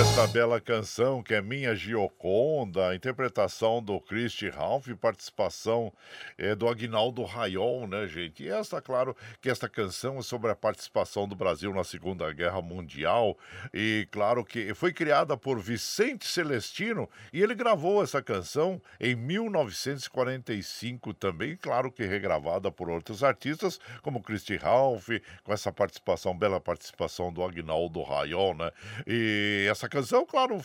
esta 0.05 0.27
bela 0.27 0.61
canção 0.61 1.23
que 1.23 1.33
é 1.33 1.41
Minha 1.41 1.75
Gioconda, 1.75 2.93
interpretação 2.95 3.81
do 3.81 3.99
Christy 3.99 4.47
Ralph, 4.49 4.87
participação 5.01 5.91
é, 6.37 6.53
do 6.53 6.69
Agnaldo 6.69 7.23
Raiol, 7.23 7.87
né, 7.87 8.07
gente? 8.07 8.43
E 8.43 8.49
esta, 8.49 8.79
claro, 8.79 9.17
que 9.41 9.49
esta 9.49 9.67
canção 9.67 10.19
é 10.19 10.21
sobre 10.21 10.51
a 10.51 10.55
participação 10.55 11.27
do 11.27 11.35
Brasil 11.35 11.73
na 11.73 11.83
Segunda 11.83 12.31
Guerra 12.31 12.61
Mundial 12.61 13.35
e, 13.73 14.07
claro, 14.11 14.45
que 14.45 14.73
foi 14.75 14.93
criada 14.93 15.35
por 15.35 15.59
Vicente 15.59 16.27
Celestino 16.27 17.09
e 17.33 17.41
ele 17.41 17.55
gravou 17.55 18.03
essa 18.03 18.21
canção 18.21 18.81
em 18.99 19.15
1945 19.15 21.13
também, 21.15 21.57
claro 21.57 21.91
que 21.91 22.05
regravada 22.05 22.71
por 22.71 22.89
outros 22.89 23.23
artistas, 23.23 23.79
como 24.01 24.21
Christy 24.21 24.55
Ralph, 24.55 25.09
com 25.43 25.51
essa 25.51 25.71
participação, 25.71 26.37
bela 26.37 26.61
participação 26.61 27.33
do 27.33 27.43
Agnaldo 27.43 28.03
Raiol, 28.03 28.53
né? 28.53 28.71
E 29.07 29.67
essa 29.69 29.89
canção, 29.95 30.25
claro, 30.25 30.57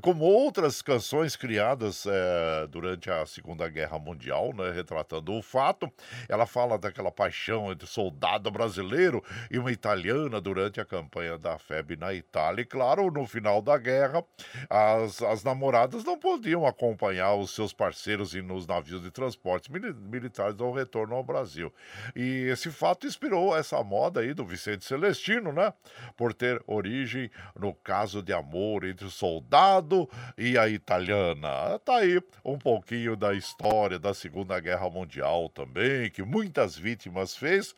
como 0.00 0.24
outras 0.24 0.80
canções 0.80 1.36
criadas 1.36 2.06
é, 2.06 2.66
durante 2.68 3.10
a 3.10 3.26
Segunda 3.26 3.68
Guerra 3.68 3.98
Mundial, 3.98 4.54
né, 4.54 4.70
retratando 4.70 5.34
o 5.34 5.42
fato, 5.42 5.92
ela 6.26 6.46
fala 6.46 6.78
daquela 6.78 7.10
paixão 7.10 7.70
entre 7.70 7.86
soldado 7.86 8.50
brasileiro 8.50 9.22
e 9.50 9.58
uma 9.58 9.70
italiana 9.70 10.40
durante 10.40 10.80
a 10.80 10.86
campanha 10.86 11.36
da 11.36 11.58
FEB 11.58 11.96
na 11.96 12.14
Itália. 12.14 12.62
E, 12.62 12.64
claro, 12.64 13.10
no 13.10 13.26
final 13.26 13.60
da 13.60 13.76
guerra, 13.76 14.24
as, 14.70 15.20
as 15.20 15.44
namoradas 15.44 16.02
não 16.02 16.18
podiam 16.18 16.66
acompanhar 16.66 17.34
os 17.34 17.54
seus 17.54 17.74
parceiros 17.74 18.32
nos 18.32 18.66
navios 18.66 19.02
de 19.02 19.10
transportes 19.10 19.68
militares 19.68 20.58
ao 20.58 20.72
retorno 20.72 21.14
ao 21.14 21.22
Brasil. 21.22 21.70
E 22.16 22.48
esse 22.50 22.70
fato 22.70 23.06
inspirou 23.06 23.54
essa 23.54 23.84
moda 23.84 24.20
aí 24.20 24.32
do 24.32 24.46
Vicente 24.46 24.86
Celestino, 24.86 25.52
né? 25.52 25.74
Por 26.16 26.32
ter 26.32 26.62
origem 26.66 27.30
no 27.54 27.74
caso 27.74 28.22
de 28.22 28.32
amor 28.32 28.77
entre 28.84 29.06
o 29.06 29.10
soldado 29.10 30.08
e 30.36 30.58
a 30.58 30.68
italiana. 30.68 31.78
Tá 31.84 31.96
aí 31.96 32.20
um 32.44 32.58
pouquinho 32.58 33.16
da 33.16 33.34
história 33.34 33.98
da 33.98 34.14
Segunda 34.14 34.58
Guerra 34.60 34.88
Mundial 34.90 35.48
também, 35.48 36.10
que 36.10 36.22
muitas 36.22 36.76
vítimas 36.76 37.36
fez. 37.36 37.74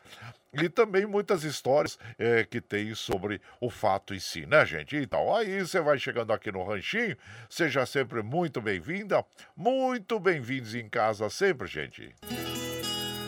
E 0.53 0.67
também 0.67 1.05
muitas 1.05 1.45
histórias 1.45 1.97
é, 2.19 2.43
que 2.43 2.59
tem 2.59 2.93
sobre 2.93 3.39
o 3.61 3.69
fato 3.69 4.13
em 4.13 4.19
si, 4.19 4.45
né, 4.45 4.65
gente? 4.65 4.97
Então, 4.97 5.33
aí 5.33 5.61
você 5.61 5.79
vai 5.79 5.97
chegando 5.97 6.33
aqui 6.33 6.51
no 6.51 6.65
Ranchinho, 6.65 7.15
seja 7.49 7.85
sempre 7.85 8.21
muito 8.21 8.61
bem-vinda, 8.61 9.23
muito 9.55 10.19
bem-vindos 10.19 10.75
em 10.75 10.89
casa 10.89 11.29
sempre, 11.29 11.67
gente. 11.67 12.13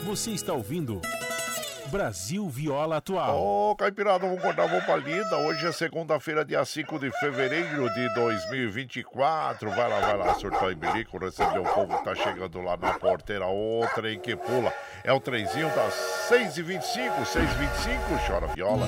Você 0.03 0.31
está 0.31 0.51
ouvindo. 0.51 0.99
Brasil 1.93 2.49
Viola 2.49 2.97
Atual. 2.97 3.39
Ô, 3.39 3.69
oh, 3.69 3.75
Caipirada, 3.75 4.25
vamos 4.25 4.41
cortar 4.41 4.65
a 4.65 4.81
palida. 4.81 5.37
Hoje 5.37 5.67
é 5.67 5.71
segunda-feira, 5.71 6.43
dia 6.43 6.65
5 6.65 6.97
de 6.97 7.11
fevereiro 7.19 7.87
de 7.93 8.11
2024. 8.15 9.69
Vai 9.69 9.87
lá, 9.87 9.99
vai 9.99 10.17
lá, 10.17 10.33
surtou 10.33 10.71
em 10.71 10.75
bilico, 10.75 11.19
recebeu 11.19 11.61
o 11.61 11.71
povo 11.71 11.95
que 11.95 12.03
tá 12.03 12.15
chegando 12.15 12.59
lá 12.61 12.75
na 12.77 12.93
porteira. 12.93 13.45
O 13.45 13.85
trem 13.93 14.19
que 14.19 14.35
pula. 14.35 14.73
É 15.03 15.13
o 15.13 15.19
trenzinho 15.19 15.67
das 15.75 15.93
6h25, 16.31 17.25
6h25. 17.25 18.27
Chora 18.27 18.47
viola, 18.47 18.87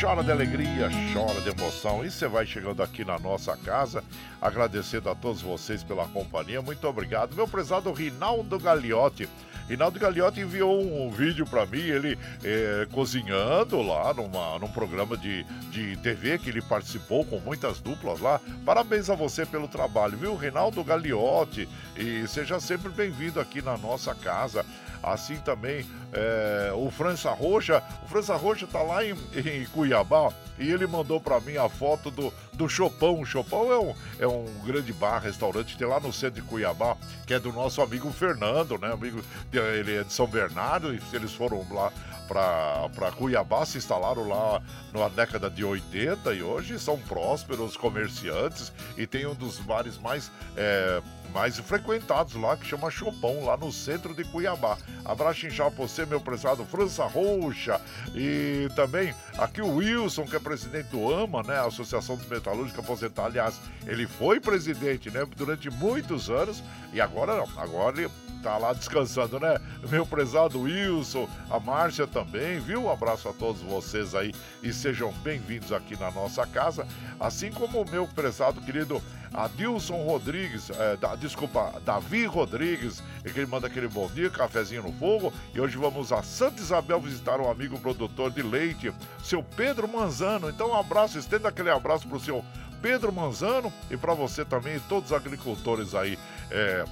chora 0.00 0.24
de 0.24 0.32
alegria, 0.32 0.88
chora 1.14 1.40
de 1.42 1.50
emoção. 1.50 2.04
E 2.04 2.10
você 2.10 2.26
vai 2.26 2.44
chegando 2.46 2.82
aqui 2.82 3.04
na 3.04 3.16
nossa 3.20 3.56
casa, 3.58 4.02
agradecendo 4.42 5.08
a 5.08 5.14
todos 5.14 5.40
vocês 5.40 5.84
pela 5.84 6.08
companhia. 6.08 6.60
Muito 6.60 6.84
obrigado. 6.88 7.36
Meu 7.36 7.46
prezado 7.46 7.92
Rinaldo 7.92 8.58
Gagliotti. 8.58 9.28
Rinaldo 9.70 10.00
Gagliotti 10.00 10.40
enviou 10.40 10.82
um 10.82 11.12
vídeo 11.12 11.46
para 11.46 11.64
mim, 11.64 11.78
ele 11.78 12.18
é, 12.42 12.88
cozinhando 12.90 13.80
lá 13.80 14.12
numa, 14.12 14.58
num 14.58 14.66
programa 14.66 15.16
de, 15.16 15.44
de 15.70 15.96
TV 15.98 16.38
que 16.38 16.50
ele 16.50 16.60
participou 16.60 17.24
com 17.24 17.38
muitas 17.38 17.78
duplas 17.78 18.18
lá. 18.18 18.40
Parabéns 18.66 19.08
a 19.08 19.14
você 19.14 19.46
pelo 19.46 19.68
trabalho, 19.68 20.18
viu, 20.18 20.34
Rinaldo 20.34 20.82
Gagliotti? 20.82 21.68
E 21.96 22.26
seja 22.26 22.58
sempre 22.58 22.88
bem-vindo 22.88 23.38
aqui 23.38 23.62
na 23.62 23.78
nossa 23.78 24.12
casa. 24.12 24.66
Assim 25.00 25.36
também 25.36 25.86
é, 26.12 26.72
o 26.74 26.90
França 26.90 27.30
Roxa. 27.30 27.82
O 28.04 28.08
França 28.08 28.36
Roxa 28.36 28.66
tá 28.66 28.82
lá 28.82 29.04
em, 29.04 29.12
em 29.34 29.64
Cuiabá 29.66 30.32
e 30.58 30.70
ele 30.70 30.86
mandou 30.86 31.20
para 31.20 31.40
mim 31.40 31.56
a 31.56 31.68
foto 31.68 32.10
do, 32.10 32.32
do 32.52 32.68
Chopão. 32.68 33.20
O 33.20 33.24
Chopão 33.24 33.72
é 33.72 33.78
um, 33.78 33.94
é 34.18 34.26
um 34.26 34.44
grande 34.64 34.92
bar, 34.92 35.18
restaurante, 35.18 35.76
tem 35.76 35.86
lá 35.86 36.00
no 36.00 36.12
centro 36.12 36.40
de 36.40 36.46
Cuiabá, 36.46 36.96
que 37.26 37.34
é 37.34 37.38
do 37.38 37.52
nosso 37.52 37.80
amigo 37.80 38.10
Fernando, 38.12 38.78
né? 38.78 38.92
Amigo, 38.92 39.22
ele 39.52 39.96
é 39.96 40.04
de 40.04 40.12
São 40.12 40.26
Bernardo 40.26 40.94
e 40.94 41.00
eles 41.12 41.32
foram 41.32 41.66
lá 41.70 41.92
para 42.30 43.10
Cuiabá, 43.16 43.66
se 43.66 43.78
instalaram 43.78 44.28
lá 44.28 44.62
na 44.92 45.08
década 45.08 45.50
de 45.50 45.64
80 45.64 46.32
e 46.32 46.42
hoje 46.42 46.78
são 46.78 46.96
prósperos 46.96 47.76
comerciantes 47.76 48.72
e 48.96 49.04
tem 49.04 49.26
um 49.26 49.34
dos 49.34 49.58
bares 49.58 49.98
mais. 49.98 50.30
É, 50.56 51.02
mais 51.32 51.56
frequentados 51.60 52.34
lá, 52.34 52.56
que 52.56 52.66
chama 52.66 52.90
Chopão, 52.90 53.44
lá 53.44 53.56
no 53.56 53.70
centro 53.70 54.12
de 54.14 54.24
Cuiabá. 54.24 54.76
Abraço 55.04 55.46
inchado 55.46 55.70
pra 55.76 55.86
você, 55.86 56.04
meu 56.04 56.20
prezado 56.20 56.64
França 56.64 57.04
Roxa. 57.04 57.80
E 58.16 58.68
também 58.74 59.14
aqui 59.38 59.62
o 59.62 59.76
Wilson, 59.76 60.24
que 60.24 60.34
é 60.34 60.40
presidente 60.40 60.88
do 60.88 61.12
AMA, 61.12 61.44
né? 61.44 61.60
Associação 61.60 62.16
dos 62.16 62.26
Metalúrgicos 62.26 62.84
Aposentados. 62.84 63.30
Aliás, 63.30 63.60
ele 63.86 64.08
foi 64.08 64.40
presidente, 64.40 65.08
né? 65.08 65.24
Durante 65.36 65.70
muitos 65.70 66.28
anos. 66.28 66.62
E 66.92 67.00
agora 67.00 67.36
não. 67.36 67.60
Agora 67.60 67.96
ele 67.96 68.10
tá 68.42 68.56
lá 68.56 68.72
descansando, 68.72 69.38
né? 69.38 69.58
Meu 69.88 70.06
prezado 70.06 70.62
Wilson, 70.62 71.28
a 71.50 71.60
Márcia 71.60 72.06
também, 72.06 72.58
viu? 72.58 72.84
Um 72.84 72.90
abraço 72.90 73.28
a 73.28 73.32
todos 73.32 73.60
vocês 73.62 74.14
aí 74.14 74.34
e 74.62 74.72
sejam 74.72 75.12
bem-vindos 75.22 75.72
aqui 75.72 75.98
na 75.98 76.10
nossa 76.10 76.46
casa, 76.46 76.86
assim 77.18 77.50
como 77.50 77.82
o 77.82 77.90
meu 77.90 78.06
prezado 78.08 78.60
querido 78.60 79.02
Adilson 79.32 80.02
Rodrigues, 80.04 80.70
é, 80.70 80.96
da, 80.96 81.14
desculpa, 81.14 81.80
Davi 81.84 82.24
Rodrigues, 82.26 83.02
que 83.22 83.38
ele 83.38 83.46
manda 83.46 83.66
aquele 83.66 83.88
bom 83.88 84.08
dia, 84.08 84.28
cafezinho 84.30 84.82
no 84.82 84.92
fogo. 84.92 85.32
E 85.54 85.60
hoje 85.60 85.76
vamos 85.76 86.10
a 86.10 86.22
Santa 86.22 86.60
Isabel 86.60 87.00
visitar 87.00 87.40
um 87.40 87.50
amigo 87.50 87.78
produtor 87.78 88.30
de 88.30 88.42
leite, 88.42 88.92
seu 89.22 89.42
Pedro 89.42 89.86
Manzano. 89.86 90.48
Então, 90.48 90.70
um 90.70 90.74
abraço, 90.74 91.18
estenda 91.18 91.48
aquele 91.48 91.70
abraço 91.70 92.08
pro 92.08 92.18
seu 92.18 92.44
Pedro 92.82 93.12
Manzano 93.12 93.72
e 93.90 93.96
para 93.96 94.14
você 94.14 94.44
também, 94.44 94.80
todos 94.88 95.10
os 95.10 95.16
agricultores 95.16 95.94
aí. 95.94 96.18
É, 96.50 96.84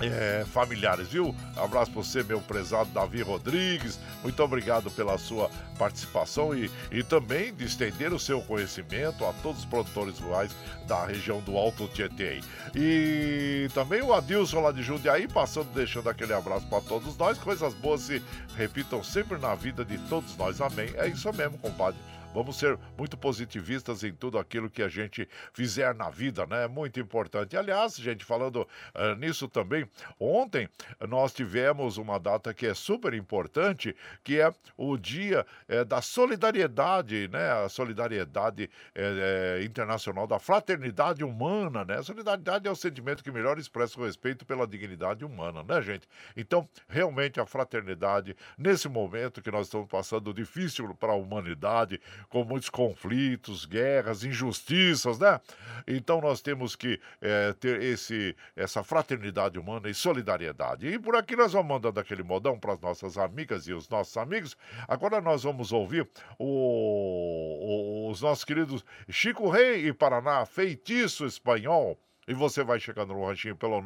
é, 0.00 0.44
familiares, 0.46 1.08
viu? 1.08 1.34
Abraço 1.56 1.90
para 1.90 2.02
você, 2.02 2.22
meu 2.22 2.40
prezado 2.40 2.90
Davi 2.90 3.22
Rodrigues. 3.22 3.98
Muito 4.22 4.42
obrigado 4.42 4.90
pela 4.90 5.18
sua 5.18 5.50
participação 5.78 6.54
e, 6.54 6.70
e 6.90 7.02
também 7.02 7.52
de 7.54 7.64
estender 7.64 8.12
o 8.12 8.18
seu 8.18 8.40
conhecimento 8.42 9.24
a 9.24 9.32
todos 9.42 9.60
os 9.60 9.64
produtores 9.64 10.18
rurais 10.18 10.52
da 10.86 11.06
região 11.06 11.40
do 11.40 11.56
Alto 11.56 11.88
Tietê. 11.88 12.40
E 12.74 13.68
também 13.74 14.02
o 14.02 14.12
Adilson 14.12 14.60
lá 14.60 14.72
de 14.72 14.82
Jundiaí, 14.82 15.28
passando, 15.28 15.72
deixando 15.72 16.08
aquele 16.08 16.32
abraço 16.32 16.66
para 16.66 16.80
todos 16.80 17.16
nós. 17.16 17.38
Coisas 17.38 17.74
boas 17.74 18.02
se 18.02 18.22
repitam 18.56 19.02
sempre 19.02 19.38
na 19.38 19.54
vida 19.54 19.84
de 19.84 19.98
todos 20.08 20.36
nós. 20.36 20.60
Amém. 20.60 20.90
É 20.96 21.08
isso 21.08 21.32
mesmo, 21.32 21.58
compadre. 21.58 21.98
Vamos 22.34 22.56
ser 22.56 22.78
muito 22.96 23.16
positivistas 23.16 24.02
em 24.02 24.12
tudo 24.12 24.38
aquilo 24.38 24.70
que 24.70 24.82
a 24.82 24.88
gente 24.88 25.28
fizer 25.52 25.94
na 25.94 26.08
vida, 26.08 26.46
né? 26.46 26.64
É 26.64 26.68
muito 26.68 26.98
importante. 26.98 27.56
Aliás, 27.56 27.96
gente, 27.96 28.24
falando 28.24 28.66
uh, 28.94 29.14
nisso 29.18 29.48
também, 29.48 29.86
ontem 30.18 30.68
nós 31.08 31.32
tivemos 31.32 31.98
uma 31.98 32.18
data 32.18 32.54
que 32.54 32.66
é 32.66 32.74
super 32.74 33.12
importante, 33.12 33.94
que 34.24 34.40
é 34.40 34.52
o 34.76 34.96
Dia 34.96 35.44
é, 35.68 35.84
da 35.84 36.00
Solidariedade, 36.00 37.28
né? 37.28 37.50
A 37.50 37.68
solidariedade 37.68 38.70
é, 38.94 39.60
internacional 39.64 40.26
da 40.26 40.38
fraternidade 40.38 41.22
humana, 41.22 41.84
né? 41.84 41.98
A 41.98 42.02
solidariedade 42.02 42.66
é 42.66 42.70
o 42.70 42.76
sentimento 42.76 43.22
que 43.22 43.30
melhor 43.30 43.58
expressa 43.58 44.00
o 44.00 44.04
respeito 44.04 44.46
pela 44.46 44.66
dignidade 44.66 45.24
humana, 45.24 45.62
né, 45.62 45.82
gente? 45.82 46.08
Então, 46.36 46.68
realmente 46.88 47.40
a 47.40 47.46
fraternidade 47.46 48.36
nesse 48.56 48.88
momento 48.88 49.42
que 49.42 49.50
nós 49.50 49.66
estamos 49.66 49.88
passando 49.88 50.32
difícil 50.32 50.94
para 50.94 51.12
a 51.12 51.16
humanidade, 51.16 52.00
com 52.28 52.44
muitos 52.44 52.68
conflitos, 52.68 53.64
guerras, 53.64 54.24
injustiças, 54.24 55.18
né? 55.18 55.40
Então 55.86 56.20
nós 56.20 56.40
temos 56.40 56.76
que 56.76 57.00
é, 57.20 57.52
ter 57.54 57.82
esse, 57.82 58.36
essa 58.56 58.82
fraternidade 58.82 59.58
humana 59.58 59.88
e 59.88 59.94
solidariedade. 59.94 60.86
E 60.86 60.98
por 60.98 61.16
aqui 61.16 61.36
nós 61.36 61.52
vamos 61.52 61.68
mandando 61.68 62.00
aquele 62.00 62.22
modão 62.22 62.58
para 62.58 62.74
as 62.74 62.80
nossas 62.80 63.18
amigas 63.18 63.66
e 63.66 63.72
os 63.72 63.88
nossos 63.88 64.16
amigos. 64.16 64.56
Agora 64.88 65.20
nós 65.20 65.42
vamos 65.42 65.72
ouvir 65.72 66.08
o, 66.38 68.06
o, 68.06 68.10
os 68.10 68.22
nossos 68.22 68.44
queridos 68.44 68.84
Chico 69.08 69.48
Rei 69.48 69.88
e 69.88 69.92
Paraná, 69.92 70.46
feitiço 70.46 71.26
espanhol. 71.26 71.98
E 72.26 72.34
você 72.34 72.62
vai 72.62 72.78
chegando 72.78 73.14
no 73.14 73.26
ranchinho 73.26 73.56
pelo 73.56 73.82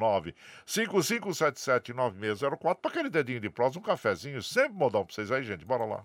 955779604 0.66 2.76
para 2.76 2.90
aquele 2.90 3.08
dedinho 3.08 3.40
de 3.40 3.48
prosa, 3.48 3.78
um 3.78 3.82
cafezinho, 3.82 4.42
sempre 4.42 4.76
modão 4.76 5.06
para 5.06 5.14
vocês 5.14 5.32
aí, 5.32 5.42
gente. 5.42 5.64
Bora 5.64 5.86
lá. 5.86 6.04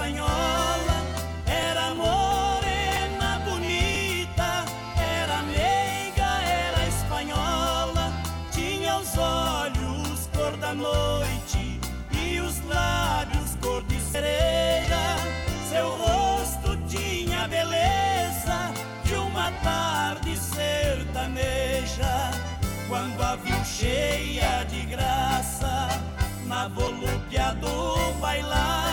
espanhola, 0.00 1.04
era 1.46 1.94
morena 1.94 3.38
bonita, 3.44 4.64
era 4.96 5.42
meiga, 5.42 6.42
era 6.42 6.86
espanhola, 6.88 8.10
tinha 8.50 8.96
os 8.96 9.18
olhos 9.18 10.26
cor 10.34 10.56
da 10.56 10.72
noite 10.72 11.78
e 12.12 12.40
os 12.40 12.64
lábios 12.64 13.56
cor 13.60 13.82
de 13.82 14.00
cereja. 14.00 15.16
Seu 15.68 15.90
rosto 15.90 16.78
tinha 16.88 17.44
a 17.44 17.48
beleza 17.48 18.72
de 19.04 19.14
uma 19.16 19.52
tarde 19.62 20.34
sertaneja. 20.34 22.30
Quando 22.88 23.22
a 23.22 23.36
viu 23.36 23.64
cheia 23.66 24.64
de 24.64 24.80
graça, 24.86 25.88
na 26.46 26.68
volúpia 26.68 27.52
do 27.60 28.14
bailar. 28.18 28.89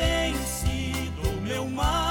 Tem 0.00 0.34
sido 0.46 1.42
meu 1.42 1.68
mal. 1.68 2.09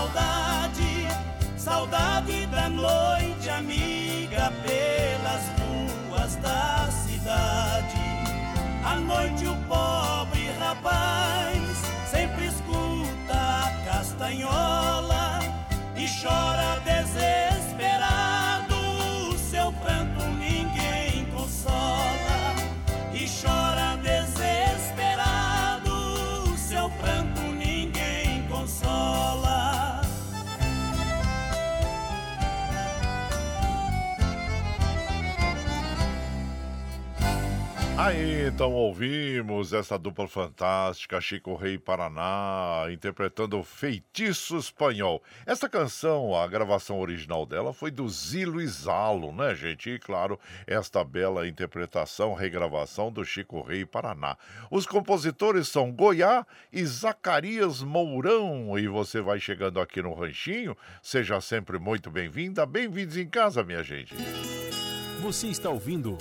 Saudade, 0.00 1.08
saudade 1.58 2.46
da 2.46 2.68
noite 2.70 3.50
amiga 3.50 4.50
pelas 4.62 5.42
ruas 5.60 6.36
da 6.36 6.88
cidade. 6.90 8.00
À 8.82 8.96
noite 8.96 9.46
o 9.46 9.54
pobre 9.68 10.50
rapaz 10.58 11.82
sempre 12.10 12.46
escuta 12.46 13.34
a 13.34 13.70
castanhola 13.84 15.40
e 15.94 16.06
chora 16.08 16.80
desesperado. 16.80 16.99
Aí, 38.02 38.46
então 38.46 38.72
ouvimos 38.72 39.74
essa 39.74 39.98
dupla 39.98 40.26
fantástica, 40.26 41.20
Chico 41.20 41.54
Rei 41.54 41.76
Paraná, 41.76 42.86
interpretando 42.90 43.62
Feitiço 43.62 44.56
Espanhol. 44.56 45.22
Essa 45.44 45.68
canção, 45.68 46.34
a 46.34 46.48
gravação 46.48 46.98
original 46.98 47.44
dela 47.44 47.74
foi 47.74 47.90
do 47.90 48.08
Zilo 48.08 48.66
Zalo, 48.66 49.34
né, 49.34 49.54
gente? 49.54 49.90
E 49.90 49.98
claro, 49.98 50.40
esta 50.66 51.04
bela 51.04 51.46
interpretação, 51.46 52.32
regravação 52.32 53.12
do 53.12 53.22
Chico 53.22 53.60
Rei 53.60 53.84
Paraná. 53.84 54.34
Os 54.70 54.86
compositores 54.86 55.68
são 55.68 55.92
Goiá 55.92 56.46
e 56.72 56.82
Zacarias 56.86 57.82
Mourão. 57.82 58.78
E 58.78 58.88
você 58.88 59.20
vai 59.20 59.38
chegando 59.38 59.78
aqui 59.78 60.00
no 60.00 60.14
Ranchinho, 60.14 60.74
seja 61.02 61.38
sempre 61.42 61.78
muito 61.78 62.10
bem-vinda. 62.10 62.64
Bem-vindos 62.64 63.18
em 63.18 63.28
casa, 63.28 63.62
minha 63.62 63.82
gente. 63.82 64.14
Você 65.20 65.48
está 65.48 65.68
ouvindo 65.68 66.16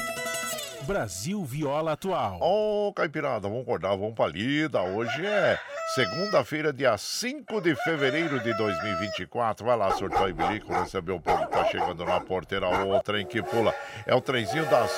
Brasil 0.90 1.46
Viola 1.46 1.92
Atual. 1.92 2.40
Ô, 2.42 2.92
Caipirada, 2.92 3.48
vamos 3.48 3.62
acordar, 3.62 3.90
vamos 3.90 4.16
pra 4.16 4.26
lida. 4.26 4.82
Hoje 4.82 5.24
é 5.24 5.56
segunda-feira, 5.94 6.74
dia 6.74 6.98
5 6.98 7.62
de 7.62 7.76
fevereiro 7.76 8.40
de 8.40 8.52
2024. 8.58 9.64
Vai 9.64 9.78
lá, 9.78 9.92
surtou 9.92 10.28
e 10.28 10.34
bilico, 10.34 10.74
receber 10.74 11.12
o 11.12 11.20
povo 11.20 11.46
que 11.46 11.52
tá 11.52 11.66
chegando 11.66 12.04
na 12.04 12.20
porteira. 12.20 12.68
O 12.68 13.00
trem 13.04 13.24
que 13.24 13.40
pula 13.40 13.72
é 14.08 14.16
o 14.16 14.20
trenzinho 14.20 14.66
das 14.66 14.90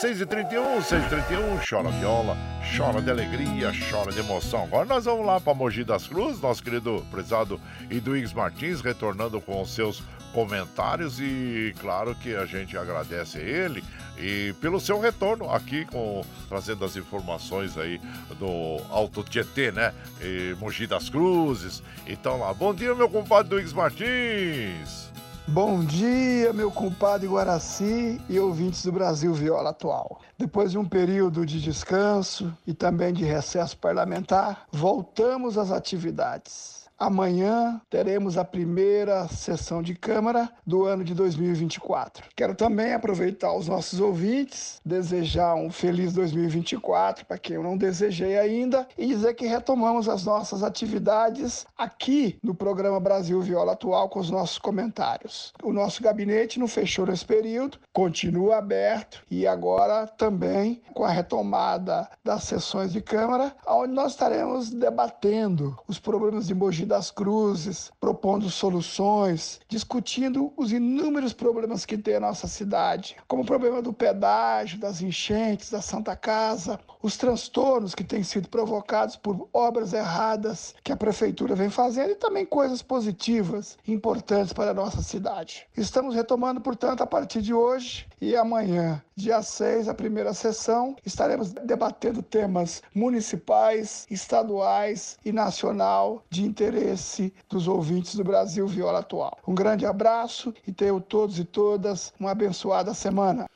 6h31, 0.00 0.78
6h31. 0.78 1.68
Chora 1.68 1.90
viola, 1.90 2.38
chora 2.74 3.02
de 3.02 3.10
alegria, 3.10 3.70
chora 3.90 4.12
de 4.12 4.20
emoção. 4.20 4.64
Agora 4.64 4.86
nós 4.86 5.04
vamos 5.04 5.26
lá 5.26 5.38
pra 5.38 5.52
Mogi 5.52 5.84
das 5.84 6.06
Cruzes, 6.06 6.40
nosso 6.40 6.62
querido 6.62 7.04
prezado 7.10 7.60
Iduígues 7.90 8.32
Martins, 8.32 8.80
retornando 8.80 9.42
com 9.42 9.60
os 9.60 9.74
seus 9.74 10.02
comentários 10.32 11.20
e 11.20 11.72
claro 11.80 12.14
que 12.16 12.34
a 12.34 12.44
gente 12.44 12.76
agradece 12.76 13.38
ele 13.38 13.84
e 14.18 14.54
pelo 14.60 14.80
seu 14.80 15.00
retorno 15.00 15.50
aqui 15.50 15.84
com 15.86 16.22
trazendo 16.48 16.84
as 16.84 16.96
informações 16.96 17.76
aí 17.76 18.00
do 18.38 18.80
Alto 18.90 19.22
Tietê, 19.22 19.72
né? 19.72 19.92
E 20.20 20.54
Mogi 20.58 20.86
das 20.86 21.08
Cruzes. 21.08 21.82
Então 22.06 22.38
lá, 22.38 22.52
bom 22.52 22.74
dia 22.74 22.94
meu 22.94 23.08
compadre 23.08 23.50
Duígues 23.50 23.72
Martins. 23.72 25.12
Bom 25.46 25.84
dia, 25.84 26.54
meu 26.54 26.70
compadre 26.70 27.28
Guaraci 27.28 28.18
e 28.30 28.40
ouvintes 28.40 28.82
do 28.82 28.90
Brasil 28.90 29.34
Viola 29.34 29.70
Atual. 29.70 30.22
Depois 30.38 30.70
de 30.70 30.78
um 30.78 30.86
período 30.86 31.44
de 31.44 31.60
descanso 31.60 32.56
e 32.66 32.72
também 32.72 33.12
de 33.12 33.24
recesso 33.24 33.76
parlamentar, 33.76 34.66
voltamos 34.72 35.58
às 35.58 35.70
atividades. 35.70 36.73
Amanhã 36.96 37.80
teremos 37.90 38.38
a 38.38 38.44
primeira 38.44 39.26
sessão 39.26 39.82
de 39.82 39.96
Câmara 39.96 40.48
do 40.64 40.84
ano 40.84 41.02
de 41.02 41.12
2024. 41.12 42.24
Quero 42.36 42.54
também 42.54 42.92
aproveitar 42.92 43.52
os 43.52 43.66
nossos 43.66 43.98
ouvintes, 44.00 44.80
desejar 44.84 45.56
um 45.56 45.72
feliz 45.72 46.12
2024 46.12 47.26
para 47.26 47.36
quem 47.36 47.56
eu 47.56 47.64
não 47.64 47.76
desejei 47.76 48.38
ainda 48.38 48.86
e 48.96 49.08
dizer 49.08 49.34
que 49.34 49.44
retomamos 49.44 50.08
as 50.08 50.24
nossas 50.24 50.62
atividades 50.62 51.66
aqui 51.76 52.38
no 52.40 52.54
programa 52.54 53.00
Brasil 53.00 53.40
Viola 53.42 53.72
Atual 53.72 54.08
com 54.08 54.20
os 54.20 54.30
nossos 54.30 54.58
comentários. 54.58 55.52
O 55.64 55.72
nosso 55.72 56.00
gabinete 56.00 56.60
não 56.60 56.68
fechou 56.68 57.06
nesse 57.06 57.24
período, 57.24 57.78
continua 57.92 58.58
aberto 58.58 59.20
e 59.28 59.48
agora 59.48 60.06
também 60.06 60.80
com 60.94 61.02
a 61.02 61.10
retomada 61.10 62.08
das 62.22 62.44
sessões 62.44 62.92
de 62.92 63.00
Câmara, 63.00 63.54
onde 63.66 63.92
nós 63.92 64.12
estaremos 64.12 64.70
debatendo 64.70 65.76
os 65.88 65.98
problemas 65.98 66.46
de 66.46 66.54
Mogi 66.54 66.83
das 66.84 67.10
Cruzes, 67.10 67.90
propondo 68.00 68.50
soluções, 68.50 69.60
discutindo 69.68 70.52
os 70.56 70.72
inúmeros 70.72 71.32
problemas 71.32 71.84
que 71.84 71.98
tem 71.98 72.16
a 72.16 72.20
nossa 72.20 72.46
cidade, 72.46 73.16
como 73.26 73.42
o 73.42 73.46
problema 73.46 73.80
do 73.82 73.92
pedágio, 73.92 74.78
das 74.78 75.00
enchentes, 75.00 75.70
da 75.70 75.80
Santa 75.80 76.16
Casa, 76.16 76.78
os 77.02 77.16
transtornos 77.16 77.94
que 77.94 78.04
têm 78.04 78.22
sido 78.22 78.48
provocados 78.48 79.16
por 79.16 79.48
obras 79.52 79.92
erradas 79.92 80.74
que 80.82 80.92
a 80.92 80.96
prefeitura 80.96 81.54
vem 81.54 81.70
fazendo 81.70 82.12
e 82.12 82.16
também 82.16 82.46
coisas 82.46 82.82
positivas, 82.82 83.76
importantes 83.86 84.52
para 84.52 84.70
a 84.70 84.74
nossa 84.74 85.02
cidade. 85.02 85.66
Estamos 85.76 86.14
retomando, 86.14 86.60
portanto, 86.60 87.02
a 87.02 87.06
partir 87.06 87.42
de 87.42 87.52
hoje 87.52 88.06
e 88.20 88.34
amanhã, 88.36 89.02
dia 89.16 89.40
6, 89.42 89.88
a 89.88 89.94
primeira 89.94 90.34
sessão, 90.34 90.96
estaremos 91.04 91.52
debatendo 91.52 92.22
temas 92.22 92.82
municipais, 92.94 94.06
estaduais 94.10 95.18
e 95.24 95.30
nacional 95.30 96.22
de 96.28 96.44
interesse 96.44 97.32
dos 97.48 97.68
ouvintes 97.68 98.16
do 98.16 98.24
Brasil 98.24 98.66
Viola 98.66 98.98
Atual. 99.00 99.38
Um 99.46 99.54
grande 99.54 99.86
abraço 99.86 100.52
e 100.66 100.72
tenham 100.72 101.00
todos 101.00 101.38
e 101.38 101.44
todas 101.44 102.12
uma 102.18 102.32
abençoada 102.32 102.92
semana. 102.92 103.46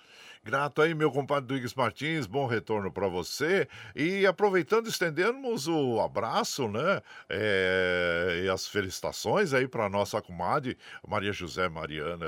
Grato 0.49 0.80
aí, 0.80 0.94
meu 0.94 1.11
compadre 1.11 1.46
Duígues 1.46 1.74
Martins, 1.74 2.26
bom 2.26 2.46
retorno 2.46 2.90
para 2.90 3.07
você. 3.07 3.68
E 3.94 4.24
aproveitando, 4.24 4.88
estendemos 4.88 5.68
o 5.68 6.01
abraço, 6.01 6.66
né? 6.68 7.03
É, 7.28 8.44
e 8.46 8.49
as 8.49 8.66
felicitações 8.66 9.53
aí 9.53 9.68
para 9.68 9.90
nossa 9.90 10.22
comadre 10.22 10.78
Maria 11.07 11.34
José 11.34 11.68
Mariana, 11.68 12.24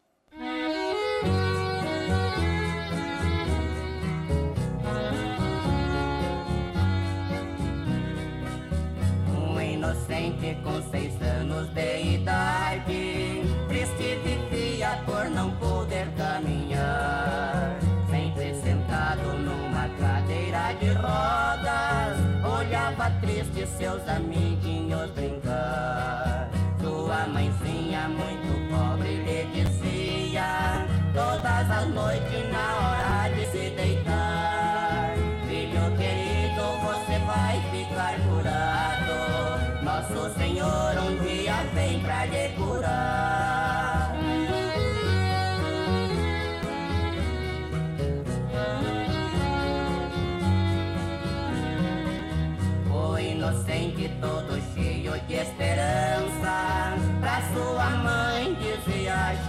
inocente 1.21 1.58
seis 10.91 11.13
anos 11.21 11.67
de 11.73 12.15
idade, 12.15 13.43
triste 13.67 14.19
vivia 14.23 14.99
por 15.05 15.29
não 15.29 15.51
poder 15.51 16.07
caminhar. 16.17 17.77
Sempre 18.09 18.55
sentado 18.55 19.33
numa 19.37 19.87
cadeira 19.99 20.73
de 20.79 20.91
rodas, 20.93 22.17
olhava 22.43 23.11
triste 23.21 23.67
seus 23.67 24.07
amiguinhos 24.07 25.09
brincar. 25.11 26.49
Sua 26.81 27.27
mãezinha 27.27 28.09
muito 28.09 28.48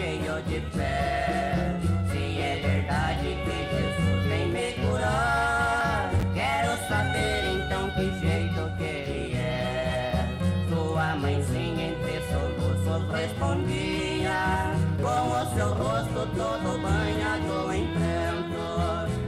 cheio 0.01 0.43
de 0.49 0.61
fé. 0.75 1.77
Se 2.11 2.41
é 2.41 2.57
verdade 2.63 3.29
que 3.45 3.57
Jesus 3.77 4.23
vem 4.29 4.49
me 4.49 4.73
curar, 4.81 6.11
quero 6.33 6.73
saber 6.89 7.41
então 7.57 7.91
que 7.91 8.07
jeito 8.19 8.77
que 8.79 8.85
ele 8.85 9.37
é. 9.37 10.27
Sua 10.71 11.17
mãezinha 11.17 11.89
entre 11.89 12.23
soluços 12.31 13.13
respondia, 13.13 14.73
com 15.03 15.23
o 15.39 15.55
seu 15.55 15.69
rosto 15.75 16.27
todo 16.35 16.79
banhado 16.81 17.73
em 17.75 17.87
pranto. 17.93 18.65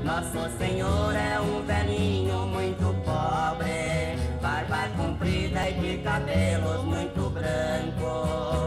Nosso 0.04 0.56
Senhor 0.56 1.14
é 1.14 1.38
um 1.38 1.62
velhinho 1.66 2.46
muito 2.46 2.94
pobre, 3.04 4.16
barba 4.40 4.88
comprida 4.96 5.68
e 5.68 5.74
de 5.74 5.98
cabelos 6.02 6.84
muito 6.84 7.28
brancos. 7.28 8.61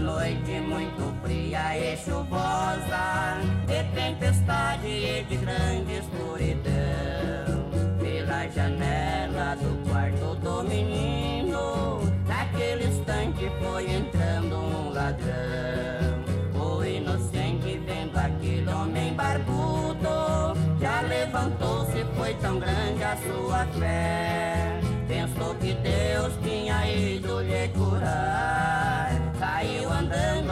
Noite 0.00 0.60
muito 0.60 1.14
fria 1.22 1.76
e 1.76 1.96
chuvosa, 1.96 3.40
de 3.66 3.82
tempestade 3.94 4.86
e 4.86 5.24
de 5.28 5.36
grande 5.36 5.98
escuridão, 5.98 7.70
pela 7.98 8.48
janela 8.48 9.56
do 9.56 9.90
quarto 9.90 10.34
do 10.36 10.62
menino, 10.62 12.00
naquele 12.26 12.86
instante 12.86 13.50
foi 13.60 13.90
entrando 13.90 14.56
um 14.56 14.92
ladrão. 14.92 16.18
O 16.54 16.84
inocente 16.84 17.80
vendo 17.84 18.16
aquele 18.16 18.70
homem 18.70 19.14
barbudo, 19.14 20.54
já 20.80 21.00
levantou-se, 21.00 22.04
foi 22.16 22.34
tão 22.34 22.58
grande 22.58 23.02
a 23.02 23.16
sua 23.16 23.66
fé. 23.78 24.80
Pensou 25.08 25.54
que 25.56 25.74
Deus 25.74 26.32
tinha 26.42 26.86
ido 26.86 27.40
lhe 27.40 27.68
curar. 27.68 28.87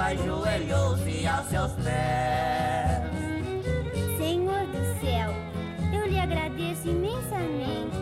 Ajoelhou-se 0.07 1.27
aos 1.27 1.49
seus 1.49 1.73
pés. 1.83 3.11
Senhor 4.17 4.65
do 4.67 5.01
céu, 5.01 5.35
eu 5.93 6.07
lhe 6.07 6.17
agradeço 6.17 6.87
imensamente. 6.87 7.97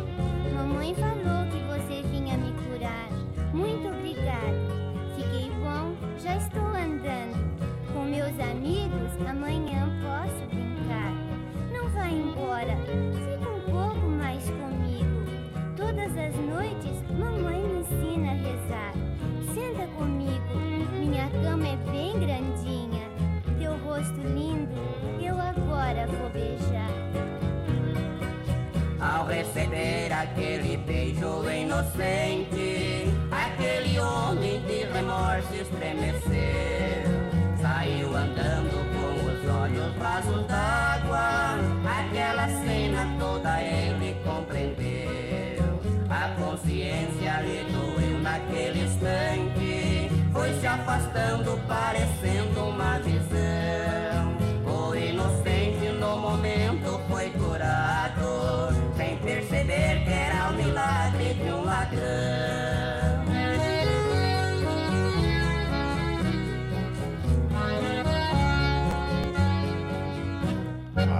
Mamãe 0.54 0.94
falou 0.96 1.46
que 1.50 1.60
você 1.64 2.06
vinha 2.06 2.36
me 2.36 2.52
curar. 2.64 3.08
Muito 3.54 3.88
obrigada. 3.88 4.52
Fiquei 5.16 5.48
bom, 5.62 5.94
já 6.22 6.36
estou 6.36 6.66
andando. 6.66 7.42
Com 7.94 8.04
meus 8.04 8.38
amigos, 8.38 9.10
amanhã 9.26 9.88
posso 10.02 10.46
brincar. 10.48 11.10
Não 11.72 11.88
vá 11.88 12.06
embora, 12.06 12.76
fica 13.14 13.48
um 13.48 13.60
pouco 13.62 14.06
mais 14.10 14.44
comigo. 14.44 15.24
Todas 15.74 16.12
as 16.18 16.34
noites, 16.34 17.02
mamãe 17.18 17.62
me 17.62 17.80
ensina 17.80 18.30
a 18.30 18.34
rezar. 18.34 18.92
Senta 19.54 19.86
comigo, 19.96 20.63
cama 21.42 21.68
é 21.68 21.76
bem 21.90 22.12
grandinha. 22.18 23.08
Teu 23.58 23.76
rosto 23.78 24.20
lindo, 24.20 24.74
eu 25.20 25.34
agora 25.40 26.06
vou 26.06 26.30
beijar. 26.30 26.90
Ao 29.00 29.26
receber 29.26 30.12
aquele 30.12 30.76
beijo 30.78 31.48
inocente, 31.50 33.12
aquele 33.30 33.98
homem 33.98 34.60
de 34.62 34.84
remorso 34.92 35.54
estremeceu. 35.54 37.04
Saiu 37.60 38.16
andando 38.16 38.76
com 38.94 39.26
os 39.26 39.54
olhos 39.54 39.96
rasos 39.98 40.46
d'água, 40.46 41.58
aquela 41.84 42.48
cena 42.48 43.06
toda 43.18 43.60
ele 43.62 43.83
afastando, 50.74 51.58
parecendo 51.68 52.64
uma 52.64 52.98
visão. 52.98 54.03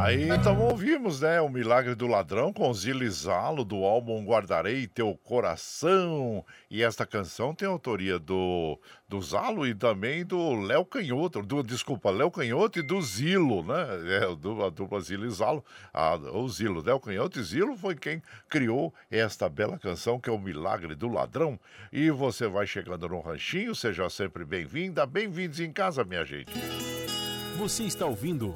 Aí 0.05 0.28
então 0.28 0.61
ouvimos, 0.61 1.22
né, 1.22 1.40
o 1.40 1.48
Milagre 1.48 1.94
do 1.94 2.07
Ladrão 2.07 2.52
com 2.52 2.74
Zilizalo 2.74 3.64
do 3.64 3.84
álbum 3.84 4.22
Guardarei 4.22 4.86
Teu 4.86 5.18
Coração. 5.24 6.44
E 6.70 6.82
esta 6.82 7.07
canção 7.07 7.55
tem 7.55 7.66
autoria 7.66 8.18
do, 8.18 8.78
do 9.09 9.22
Zalo 9.22 9.66
e 9.66 9.74
também 9.74 10.22
do 10.22 10.61
Léo 10.61 10.84
Canhoto, 10.84 11.40
do, 11.40 11.62
desculpa, 11.62 12.11
Léo 12.11 12.30
Canhoto 12.30 12.78
e 12.78 12.82
do 12.82 13.00
Zilo, 13.00 13.62
né? 13.62 13.86
É, 14.16 14.36
do, 14.36 14.62
a 14.62 14.68
dupla 14.68 15.00
Zilo 15.00 15.30
Zalo, 15.30 15.64
o 16.34 16.48
Zilo, 16.50 16.84
Léo 16.84 17.00
Canhoto 17.00 17.40
e 17.40 17.42
Zilo 17.42 17.74
foi 17.74 17.94
quem 17.94 18.20
criou 18.46 18.92
esta 19.11 19.48
bela 19.48 19.78
canção 19.78 20.20
que 20.20 20.28
é 20.28 20.32
o 20.34 20.38
Milagre 20.38 20.94
do 20.94 21.09
Ladrão. 21.09 21.59
E 21.90 22.11
você 22.11 22.46
vai 22.46 22.66
chegando 22.66 23.09
no 23.09 23.22
ranchinho, 23.22 23.74
seja 23.74 24.10
sempre 24.10 24.44
bem-vinda, 24.44 25.06
bem-vindos 25.06 25.60
em 25.60 25.72
casa, 25.72 26.05
minha 26.05 26.26
gente. 26.26 26.52
Você 27.56 27.85
está 27.85 28.05
ouvindo 28.05 28.52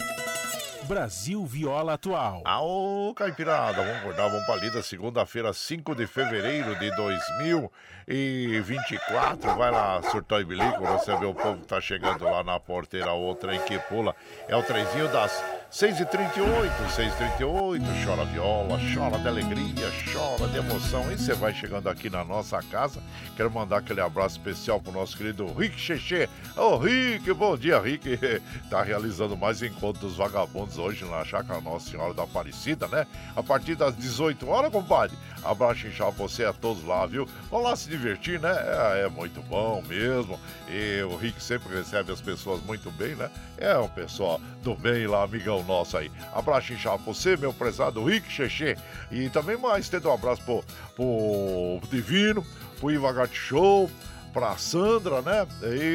Brasil 0.89 1.45
Viola 1.45 1.93
Atual. 1.93 2.41
Aô, 2.47 3.13
Caipirada, 3.15 3.83
vamos 3.83 3.99
acordar, 3.99 4.31
vamos 4.31 4.47
pra 4.47 4.57
lida, 4.57 4.83
segunda-feira, 4.83 5.53
5 5.53 5.95
de 5.95 6.07
fevereiro 6.07 6.75
de 6.77 6.91
2024. 6.97 9.55
Vai 9.55 9.71
lá, 9.71 10.01
surtou 10.11 10.41
e 10.41 10.47
bilico, 10.47 10.87
você 10.87 11.15
vê 11.19 11.27
o 11.27 11.35
povo 11.35 11.61
que 11.61 11.67
tá 11.67 11.79
chegando 11.79 12.25
lá 12.25 12.43
na 12.43 12.59
porteira, 12.59 13.13
outra 13.13 13.55
em 13.55 13.61
que 13.61 13.79
pula. 13.81 14.17
É 14.49 14.57
o 14.57 14.63
trenzinho 14.63 15.09
das 15.09 15.45
6h38, 15.71 16.73
6h38, 16.97 17.83
chora 18.03 18.25
viola, 18.25 18.79
chora 18.95 19.19
de 19.19 19.29
alegria, 19.29 19.93
chora 20.11 20.49
de 20.51 20.57
emoção. 20.57 21.13
E 21.13 21.19
você 21.19 21.35
vai 21.35 21.53
chegando 21.53 21.91
aqui 21.91 22.09
na 22.09 22.25
nossa 22.25 22.63
casa. 22.63 23.03
Quero 23.37 23.51
mandar 23.51 23.77
aquele 23.77 24.01
abraço 24.01 24.39
especial 24.39 24.81
pro 24.81 24.91
nosso 24.91 25.15
querido 25.15 25.45
Rick 25.53 25.79
Cheche. 25.79 26.27
Ô, 26.57 26.63
oh, 26.63 26.79
Rick, 26.79 27.31
bom 27.35 27.55
dia, 27.55 27.79
Rick. 27.79 28.19
tá 28.71 28.83
realizando 28.83 29.37
mais 29.37 29.63
encontros 29.63 30.01
dos 30.01 30.17
vagabundos 30.17 30.79
hoje 30.79 31.05
na 31.05 31.23
Chácara 31.23 31.61
Nossa 31.61 31.91
Senhora 31.91 32.15
da 32.15 32.23
Aparecida, 32.23 32.89
né? 32.89 33.07
A 33.37 33.43
partir 33.43 33.75
das 33.75 33.95
18 33.95 34.49
horas, 34.49 34.73
compadre. 34.73 35.15
Abraço 35.45 35.87
inchado 35.87 36.13
você 36.13 36.45
a 36.45 36.53
todos 36.53 36.83
lá, 36.83 37.05
viu? 37.05 37.29
Vão 37.51 37.63
lá 37.63 37.77
se 37.77 37.91
divertir, 37.91 38.41
né? 38.41 38.51
É, 38.51 39.05
é, 39.05 39.09
muito 39.09 39.43
bom 39.43 39.83
mesmo. 39.87 40.41
E 40.71 41.03
o 41.03 41.17
Rick 41.17 41.43
sempre 41.43 41.75
recebe 41.75 42.13
as 42.13 42.21
pessoas 42.21 42.63
muito 42.63 42.91
bem, 42.91 43.15
né? 43.15 43.31
É 43.57 43.77
um 43.79 43.89
pessoal 43.89 44.41
do 44.63 44.75
bem 44.75 45.07
lá, 45.07 45.23
amigão 45.23 45.65
nosso 45.65 45.97
aí. 45.97 46.11
Abraço 46.35 46.73
inchado 46.73 47.03
você, 47.05 47.37
meu 47.37 47.53
prezado 47.53 48.05
Rick 48.05 48.31
Cheche. 48.31 48.77
E 49.11 49.31
também 49.31 49.57
mais, 49.57 49.89
tendo 49.89 50.09
um 50.11 50.13
abraço 50.13 50.43
pro, 50.43 50.63
pro 50.95 51.89
Divino, 51.91 52.45
pro 52.79 52.91
Iva 52.91 53.29
Show 53.33 53.91
pra 54.39 54.57
Sandra, 54.57 55.21
né? 55.21 55.45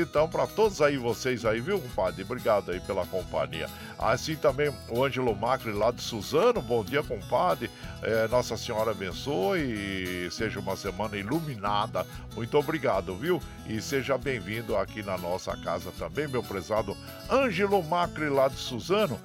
Então, 0.02 0.28
para 0.28 0.46
todos 0.46 0.82
aí 0.82 0.98
vocês 0.98 1.46
aí, 1.46 1.62
viu, 1.62 1.80
compadre? 1.80 2.24
Obrigado 2.24 2.72
aí 2.72 2.80
pela 2.82 3.06
companhia. 3.06 3.70
Assim 3.98 4.36
também 4.36 4.70
o 4.90 5.02
Ângelo 5.02 5.34
Macri 5.34 5.72
lá 5.72 5.92
de 5.92 6.02
Suzano, 6.02 6.62
bom 6.62 6.84
dia, 6.84 7.02
compadre. 7.02 7.72
É, 8.02 8.28
Nossa 8.28 8.58
Senhora 8.58 8.92
abençoe 8.92 9.62
e 9.62 10.30
seja 10.30 10.60
uma 10.60 10.76
semana 10.76 11.16
iluminada. 11.16 12.06
Muito 12.36 12.58
obrigado, 12.58 13.16
viu? 13.16 13.42
E 13.66 13.82
seja 13.82 14.18
bem-vindo 14.18 14.76
aqui 14.76 15.02
na 15.02 15.18
nossa 15.18 15.56
casa 15.56 15.90
também, 15.98 16.28
meu 16.28 16.44
prezado 16.44 16.98
Ângelo 17.32 17.82
Macri 17.82 18.28
lá 18.28 18.50
de 18.50 18.58
Suzano. 18.58 19.18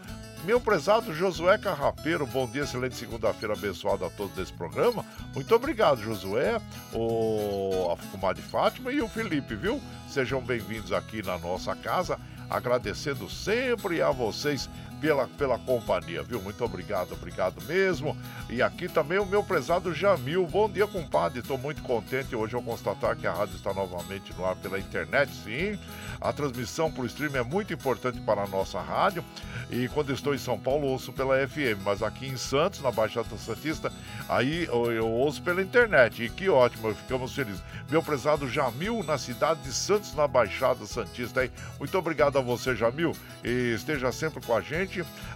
Meu 0.45 0.61
prezado 0.61 1.13
Josué 1.13 1.59
Carrapeiro, 1.59 2.25
bom 2.27 2.47
dia, 2.47 2.63
excelente 2.63 2.97
segunda-feira 2.97 3.55
abençoada 3.55 4.07
a 4.07 4.11
todos 4.11 4.35
desse 4.35 4.53
programa. 4.53 5.05
Muito 5.35 5.53
obrigado, 5.55 6.01
Josué, 6.01 6.61
o, 6.93 7.93
a 7.93 8.11
comadre 8.13 8.43
Fátima 8.43 8.93
e 8.93 9.01
o 9.01 9.09
Felipe, 9.09 9.57
viu? 9.57 9.81
Sejam 10.09 10.41
bem-vindos 10.41 10.93
aqui 10.93 11.23
na 11.23 11.37
nossa 11.39 11.75
casa, 11.75 12.19
agradecendo 12.49 13.29
sempre 13.29 14.01
a 14.01 14.11
vocês 14.11 14.71
pela, 15.01 15.27
pela 15.27 15.59
companhia, 15.59 16.23
viu? 16.23 16.41
Muito 16.41 16.65
obrigado, 16.65 17.13
obrigado 17.13 17.63
mesmo. 17.63 18.17
E 18.49 18.63
aqui 18.63 18.89
também 18.89 19.19
o 19.19 19.27
meu 19.27 19.43
prezado 19.43 19.95
Jamil. 19.95 20.47
Bom 20.47 20.69
dia, 20.69 20.87
compadre. 20.87 21.41
Estou 21.41 21.59
muito 21.59 21.83
contente 21.83 22.35
hoje 22.35 22.55
ao 22.55 22.63
constatar 22.63 23.17
que 23.17 23.27
a 23.27 23.33
rádio 23.33 23.57
está 23.57 23.73
novamente 23.73 24.33
no 24.35 24.45
ar 24.45 24.57
pela 24.57 24.79
internet, 24.79 25.31
sim. 25.45 25.79
A 26.21 26.33
transmissão 26.33 26.91
por 26.91 27.07
stream 27.07 27.37
é 27.37 27.43
muito 27.43 27.73
importante 27.73 28.21
para 28.21 28.43
a 28.43 28.47
nossa 28.47 28.81
rádio. 28.81 29.25
E 29.71 29.89
quando 29.89 30.13
estou 30.13 30.35
em 30.35 30.39
São 30.39 30.59
Paulo, 30.59 30.87
ouço 30.87 31.13
pela 31.13 31.47
FM, 31.47 31.83
mas 31.85 32.03
aqui 32.03 32.27
em 32.27 32.37
Santos, 32.37 32.81
na 32.81 32.91
Baixada 32.91 33.37
Santista, 33.37 33.93
aí 34.29 34.65
eu, 34.65 34.91
eu 34.91 35.09
ouço 35.09 35.43
pela 35.43 35.63
internet. 35.63 36.25
E 36.25 36.29
que 36.29 36.49
ótimo, 36.49 36.95
ficamos 36.95 37.35
felizes. 37.35 37.63
Meu 37.91 38.03
prezado 38.03 38.49
Jamil, 38.49 39.03
na 39.05 39.19
cidade 39.19 39.61
de 39.63 39.73
Santos, 39.73 40.15
na 40.15 40.27
Baixada 40.27 40.87
Santista. 40.87 41.41
Aí. 41.41 41.51
Muito 41.79 41.97
obrigado 41.97 42.39
a 42.39 42.41
você, 42.41 42.75
Jamil. 42.75 43.13
E 43.45 43.75
esteja 43.75 44.11
sempre 44.11 44.45
com 44.45 44.55
a 44.55 44.61
gente, 44.61 44.88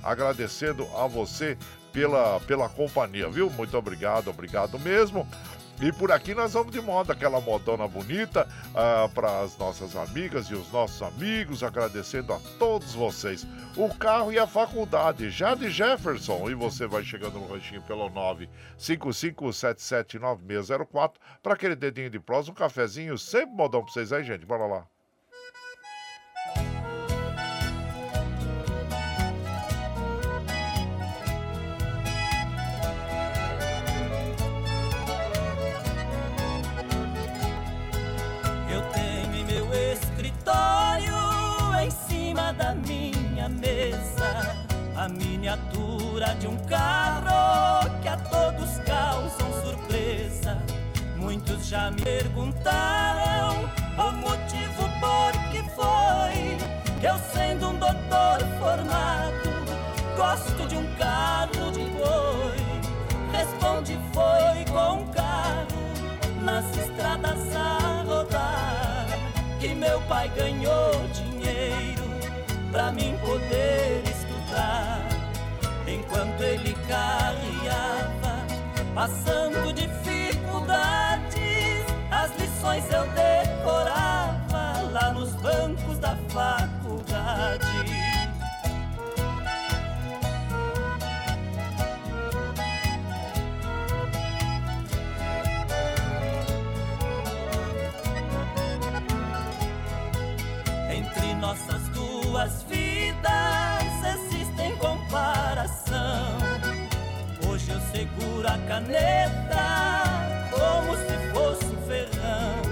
agradecendo 0.02 0.88
a 0.96 1.06
você 1.06 1.58
pela, 1.92 2.40
pela 2.40 2.68
companhia, 2.68 3.28
viu? 3.28 3.50
Muito 3.50 3.76
obrigado, 3.76 4.28
obrigado 4.28 4.78
mesmo. 4.78 5.28
E 5.80 5.90
por 5.90 6.12
aqui 6.12 6.32
nós 6.32 6.52
vamos 6.52 6.70
de 6.70 6.80
moda, 6.80 7.12
aquela 7.12 7.40
modona 7.40 7.88
bonita 7.88 8.46
ah, 8.72 9.10
para 9.12 9.40
as 9.40 9.58
nossas 9.58 9.96
amigas 9.96 10.46
e 10.46 10.54
os 10.54 10.70
nossos 10.70 11.02
amigos, 11.02 11.64
agradecendo 11.64 12.32
a 12.32 12.38
todos 12.56 12.94
vocês. 12.94 13.44
O 13.76 13.92
carro 13.92 14.32
e 14.32 14.38
a 14.38 14.46
faculdade, 14.46 15.28
já 15.28 15.56
de 15.56 15.68
Jefferson. 15.70 16.48
E 16.48 16.54
você 16.54 16.86
vai 16.86 17.02
chegando 17.02 17.40
no 17.40 17.52
ranchinho 17.52 17.82
pelo 17.82 18.08
955779604 18.78 21.14
para 21.42 21.54
aquele 21.54 21.74
dedinho 21.74 22.10
de 22.10 22.20
prosa, 22.20 22.52
um 22.52 22.54
cafezinho, 22.54 23.18
sempre 23.18 23.56
modão 23.56 23.82
para 23.82 23.92
vocês 23.92 24.12
aí, 24.12 24.22
gente. 24.22 24.46
Bora 24.46 24.66
lá. 24.66 24.86
A 45.02 45.08
miniatura 45.08 46.32
de 46.36 46.46
um 46.46 46.56
carro 46.58 47.90
que 48.00 48.06
a 48.06 48.16
todos 48.18 48.78
causam 48.86 49.52
surpresa. 49.64 50.62
Muitos 51.16 51.66
já 51.66 51.90
me 51.90 52.00
perguntaram 52.00 53.68
o 53.98 54.12
motivo 54.12 54.88
por 55.00 55.32
que 55.50 55.60
foi 55.70 56.56
eu, 57.02 57.18
sendo 57.32 57.70
um 57.70 57.78
doutor 57.80 58.38
formado, 58.60 59.50
gosto 60.16 60.68
de 60.68 60.76
um 60.76 60.94
carro 60.94 61.72
de 61.72 61.84
boi. 61.98 62.56
Responde: 63.32 63.98
foi 64.12 64.64
com 64.72 65.00
um 65.00 65.06
carro 65.08 65.66
nas 66.42 66.64
estradas 66.76 67.56
a 67.56 68.04
rodar 68.06 69.08
que 69.58 69.74
meu 69.74 70.00
pai 70.02 70.30
ganhou 70.36 70.92
dinheiro 71.12 72.04
pra 72.70 72.92
mim 72.92 73.18
poder 73.20 74.02
enquanto 76.12 76.42
ele 76.42 76.76
carreava, 76.86 78.44
passando 78.94 79.72
dificuldades. 79.72 81.32
As 82.10 82.30
lições 82.36 82.84
eu 82.92 83.06
decorava 83.08 84.82
lá 84.92 85.10
nos 85.12 85.32
bancos 85.36 85.98
da 85.98 86.10
faculdade. 86.10 86.71
Seguro 108.42 108.48
a 108.48 108.58
caneta 108.66 109.62
como 110.50 110.96
se 110.96 111.16
fosse 111.32 111.64
um 111.66 111.82
ferrão. 111.86 112.62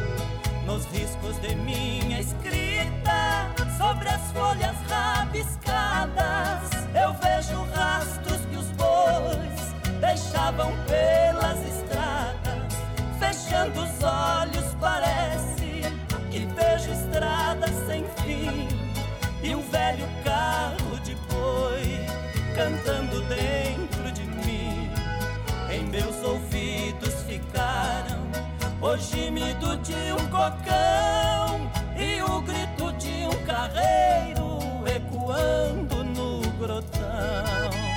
Nos 0.67 0.85
riscos 0.87 1.41
de 1.41 1.55
minha 1.55 2.21
escrita, 2.21 3.49
sobre 3.79 4.09
as 4.09 4.33
folhas 4.33 4.77
rabiscadas, 4.89 6.71
eu 6.95 7.13
vejo 7.15 7.63
rastros 7.75 8.41
que 8.47 8.57
os 8.57 8.71
bois 8.73 9.75
deixavam 10.01 10.73
pelas 10.87 11.59
estradas. 11.67 12.75
Fechando 13.19 13.83
os 13.83 14.03
olhos, 14.03 14.75
parece 14.81 15.83
que 16.31 16.47
vejo 16.47 16.93
estradas 16.93 17.75
sem 17.87 18.05
fim 18.25 18.69
e 19.43 19.55
um 19.55 19.63
velho 19.71 20.09
carro 20.25 21.01
de 21.01 21.15
boi 21.15 22.07
cantando 22.55 23.21
dentro 23.23 24.00
meus 25.91 26.17
ouvidos 26.25 27.15
ficaram 27.29 28.31
o 28.81 28.97
gemido 28.97 29.77
de 29.79 30.13
um 30.13 30.31
cocão 30.31 31.71
e 31.97 32.23
o 32.23 32.41
grito 32.43 32.93
de 32.93 33.27
um 33.27 33.45
carreiro 33.45 34.59
ecoando 34.87 36.05
no 36.05 36.41
grotão. 36.53 37.91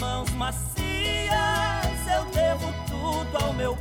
mãos 0.00 0.30
macias, 0.30 0.66
eu 2.14 2.24
devo 2.26 2.72
tudo 2.86 3.44
ao 3.44 3.52
meu 3.52 3.76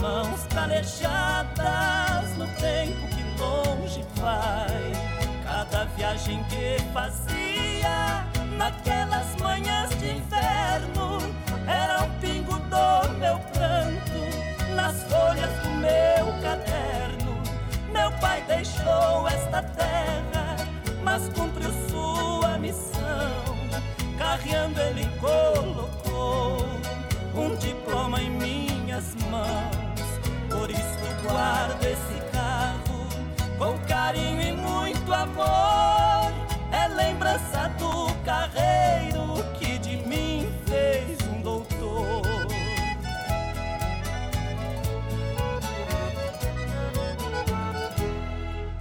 mãos 0.00 0.46
calejadas 0.54 2.36
no 2.36 2.46
tempo 2.56 3.08
que 3.08 3.22
longe 3.40 4.04
vai. 4.16 4.92
Cada 5.44 5.84
viagem 5.96 6.42
que 6.44 6.82
fazia 6.92 8.24
naquelas 8.56 9.34
manhãs 9.36 9.90
de 9.98 10.10
inverno, 10.16 11.18
era 11.66 12.02
um 12.04 12.10
pingo 12.20 12.58
do 12.58 13.18
meu 13.18 13.38
pranto 13.52 14.74
nas 14.74 15.02
folhas 15.04 15.50
do 15.62 15.70
meu 15.70 16.26
caderno. 16.42 17.42
Meu 17.92 18.10
pai 18.20 18.42
deixou 18.46 18.87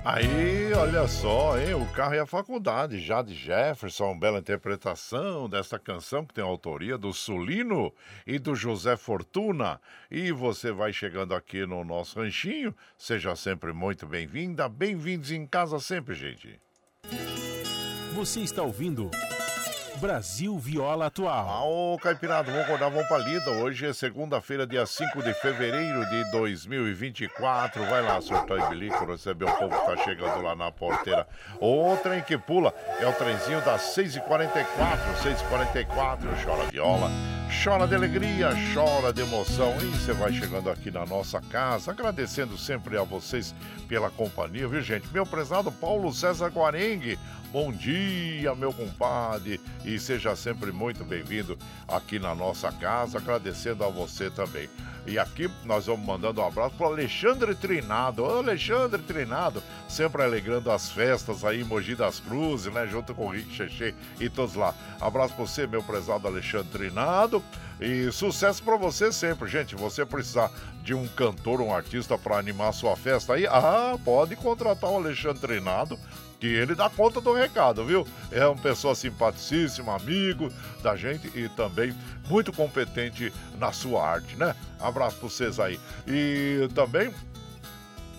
Aí, 0.09 0.71
olha 0.71 1.05
só, 1.05 1.59
hein? 1.59 1.73
O 1.73 1.85
carro 1.87 2.15
e 2.15 2.19
a 2.19 2.25
faculdade, 2.25 2.97
já 2.97 3.21
de 3.21 3.35
Jefferson, 3.35 4.17
bela 4.17 4.39
interpretação 4.39 5.49
desta 5.49 5.77
canção 5.77 6.25
que 6.25 6.33
tem 6.33 6.41
a 6.41 6.47
autoria 6.47 6.97
do 6.97 7.11
Sulino 7.11 7.93
e 8.25 8.39
do 8.39 8.55
José 8.55 8.95
Fortuna. 8.95 9.81
E 10.09 10.31
você 10.31 10.71
vai 10.71 10.93
chegando 10.93 11.35
aqui 11.35 11.65
no 11.65 11.83
nosso 11.83 12.21
ranchinho, 12.21 12.73
seja 12.97 13.35
sempre 13.35 13.73
muito 13.73 14.07
bem-vinda, 14.07 14.69
bem-vindos 14.69 15.29
em 15.29 15.45
casa 15.45 15.77
sempre, 15.77 16.15
gente. 16.15 16.57
Você 18.15 18.39
está 18.39 18.63
ouvindo 18.63 19.11
Brasil 19.97 20.57
Viola 20.59 21.07
Atual. 21.07 21.49
Ah, 21.49 21.63
ô 21.65 21.97
Caipirado, 21.97 22.51
vamos 22.51 22.65
acordar, 22.65 22.89
vamos 22.89 23.07
pra 23.07 23.17
lida. 23.17 23.49
Hoje 23.49 23.87
é 23.87 23.93
segunda-feira, 23.93 24.67
dia 24.67 24.85
5 24.85 25.23
de 25.23 25.33
fevereiro 25.33 26.05
de 26.07 26.31
2024. 26.31 27.83
Vai 27.85 28.03
lá, 28.03 28.21
surtar 28.21 28.59
e 28.59 28.69
bilico, 28.69 29.05
receber 29.05 29.45
o 29.45 29.51
povo 29.57 29.75
que 29.75 29.85
tá 29.85 29.97
chegando 30.03 30.41
lá 30.43 30.55
na 30.55 30.71
porteira. 30.71 31.27
O 31.59 31.97
trem 32.03 32.21
que 32.21 32.37
pula 32.37 32.73
é 32.99 33.07
o 33.07 33.13
trenzinho 33.13 33.59
das 33.61 33.95
6h44, 33.95 34.67
6h44, 35.23 36.45
chora 36.45 36.71
viola, 36.71 37.09
chora 37.63 37.87
de 37.87 37.95
alegria, 37.95 38.49
chora 38.73 39.11
de 39.11 39.21
emoção. 39.21 39.75
E 39.81 39.85
você 39.85 40.13
vai 40.13 40.31
chegando 40.31 40.69
aqui 40.69 40.91
na 40.91 41.05
nossa 41.05 41.41
casa, 41.41 41.91
agradecendo 41.91 42.55
sempre 42.55 42.97
a 42.97 43.03
vocês 43.03 43.55
pela 43.87 44.11
companhia, 44.11 44.67
viu 44.67 44.81
gente? 44.81 45.11
Meu 45.11 45.25
prezado 45.25 45.71
Paulo 45.71 46.13
César 46.13 46.49
Guarengue, 46.49 47.17
bom 47.51 47.71
dia, 47.71 48.53
meu 48.55 48.73
compadre 48.73 49.59
e 49.85 49.97
seja 49.97 50.35
sempre 50.35 50.71
muito 50.71 51.03
bem-vindo 51.03 51.57
aqui 51.87 52.19
na 52.19 52.35
nossa 52.35 52.71
casa, 52.71 53.17
agradecendo 53.17 53.83
a 53.83 53.89
você 53.89 54.29
também. 54.29 54.69
E 55.05 55.17
aqui 55.17 55.49
nós 55.63 55.85
vamos 55.85 56.05
mandando 56.05 56.41
um 56.41 56.45
abraço 56.45 56.75
para 56.75 56.87
Alexandre 56.87 57.55
Trinado. 57.55 58.23
Ô, 58.23 58.39
Alexandre 58.39 59.01
Trinado, 59.01 59.63
sempre 59.87 60.21
alegrando 60.21 60.69
as 60.69 60.91
festas 60.91 61.45
aí 61.45 61.61
em 61.61 61.63
Mogi 61.63 61.95
das 61.95 62.19
Cruzes, 62.19 62.73
né? 62.73 62.85
Junto 62.85 63.15
com 63.15 63.27
o 63.27 63.29
Rick 63.29 63.53
Cheche 63.53 63.95
e 64.19 64.29
todos 64.29 64.55
lá. 64.55 64.75
Abraço 64.99 65.33
para 65.33 65.45
você, 65.45 65.65
meu 65.65 65.81
prezado 65.81 66.27
Alexandre 66.27 66.67
Trinado. 66.71 67.41
E 67.79 68.11
sucesso 68.11 68.61
para 68.61 68.75
você 68.75 69.09
sempre, 69.13 69.47
gente. 69.47 69.75
Você 69.75 70.05
precisar 70.05 70.51
de 70.83 70.93
um 70.93 71.07
cantor, 71.07 71.61
um 71.61 71.73
artista 71.73 72.17
para 72.17 72.37
animar 72.37 72.73
sua 72.73 72.97
festa 72.97 73.35
aí, 73.35 73.47
ah, 73.47 73.97
pode 74.03 74.35
contratar 74.35 74.89
o 74.89 74.97
Alexandre 74.97 75.39
Trinado 75.39 75.97
que 76.39 76.47
ele 76.47 76.75
dá 76.75 76.89
conta 76.89 77.19
do 77.19 77.33
recado, 77.33 77.83
viu? 77.85 78.07
É 78.31 78.45
uma 78.45 78.55
pessoa 78.55 78.93
simpaticíssima, 78.93 79.95
amigo 79.95 80.51
da 80.83 80.95
gente 80.95 81.31
e 81.35 81.49
também 81.49 81.95
muito 82.29 82.51
competente 82.51 83.33
na 83.57 83.71
sua 83.71 84.07
arte, 84.07 84.35
né? 84.35 84.55
Abraço 84.79 85.17
para 85.17 85.29
vocês 85.29 85.59
aí. 85.59 85.79
E 86.07 86.67
também 86.75 87.13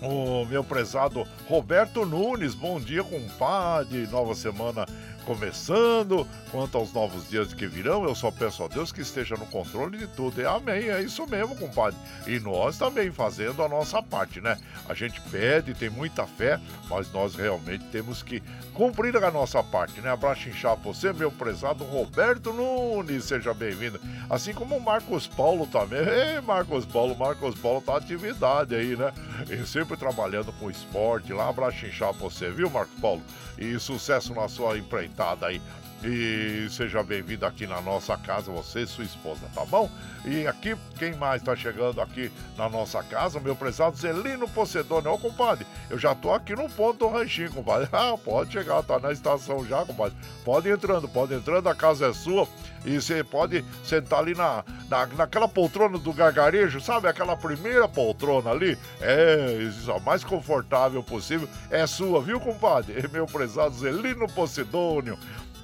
o 0.01 0.45
meu 0.45 0.62
prezado 0.62 1.27
Roberto 1.49 2.05
Nunes, 2.05 2.55
bom 2.55 2.81
dia, 2.81 3.03
compadre. 3.03 4.07
Nova 4.07 4.35
semana 4.35 4.86
começando. 5.28 6.26
Quanto 6.50 6.78
aos 6.78 6.90
novos 6.94 7.28
dias 7.28 7.52
que 7.52 7.66
virão, 7.66 8.05
eu 8.05 8.14
só 8.14 8.30
peço 8.30 8.64
a 8.64 8.68
Deus 8.68 8.90
que 8.90 9.02
esteja 9.02 9.36
no 9.36 9.44
controle 9.44 9.98
de 9.98 10.06
tudo. 10.06 10.40
E 10.40 10.46
amém, 10.46 10.88
é 10.88 11.02
isso 11.02 11.26
mesmo, 11.26 11.55
compadre. 11.55 11.98
E 12.26 12.40
nós 12.40 12.78
também 12.78 13.12
fazendo 13.12 13.62
a 13.62 13.68
nossa 13.68 14.02
parte, 14.02 14.40
né? 14.40 14.59
A 14.88 14.94
gente 14.94 15.20
pede, 15.30 15.74
tem 15.74 15.90
muita 15.90 16.26
fé, 16.26 16.59
mas 16.88 17.12
nós 17.12 17.34
realmente 17.34 17.84
temos 17.92 18.22
que 18.22 18.42
cumprir 18.72 19.14
a 19.18 19.30
nossa 19.30 19.62
parte, 19.62 20.00
né? 20.00 20.10
Abraço 20.10 20.48
inchado 20.48 20.80
você, 20.82 21.12
meu 21.12 21.30
prezado 21.30 21.84
Roberto 21.84 22.50
Nunes, 22.50 23.24
seja 23.24 23.52
bem-vindo. 23.52 24.00
Assim 24.30 24.55
como 24.55 24.76
o 24.76 24.80
Marcos 24.80 25.26
Paulo 25.26 25.66
também. 25.66 25.98
Ei, 25.98 26.40
Marcos 26.40 26.86
Paulo, 26.86 27.14
Marcos 27.14 27.55
Paulo 27.56 27.82
tá 27.82 27.96
atividade 27.96 28.74
aí, 28.74 28.96
né? 28.96 29.12
E 29.50 29.66
sempre 29.66 29.98
trabalhando 29.98 30.50
com 30.52 30.70
esporte 30.70 31.34
lá. 31.34 31.50
Abraço 31.50 31.84
inchado 31.84 32.16
você, 32.18 32.50
viu, 32.50 32.70
Marcos 32.70 32.98
Paulo? 32.98 33.22
E 33.59 33.78
sucesso 33.78 34.32
na 34.34 34.48
sua 34.48 34.78
empreitada 35.19 35.47
aí. 35.49 35.61
E 36.03 36.69
seja 36.70 37.03
bem-vindo 37.03 37.45
aqui 37.45 37.66
na 37.66 37.81
nossa 37.81 38.16
casa, 38.16 38.53
você 38.53 38.83
e 38.83 38.87
sua 38.87 39.03
esposa, 39.03 39.41
tá 39.53 39.65
bom? 39.65 39.91
E 40.25 40.47
aqui, 40.47 40.77
quem 40.97 41.16
mais 41.16 41.43
tá 41.43 41.57
chegando 41.57 42.01
aqui 42.01 42.31
na 42.57 42.69
nossa 42.69 43.03
casa? 43.03 43.41
Meu 43.41 43.57
prezado 43.57 43.97
Zelino 43.97 44.49
Pocedone. 44.49 45.09
Ô, 45.09 45.19
compadre, 45.19 45.66
eu 45.91 45.99
já 45.99 46.15
tô 46.15 46.33
aqui 46.33 46.55
no 46.55 46.69
ponto 46.69 46.99
do 47.01 47.09
ranchinho, 47.09 47.53
compadre. 47.53 47.89
Ah, 47.99 48.16
pode 48.16 48.53
chegar, 48.53 48.83
tá 48.85 49.01
na 49.01 49.11
estação 49.11 49.66
já, 49.66 49.85
compadre. 49.85 50.16
Pode 50.45 50.69
entrando, 50.69 51.09
pode 51.09 51.35
entrando, 51.35 51.69
a 51.69 51.75
casa 51.75 52.07
é 52.07 52.12
sua. 52.12 52.47
E 52.85 53.01
você 53.01 53.25
pode 53.25 53.65
sentar 53.83 54.20
ali 54.20 54.35
na, 54.35 54.65
na, 54.89 55.07
naquela 55.07 55.49
poltrona 55.49 55.99
do 55.99 56.12
gargarejo, 56.12 56.81
sabe? 56.81 57.09
Aquela 57.09 57.37
primeira 57.37 57.89
poltrona 57.89 58.51
ali. 58.51 58.79
É, 59.01 59.69
a 59.95 60.01
mais 60.01 60.23
confortável 60.23 61.03
possível. 61.03 61.49
É 61.70 61.87
sua, 61.89 62.23
viu, 62.23 62.39
compadre? 62.39 63.09
Meu 63.11 63.27
prezado 63.27 63.75
Zelino 63.75 64.29
Posidônio. 64.29 65.19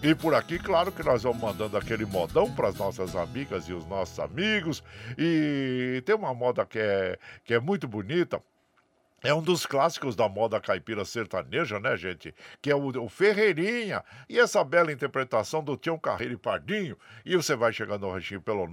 E 0.04 0.14
por 0.14 0.34
aqui, 0.34 0.58
claro 0.58 0.92
que 0.92 1.02
nós 1.02 1.22
vamos 1.22 1.40
mandando 1.40 1.78
aquele 1.78 2.04
modão 2.04 2.54
para 2.54 2.68
as 2.68 2.74
nossas 2.74 3.16
amigas 3.16 3.66
e 3.70 3.72
os 3.72 3.86
nossos 3.86 4.20
amigos. 4.20 4.84
E 5.16 6.02
tem 6.04 6.14
uma 6.14 6.34
moda 6.34 6.66
que 6.66 6.78
é, 6.78 7.18
que 7.42 7.54
é 7.54 7.58
muito 7.58 7.88
bonita. 7.88 8.42
É 9.22 9.32
um 9.32 9.40
dos 9.40 9.64
clássicos 9.64 10.14
da 10.14 10.28
moda 10.28 10.60
caipira 10.60 11.06
sertaneja, 11.06 11.80
né, 11.80 11.96
gente? 11.96 12.34
Que 12.60 12.70
é 12.70 12.76
o, 12.76 12.88
o, 13.02 13.08
Ferreirinha. 13.08 14.04
E 14.28 14.38
essa 14.38 14.62
bela 14.62 14.92
interpretação 14.92 15.64
do 15.64 15.74
Tião 15.74 15.98
Carreiro 15.98 16.34
e 16.34 16.36
Pardinho. 16.36 16.98
E 17.24 17.34
você 17.34 17.56
vai 17.56 17.72
chegando 17.72 18.04
ao 18.04 18.12
ranchinho 18.12 18.42
pelo 18.42 18.66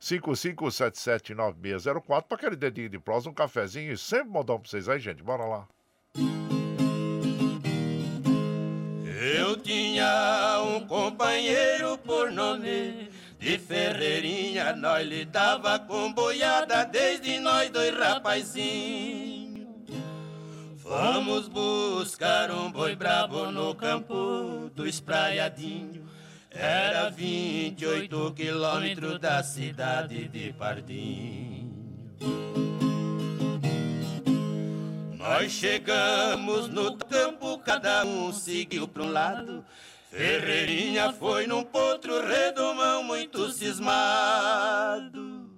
955779604 0.00 2.24
para 2.24 2.36
aquele 2.36 2.56
dedinho 2.56 2.88
de 2.88 2.98
prosa, 2.98 3.30
um 3.30 3.32
cafezinho 3.32 3.92
e 3.92 3.96
sempre 3.96 4.30
modão 4.30 4.58
para 4.58 4.68
vocês 4.68 4.88
aí, 4.88 4.98
gente. 4.98 5.22
Bora 5.22 5.44
lá. 5.44 5.68
Eu 9.24 9.56
tinha 9.56 10.60
um 10.60 10.86
companheiro 10.86 11.96
por 11.96 12.30
nome 12.30 13.08
de 13.38 13.56
Ferreirinha, 13.56 14.76
nós 14.76 15.08
lhe 15.08 15.24
dava 15.24 15.78
com 15.78 16.12
boiada 16.12 16.84
desde 16.84 17.40
nós 17.40 17.70
dois 17.70 17.96
rapazinhos. 17.96 19.66
Vamos 20.76 21.48
buscar 21.48 22.50
um 22.50 22.70
boi 22.70 22.94
brabo 22.94 23.50
no 23.50 23.74
campo 23.74 24.70
do 24.74 24.86
espraiadinho. 24.86 26.06
Era 26.50 27.08
28 27.08 28.34
quilômetros 28.34 29.18
da 29.18 29.42
cidade 29.42 30.28
de 30.28 30.52
Pardinho. 30.52 31.72
Nós 35.24 35.52
chegamos 35.52 36.68
no 36.68 36.98
campo, 36.98 37.56
cada 37.60 38.04
um 38.04 38.30
seguiu 38.30 38.86
para 38.86 39.02
um 39.02 39.10
lado. 39.10 39.64
Ferreirinha 40.10 41.14
foi 41.14 41.46
num 41.46 41.64
potro 41.64 42.22
redomão 42.26 43.02
muito 43.02 43.50
cismado. 43.50 45.48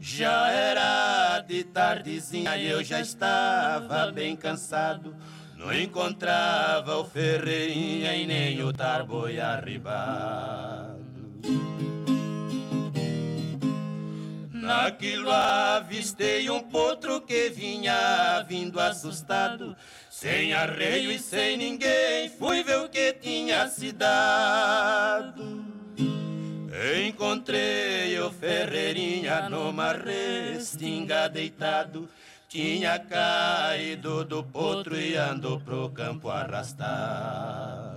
Já 0.00 0.50
era 0.50 1.40
de 1.40 1.62
tardezinha 1.62 2.56
e 2.56 2.68
eu 2.68 2.82
já 2.82 3.02
estava 3.02 4.10
bem 4.10 4.34
cansado. 4.34 5.14
Não 5.58 5.74
encontrava 5.74 6.96
o 6.96 7.04
Ferreirinha 7.04 8.16
e 8.16 8.26
nem 8.26 8.62
o 8.62 8.72
Tarboi 8.72 9.38
arribado. 9.38 11.04
Naquilo 14.70 15.32
avistei 15.32 16.48
um 16.48 16.60
potro 16.60 17.20
que 17.22 17.50
vinha 17.50 18.40
vindo 18.46 18.78
assustado, 18.78 19.76
sem 20.08 20.52
arreio 20.52 21.10
e 21.10 21.18
sem 21.18 21.56
ninguém, 21.56 22.28
fui 22.28 22.62
ver 22.62 22.78
o 22.78 22.88
que 22.88 23.12
tinha 23.14 23.66
se 23.66 23.90
dado. 23.90 25.64
Encontrei 27.04 28.16
o 28.20 28.30
Ferreirinha 28.30 29.48
numa 29.48 29.92
restinga 29.92 31.28
deitado, 31.28 32.08
tinha 32.48 32.96
caído 32.96 34.24
do 34.24 34.44
potro 34.44 34.96
e 34.96 35.16
andou 35.16 35.58
pro 35.58 35.90
campo 35.90 36.30
arrastado. 36.30 37.89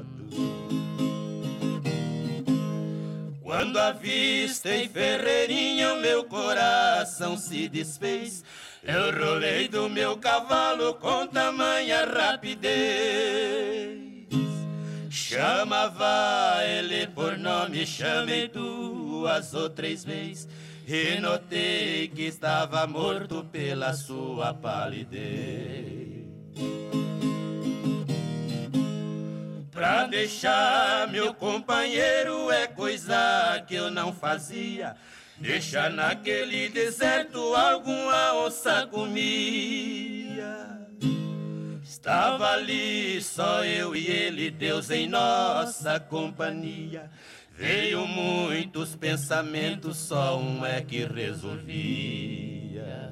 Quando 3.54 3.78
avistei 3.78 4.90
Ferreirinha, 4.90 5.94
o 5.94 6.02
meu 6.02 6.24
coração 6.24 7.38
se 7.38 7.70
desfez. 7.70 8.44
Eu 8.84 9.12
rolei 9.16 9.68
do 9.68 9.88
meu 9.88 10.18
cavalo 10.18 10.96
com 10.96 11.28
tamanha 11.28 12.04
rapidez. 12.04 14.00
Chamava 15.08 16.64
ele 16.66 17.06
por 17.06 17.38
nome, 17.38 17.86
chamei 17.86 18.48
duas 18.48 19.54
ou 19.54 19.70
três 19.70 20.04
vezes. 20.04 20.48
E 20.88 21.20
notei 21.20 22.08
que 22.08 22.24
estava 22.24 22.88
morto 22.88 23.46
pela 23.52 23.94
sua 23.94 24.52
palidez. 24.52 26.24
Pra 29.74 30.06
deixar 30.06 31.08
meu 31.08 31.34
companheiro 31.34 32.52
é 32.52 32.68
coisa 32.68 33.16
que 33.68 33.74
eu 33.74 33.90
não 33.90 34.14
fazia. 34.14 34.96
Deixa 35.38 35.90
naquele 35.90 36.70
deserto 36.70 37.40
alguma 37.56 38.36
onça 38.36 38.86
comia. 38.86 40.80
Estava 41.84 42.52
ali 42.52 43.20
só 43.22 43.66
eu 43.66 43.96
e 43.96 44.08
ele, 44.08 44.52
Deus 44.52 44.92
em 44.92 45.08
nossa 45.08 46.00
companhia. 46.00 47.10
Veio 47.58 48.06
muitos 48.06 48.96
pensamentos, 48.96 49.98
só 49.98 50.38
um 50.38 50.64
é 50.66 50.82
que 50.82 51.04
resolvia. 51.06 53.12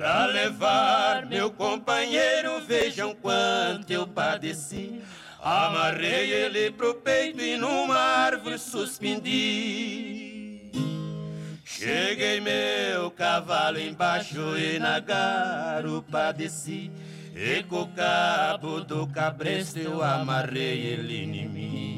Pra 0.00 0.24
levar 0.24 1.26
meu 1.26 1.50
companheiro, 1.50 2.58
vejam 2.66 3.14
quanto 3.14 3.90
eu 3.90 4.06
padeci. 4.06 5.02
Amarrei 5.42 6.32
ele 6.32 6.70
pro 6.70 6.94
peito 6.94 7.42
e 7.42 7.58
numa 7.58 7.98
árvore 7.98 8.58
suspendi. 8.58 10.70
Cheguei 11.62 12.40
meu 12.40 13.10
cavalo 13.10 13.78
embaixo 13.78 14.56
e 14.56 14.78
na 14.78 15.00
garupa 15.00 16.32
desci. 16.32 16.90
E 17.36 17.62
com 17.64 17.82
o 17.82 17.88
cabo 17.88 18.80
do 18.80 19.06
cabresto 19.06 19.80
eu 19.80 20.02
amarrei 20.02 20.80
ele 20.80 21.24
em 21.24 21.46
mim. 21.46 21.89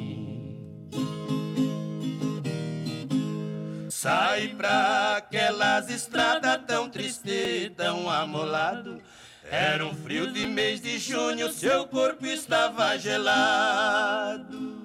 Sai 4.02 4.48
pra 4.48 5.18
aquelas 5.18 5.88
estradas 5.88 6.58
tão 6.66 6.90
triste, 6.90 7.72
tão 7.76 8.10
amolado. 8.10 9.00
Era 9.48 9.86
um 9.86 9.94
frio 9.94 10.32
de 10.32 10.44
mês 10.44 10.80
de 10.80 10.98
junho, 10.98 11.52
seu 11.52 11.86
corpo 11.86 12.26
estava 12.26 12.98
gelado. 12.98 14.84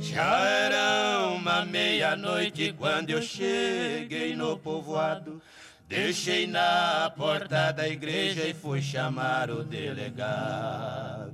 Já 0.00 0.46
era 0.46 1.26
uma 1.34 1.64
meia-noite 1.64 2.72
quando 2.78 3.10
eu 3.10 3.20
cheguei 3.20 4.36
no 4.36 4.56
povoado. 4.56 5.42
Deixei 5.88 6.46
na 6.46 7.12
porta 7.16 7.72
da 7.72 7.88
igreja 7.88 8.46
e 8.46 8.54
fui 8.54 8.80
chamar 8.80 9.50
o 9.50 9.64
delegado. 9.64 11.30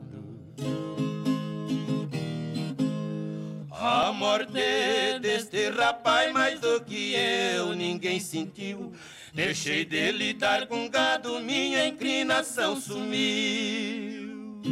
A 3.78 4.10
morte 4.10 5.18
deste 5.20 5.68
rapaz, 5.68 6.32
mais 6.32 6.58
do 6.58 6.80
que 6.80 7.14
eu, 7.14 7.74
ninguém 7.74 8.18
sentiu. 8.18 8.94
Deixei 9.34 9.84
de 9.84 10.12
lidar 10.12 10.66
com 10.66 10.88
gado, 10.88 11.40
minha 11.40 11.86
inclinação 11.86 12.80
sumiu. 12.80 14.62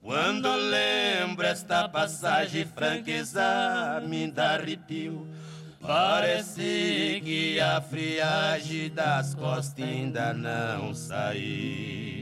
Quando 0.00 0.50
lembro 0.50 1.44
esta 1.46 1.86
passagem, 1.86 2.64
franqueza 2.64 4.02
me 4.06 4.30
dá 4.30 4.54
arrepio. 4.54 5.28
Parece 5.78 7.20
que 7.22 7.60
a 7.60 7.78
friagem 7.82 8.88
das 8.88 9.34
costas 9.34 9.84
ainda 9.84 10.32
não 10.32 10.94
saiu. 10.94 12.17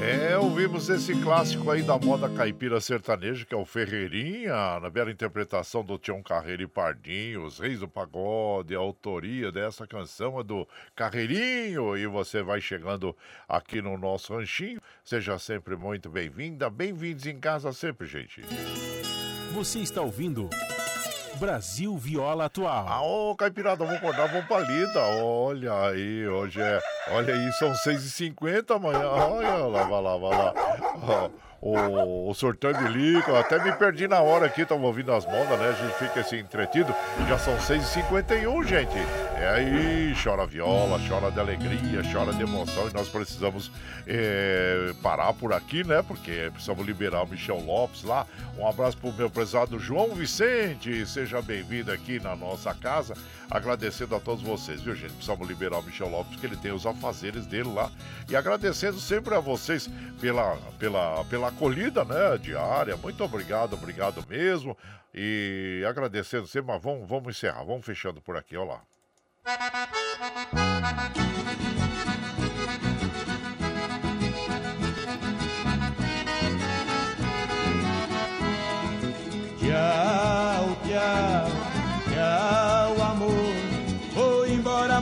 É, 0.00 0.36
ouvimos 0.38 0.88
esse 0.88 1.20
clássico 1.20 1.68
aí 1.70 1.82
da 1.82 1.98
moda 1.98 2.28
caipira 2.28 2.80
sertaneja, 2.80 3.44
que 3.44 3.54
é 3.54 3.56
o 3.56 3.64
Ferreirinha, 3.64 4.78
na 4.78 4.88
bela 4.88 5.10
interpretação 5.10 5.82
do 5.82 5.98
Tião 5.98 6.22
Carreiro 6.22 6.62
e 6.62 6.66
Pardinho, 6.66 7.44
os 7.44 7.58
Reis 7.58 7.80
do 7.80 7.88
Pagode, 7.88 8.76
a 8.76 8.78
autoria 8.78 9.50
dessa 9.50 9.86
canção 9.86 10.38
é 10.38 10.44
do 10.44 10.68
Carreirinho, 10.94 11.96
e 11.96 12.06
você 12.06 12.42
vai 12.42 12.60
chegando 12.60 13.16
aqui 13.48 13.82
no 13.82 13.98
nosso 13.98 14.34
ranchinho, 14.36 14.80
seja 15.04 15.38
sempre 15.38 15.74
muito 15.74 16.08
bem-vinda, 16.08 16.70
bem-vindos 16.70 17.26
em 17.26 17.40
casa 17.40 17.72
sempre, 17.72 18.06
gente. 18.06 18.42
Você 19.52 19.80
está 19.80 20.02
ouvindo 20.02 20.48
Brasil 21.38 21.96
Viola 21.96 22.46
Atual. 22.46 22.86
Ah, 22.88 23.02
ô, 23.02 23.34
Caipirada, 23.36 23.84
vamos 23.84 23.96
acordar, 23.96 24.28
vamos 24.28 24.46
pra 24.46 24.60
lida. 24.60 25.00
Olha 25.22 25.72
aí, 25.88 26.26
hoje 26.26 26.60
é. 26.60 26.80
Olha 27.10 27.34
aí, 27.34 27.52
são 27.52 27.72
6h50 27.72 28.76
amanhã. 28.76 29.08
Olha 29.08 29.66
lá, 29.66 29.82
vai 29.84 30.02
lá, 30.02 30.16
vai 30.16 30.38
lá. 30.38 31.30
o, 31.60 32.30
o 32.30 32.34
sorteio 32.34 32.74
de 32.76 32.88
liga. 32.88 33.38
Até 33.38 33.62
me 33.62 33.72
perdi 33.72 34.06
na 34.06 34.20
hora 34.20 34.46
aqui, 34.46 34.64
tava 34.64 34.82
ouvindo 34.82 35.12
as 35.12 35.24
modas, 35.24 35.58
né? 35.58 35.68
A 35.68 35.72
gente 35.72 35.94
fica 35.98 36.20
assim 36.20 36.38
entretido. 36.38 36.94
Já 37.28 37.38
são 37.38 37.56
6h51, 37.56 38.64
gente. 38.64 38.96
É 39.36 39.48
aí, 39.48 40.14
chora 40.22 40.46
viola, 40.46 40.98
chora 41.08 41.30
de 41.30 41.40
alegria, 41.40 42.02
chora 42.12 42.32
de 42.32 42.42
emoção. 42.42 42.88
E 42.88 42.94
nós 42.94 43.08
precisamos 43.08 43.70
é, 44.06 44.92
parar 45.02 45.32
por 45.34 45.52
aqui, 45.52 45.82
né? 45.84 46.02
Porque 46.02 46.50
precisamos 46.52 46.86
liberar 46.86 47.24
o 47.24 47.26
Michel 47.26 47.58
Lopes 47.58 48.04
lá. 48.04 48.26
Um 48.56 48.66
abraço 48.66 48.96
pro 48.96 49.12
meu 49.12 49.28
prezado 49.28 49.78
João 49.78 50.14
Vicente. 50.14 51.04
Seja 51.04 51.42
bem-vindo 51.42 51.90
aqui 51.90 52.20
na 52.20 52.36
nossa 52.36 52.72
casa. 52.74 53.14
Agradecendo 53.50 54.14
a 54.14 54.20
todos 54.20 54.42
vocês, 54.42 54.80
viu, 54.80 54.94
gente? 54.94 55.12
Precisamos 55.12 55.46
liberar 55.48 55.78
o 55.78 55.82
Michel 55.82 56.08
Lopes, 56.08 56.32
porque 56.32 56.46
ele 56.46 56.56
tem 56.56 56.72
os 56.72 56.86
afazeres 56.86 57.44
dele 57.44 57.72
lá. 57.74 57.90
E 58.30 58.36
agradecendo 58.36 58.98
sempre 59.00 59.34
a 59.34 59.40
vocês 59.40 59.90
pela, 60.20 60.56
pela, 60.78 61.24
pela 61.24 61.48
acolhida, 61.48 62.04
né, 62.04 62.38
diária. 62.40 62.96
Muito 62.96 63.22
obrigado, 63.24 63.74
obrigado 63.74 64.24
mesmo. 64.28 64.76
E 65.12 65.84
agradecendo 65.86 66.46
sempre, 66.46 66.72
mas 66.72 66.82
vamos, 66.82 67.08
vamos 67.08 67.36
encerrar, 67.36 67.64
vamos 67.64 67.84
fechando 67.84 68.20
por 68.20 68.36
aqui, 68.36 68.56
olha 68.56 68.70
lá. 68.70 68.93
Tchau, 69.44 69.52
tchau, 80.88 81.53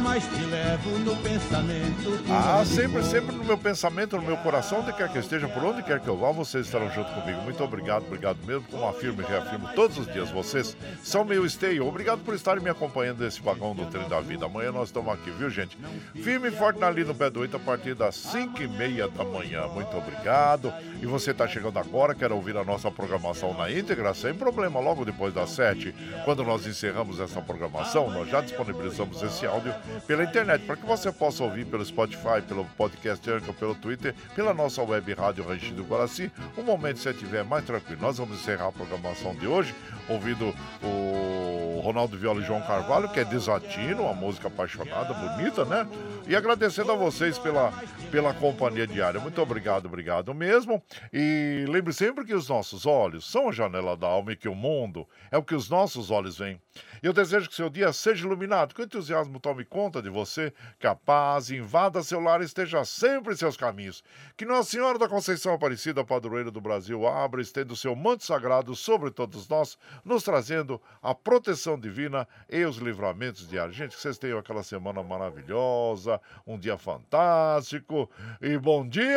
mas 0.03 0.25
te 0.27 0.45
levo 0.45 0.99
no 0.99 1.17
pensamento. 1.19 2.21
Ah, 2.29 2.65
sempre, 2.65 3.03
sempre 3.05 3.37
no 3.37 3.45
meu 3.45 3.57
pensamento, 3.57 4.17
no 4.17 4.23
meu 4.23 4.37
coração, 4.39 4.81
onde 4.81 4.93
quer 4.93 5.09
que 5.09 5.17
eu 5.17 5.21
esteja, 5.21 5.47
por 5.49 5.65
onde 5.65 5.83
quer 5.83 6.01
que 6.01 6.09
eu 6.09 6.17
vá, 6.17 6.33
vocês 6.33 6.67
estarão 6.67 6.91
junto 6.91 7.11
comigo. 7.13 7.41
Muito 7.43 7.63
obrigado, 7.63 8.05
obrigado 8.05 8.39
mesmo, 8.45 8.65
como 8.69 8.87
afirmo 8.87 9.23
e 9.23 9.25
reafirmo 9.25 9.69
todos 9.75 9.97
os 9.99 10.13
dias. 10.13 10.31
Vocês 10.31 10.77
são 11.03 11.25
meu 11.25 11.47
esteio. 11.47 11.87
Obrigado 11.87 12.21
por 12.25 12.35
estarem 12.35 12.63
me 12.63 12.69
acompanhando 12.69 13.23
nesse 13.23 13.41
vagão 13.41 13.75
do 13.75 13.87
trem 13.87 14.09
da 14.09 14.21
vida. 14.21 14.47
Amanhã 14.47 14.73
nós 14.73 14.89
estamos 14.89 15.13
aqui, 15.15 15.31
viu, 15.31 15.49
gente? 15.49 15.79
Firme 16.15 16.49
e 16.49 16.51
forte 16.51 16.81
na 16.81 16.91
linha 16.91 17.07
do 17.07 17.15
pé 17.15 17.31
do 17.31 17.41
8 17.41 17.57
a 17.57 17.61
partir 17.61 17.95
das 17.95 18.17
5 18.17 18.61
e 18.63 18.69
meia 18.69 19.07
da 19.09 19.25
manhã. 19.25 19.69
Muito 19.69 19.97
obrigado. 19.97 20.73
E 21.01 21.07
você 21.07 21.31
está 21.31 21.47
chegando 21.47 21.79
agora, 21.79 22.15
quer 22.15 22.33
ouvir 22.33 22.57
a 22.57 22.65
nossa 22.65 22.91
programação 22.91 23.55
na 23.55 23.71
íntegra, 23.71 24.13
sem 24.15 24.35
problema, 24.35 24.81
logo 24.81 25.05
depois 25.05 25.33
das 25.33 25.51
7, 25.51 25.95
quando 26.25 26.43
nós 26.43 26.67
encerramos 26.67 27.21
essa 27.21 27.41
programação, 27.41 28.11
nós 28.11 28.29
já 28.29 28.41
disponibilizamos 28.41 29.23
esse 29.23 29.47
áudio 29.47 29.75
pela 30.07 30.25
internet, 30.25 30.65
para 30.65 30.77
que 30.77 30.87
você 30.87 31.11
possa 31.13 31.43
ouvir 31.45 31.65
pelo 31.67 31.85
Spotify, 31.85 32.43
pelo 32.47 32.65
podcast 32.77 33.31
Anchor, 33.31 33.55
pelo 33.55 33.75
Twitter, 33.75 34.15
pela 34.35 34.53
nossa 34.53 34.83
web 34.83 35.13
rádio 35.15 35.47
Ranchinho 35.47 35.77
do 35.77 35.85
Guaraci. 35.85 36.31
Um 36.57 36.63
momento, 36.63 36.99
se 36.99 37.09
estiver 37.09 37.45
mais 37.45 37.65
tranquilo, 37.65 38.01
nós 38.01 38.19
vamos 38.19 38.41
encerrar 38.41 38.69
a 38.69 38.73
programação 38.73 39.35
de 39.35 39.47
hoje, 39.47 39.75
ouvindo 40.09 40.55
o 40.83 41.81
Ronaldo 41.83 42.17
Viola 42.17 42.41
e 42.41 42.45
João 42.45 42.63
Carvalho, 42.63 43.09
que 43.09 43.21
é 43.21 43.25
Desatino, 43.25 44.03
uma 44.03 44.15
música 44.15 44.49
apaixonada, 44.49 45.15
bonita, 45.15 45.65
né? 45.65 45.87
E 46.33 46.35
agradecendo 46.35 46.91
a 46.91 46.95
vocês 46.95 47.39
pela, 47.39 47.71
pela 48.11 48.33
companhia 48.33 48.87
diária. 48.87 49.21
Muito 49.21 49.39
obrigado, 49.43 49.85
obrigado 49.85 50.33
mesmo. 50.33 50.83
E 51.13 51.67
lembre 51.69 51.93
sempre 51.93 52.25
que 52.25 52.33
os 52.33 52.49
nossos 52.49 52.87
olhos 52.87 53.31
são 53.31 53.51
a 53.51 53.53
janela 53.53 53.95
da 53.95 54.07
alma 54.07 54.33
e 54.33 54.37
que 54.37 54.49
o 54.49 54.55
mundo 54.55 55.07
é 55.31 55.37
o 55.37 55.43
que 55.43 55.55
os 55.55 55.69
nossos 55.69 56.11
olhos 56.11 56.39
veem. 56.39 56.59
Eu 57.03 57.13
desejo 57.13 57.51
que 57.51 57.55
seu 57.55 57.69
dia 57.69 57.93
seja 57.93 58.25
iluminado, 58.25 58.75
que 58.75 58.81
o 58.81 58.85
entusiasmo 58.85 59.39
tome 59.39 59.63
conta 59.63 60.01
de 60.01 60.09
você, 60.09 60.55
que 60.79 60.87
a 60.87 60.95
paz 60.95 61.51
invada 61.51 62.03
seu 62.03 62.19
lar 62.19 62.41
e 62.41 62.45
esteja 62.45 62.83
sempre 62.83 63.35
em 63.35 63.37
seus 63.37 63.57
caminhos. 63.57 64.03
Que 64.35 64.47
Nossa 64.47 64.71
Senhora 64.71 64.99
da 64.99 65.09
Conceição 65.09 65.53
Aparecida, 65.53 66.03
padroeira 66.03 66.51
do 66.51 66.63
Brasil, 66.63 67.07
abra 67.07 67.41
e 67.41 67.45
estenda 67.45 67.75
o 67.75 67.77
seu 67.77 67.95
manto 67.95 68.25
sagrado 68.25 68.75
sobre 68.75 69.11
todos 69.11 69.47
nós, 69.49 69.77
nos 70.03 70.23
trazendo 70.23 70.81
a 71.03 71.15
proteção 71.15 71.79
divina 71.79 72.27
e 72.49 72.65
os 72.65 72.77
livramentos 72.77 73.47
diários. 73.47 73.77
Gente, 73.77 73.97
que 73.97 74.01
vocês 74.01 74.17
tenham 74.17 74.39
aquela 74.39 74.63
semana 74.63 75.03
maravilhosa, 75.03 76.22
um 76.47 76.59
dia 76.59 76.77
fantástico 76.79 78.11
e 78.41 78.59
bom 78.59 78.87
dia! 78.87 79.13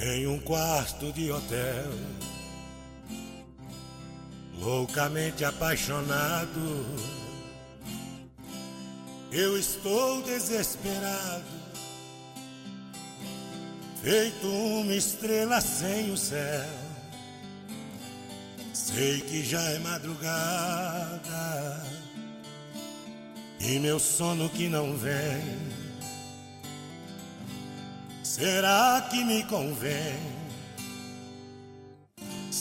Em 0.00 0.26
um 0.26 0.38
quarto 0.38 1.12
de 1.12 1.30
hotel, 1.30 1.90
loucamente 4.58 5.44
apaixonado, 5.44 6.86
eu 9.32 9.58
estou 9.58 10.22
desesperado 10.22 11.57
feito 14.02 14.46
uma 14.46 14.94
estrela 14.94 15.60
sem 15.60 16.10
o 16.10 16.16
céu. 16.16 16.66
Sei 18.72 19.20
que 19.20 19.44
já 19.44 19.60
é 19.60 19.78
madrugada. 19.78 21.82
E 23.60 23.78
meu 23.78 23.98
sono 23.98 24.48
que 24.48 24.68
não 24.68 24.96
vem. 24.96 25.58
Será 28.22 29.06
que 29.10 29.24
me 29.24 29.42
convém 29.44 30.38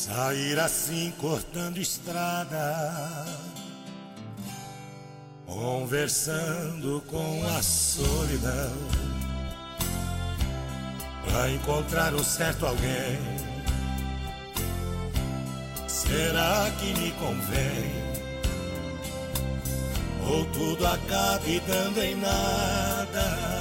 sair 0.08 0.58
assim 0.58 1.14
cortando 1.20 1.78
estrada, 1.78 3.26
conversando 5.46 7.04
com 7.08 7.46
a 7.46 7.62
solidão, 7.62 8.72
para 11.32 11.52
encontrar 11.52 12.14
um 12.14 12.24
certo 12.24 12.66
alguém? 12.66 13.20
Será 15.88 16.70
que 16.80 17.00
me 17.00 17.12
convém? 17.12 18.08
Ou 20.30 20.46
tudo 20.46 20.86
acabe 20.86 21.62
dando 21.68 22.02
em 22.02 22.16
nada? 22.16 23.58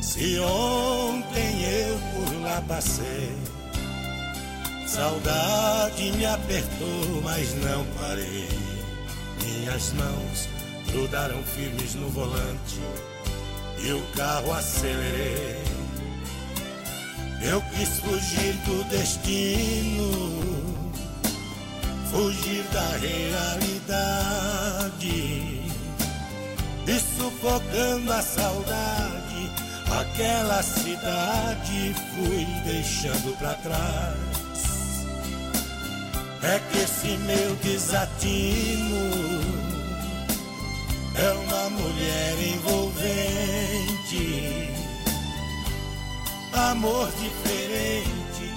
Se 0.00 0.38
ontem 0.38 1.62
eu 1.62 1.98
por 1.98 2.42
lá 2.42 2.62
passei, 2.66 3.36
saudade 4.86 6.12
me 6.12 6.24
apertou, 6.24 7.22
mas 7.22 7.54
não 7.56 7.84
parei. 7.98 8.48
Minhas 9.44 9.92
mãos 9.92 10.48
grudaram 10.90 11.42
firmes 11.42 11.94
no 11.94 12.08
volante 12.08 12.80
e 13.86 13.92
o 13.92 14.02
carro 14.16 14.52
acelerei. 14.52 15.64
Eu 17.42 17.60
quis 17.62 18.00
fugir 18.00 18.54
do 18.64 18.82
destino, 18.90 20.10
fugir 22.10 22.64
da 22.72 22.96
realidade 22.96 23.76
e 26.86 27.00
sufocando 27.16 28.12
a 28.12 28.22
saudade 28.22 29.26
Aquela 29.90 30.62
cidade 30.62 31.92
fui 32.14 32.46
deixando 32.64 33.36
pra 33.38 33.54
trás. 33.54 34.16
É 36.42 36.60
que 36.70 36.78
esse 36.78 37.16
meu 37.18 37.56
desatino 37.56 39.55
é 41.18 41.30
uma 41.32 41.70
mulher 41.70 42.34
envolvente, 42.54 43.08
amor 46.52 47.10
diferente, 47.12 48.54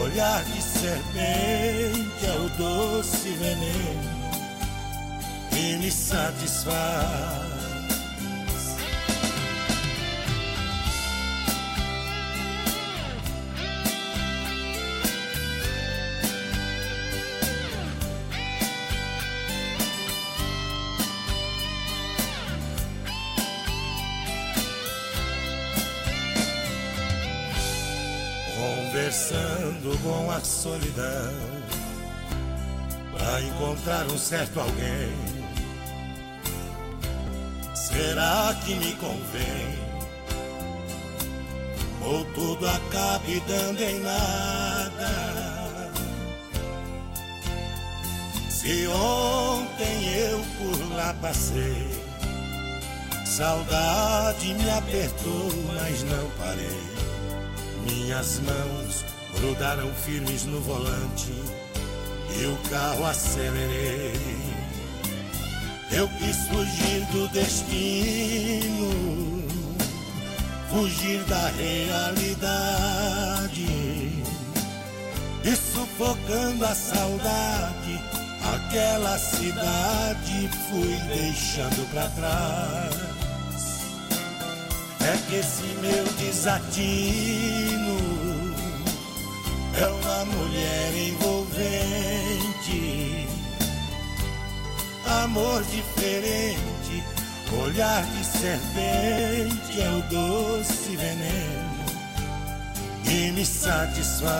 olhar 0.00 0.42
de 0.44 0.62
serpente 0.62 2.26
é 2.26 2.32
o 2.38 2.48
doce 2.56 3.28
veneno 3.30 4.18
que 5.50 5.76
me 5.76 5.90
satisfaz. 5.90 7.57
Conversando 29.18 29.98
com 30.02 30.30
a 30.30 30.40
solidão 30.40 31.32
para 33.12 33.42
encontrar 33.42 34.06
um 34.06 34.16
certo 34.16 34.60
alguém. 34.60 35.12
Será 37.74 38.54
que 38.64 38.74
me 38.76 38.92
convém? 38.94 39.78
Ou 42.04 42.24
tudo 42.26 42.68
acabe 42.68 43.42
dando 43.48 43.80
em 43.82 44.00
nada? 44.00 45.10
Se 48.48 48.86
ontem 48.86 50.14
eu 50.14 50.40
por 50.58 50.94
lá 50.94 51.12
passei, 51.20 51.88
saudade 53.26 54.54
me 54.54 54.70
apertou, 54.70 55.50
mas 55.74 56.04
não 56.04 56.30
parei. 56.38 56.98
Minhas 57.84 58.40
mãos 58.40 59.07
grudaram 59.40 59.92
firmes 60.04 60.44
no 60.44 60.60
volante 60.60 61.32
e 62.38 62.46
o 62.46 62.56
carro 62.70 63.06
acelerei. 63.06 64.20
Eu 65.90 66.08
quis 66.08 66.36
fugir 66.48 67.06
do 67.12 67.28
destino, 67.28 68.90
fugir 70.70 71.22
da 71.24 71.48
realidade 71.48 72.28
e 75.44 75.56
sufocando 75.56 76.64
a 76.64 76.74
saudade, 76.74 78.02
aquela 78.54 79.18
cidade 79.18 80.50
fui 80.68 80.94
deixando 81.08 81.88
pra 81.90 82.08
trás. 82.10 83.08
É 85.00 85.16
que 85.28 85.36
esse 85.36 85.64
meu 85.80 86.04
desatino 86.18 88.07
é 89.80 89.86
uma 89.86 90.24
mulher 90.24 90.92
envolvente, 90.96 91.68
amor 95.22 95.62
diferente, 95.64 97.04
olhar 97.62 98.04
de 98.04 98.24
serpente 98.24 99.80
é 99.80 99.88
o 99.90 100.02
doce 100.10 100.96
veneno 100.96 101.84
que 103.04 103.30
me 103.30 103.46
satisfaz. 103.46 104.32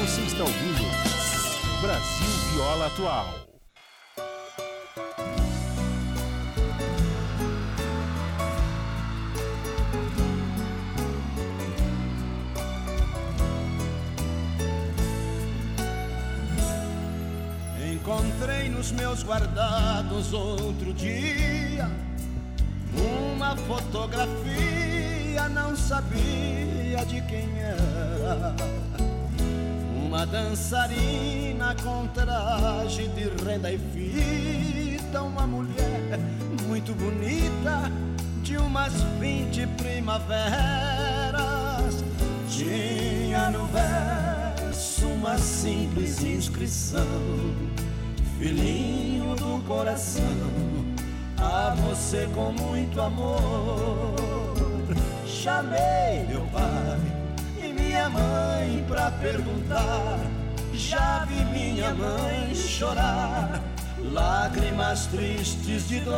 Você 0.00 0.22
está 0.22 0.42
ouvindo 0.42 0.84
Brasil 1.82 2.54
Viola 2.54 2.86
Atual. 2.86 3.49
Nos 18.80 18.92
meus 18.92 19.22
guardados 19.22 20.32
outro 20.32 20.92
dia 20.94 21.88
uma 22.92 23.56
fotografia, 23.56 25.48
não 25.48 25.76
sabia 25.76 27.04
de 27.06 27.20
quem 27.22 27.48
era. 27.58 28.54
Uma 30.04 30.26
dançarina 30.26 31.74
com 31.82 32.06
traje 32.08 33.08
de 33.08 33.28
renda 33.44 33.70
e 33.70 33.78
fita, 33.78 35.22
uma 35.22 35.46
mulher 35.46 36.18
muito 36.66 36.94
bonita, 36.94 37.90
de 38.42 38.56
umas 38.56 38.92
vinte 39.20 39.66
primaveras. 39.78 40.50
Tinha 42.48 43.50
no 43.50 43.66
verso 43.66 45.06
uma 45.06 45.38
simples 45.38 46.22
inscrição 46.22 47.06
filhinho 48.40 49.36
do 49.36 49.62
coração, 49.68 50.24
a 51.36 51.74
você 51.74 52.26
com 52.34 52.52
muito 52.52 52.98
amor. 52.98 54.14
Chamei 55.26 56.24
meu 56.26 56.40
pai 56.46 56.98
e 57.62 57.70
minha 57.70 58.08
mãe 58.08 58.82
pra 58.88 59.10
perguntar. 59.10 60.18
Já 60.72 61.26
vi 61.26 61.44
minha 61.44 61.92
mãe 61.92 62.54
chorar, 62.54 63.62
lágrimas 64.10 65.04
tristes 65.08 65.86
de 65.86 66.00
dor. 66.00 66.16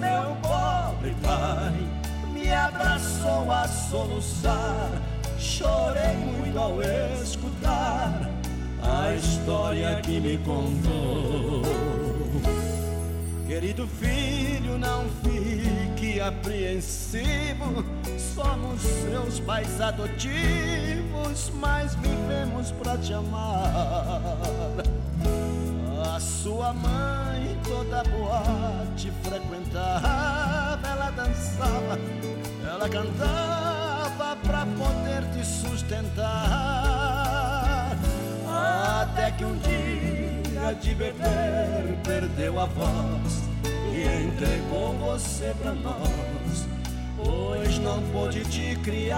Meu 0.00 0.34
pobre 0.42 1.14
pai 1.22 1.72
me 2.32 2.52
abraçou 2.52 3.52
a 3.52 3.68
soluçar. 3.68 4.90
Chorei 5.38 6.16
muito 6.16 6.58
ao 6.58 6.82
escutar 7.22 8.35
a 8.82 9.14
história 9.14 10.00
que 10.02 10.20
me 10.20 10.38
contou. 10.38 11.62
Querido 13.46 13.86
filho, 13.86 14.78
não 14.78 15.04
fique 15.22 16.20
apreensivo. 16.20 17.84
Somos 18.34 18.82
seus 18.82 19.40
pais 19.40 19.80
adotivos, 19.80 21.50
mas 21.54 21.94
vivemos 21.94 22.72
pra 22.72 22.98
te 22.98 23.12
amar. 23.14 23.72
A 26.14 26.20
sua 26.20 26.72
mãe 26.72 27.56
toda 27.64 28.02
boate 28.04 29.12
frequentava, 29.22 30.78
ela 30.86 31.10
dançava, 31.10 31.98
ela 32.64 32.88
cantava 32.88 34.36
pra 34.42 34.66
poder 34.66 35.22
te 35.32 35.44
sustentar. 35.44 37.05
Até 39.26 39.38
que 39.38 39.44
um 39.44 39.58
dia 39.58 40.72
de 40.80 40.94
beber 40.94 41.98
perdeu 42.04 42.60
a 42.60 42.66
voz 42.66 43.42
e 43.92 44.04
entregou 44.24 44.92
você 44.98 45.52
pra 45.60 45.72
nós. 45.72 46.68
Pois 47.16 47.76
não 47.80 48.00
pôde 48.12 48.44
te 48.44 48.76
criar. 48.84 49.16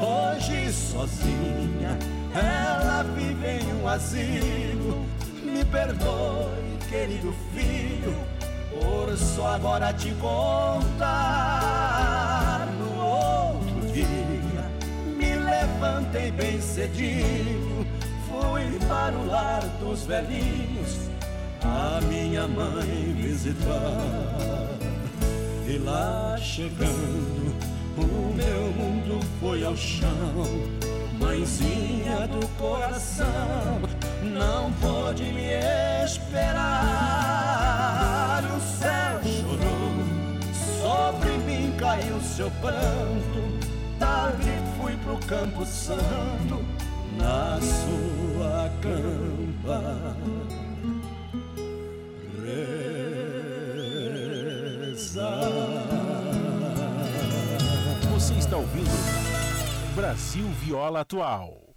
Hoje 0.00 0.72
sozinha 0.72 1.96
ela 2.34 3.04
vive 3.04 3.46
em 3.46 3.72
um 3.80 3.86
asilo. 3.86 5.06
Me 5.44 5.64
perdoe, 5.64 6.78
querido 6.90 7.32
filho, 7.54 8.16
por 8.80 9.16
só 9.16 9.54
agora 9.54 9.92
te 9.92 10.10
contar. 10.14 11.06
No 12.80 13.00
outro 13.00 13.92
dia, 13.92 14.64
me 15.16 15.36
levantei 15.36 16.32
bem 16.32 16.60
cedinho, 16.60 17.71
fui 18.42 18.78
para 18.88 19.16
o 19.16 19.26
lar 19.26 19.62
dos 19.80 20.04
velhinhos, 20.04 21.08
a 21.62 22.00
minha 22.02 22.46
mãe 22.46 23.14
visitar. 23.16 24.68
E 25.66 25.78
lá 25.78 26.36
chegando, 26.38 27.54
o 27.96 28.34
meu 28.34 28.72
mundo 28.72 29.24
foi 29.40 29.64
ao 29.64 29.76
chão 29.76 30.82
mãezinha 31.22 32.26
do 32.28 32.46
coração, 32.58 33.80
não 34.22 34.72
pode 34.72 35.22
me 35.24 35.52
esperar. 36.04 36.82
O 38.44 38.60
céu 38.60 39.20
chorou, 39.22 39.94
sobre 40.80 41.30
mim 41.38 41.72
caiu 41.78 42.20
seu 42.20 42.50
pranto. 42.60 43.40
Tarde 43.98 44.52
fui 44.76 44.96
pro 44.96 45.16
Campo 45.26 45.64
Santo, 45.64 46.64
na 47.22 47.60
sua 47.60 48.68
campa. 48.80 50.16
Você 58.12 58.34
está 58.34 58.56
ouvindo 58.56 58.90
Brasil 59.94 60.46
Viola 60.60 61.00
Atual. 61.00 61.74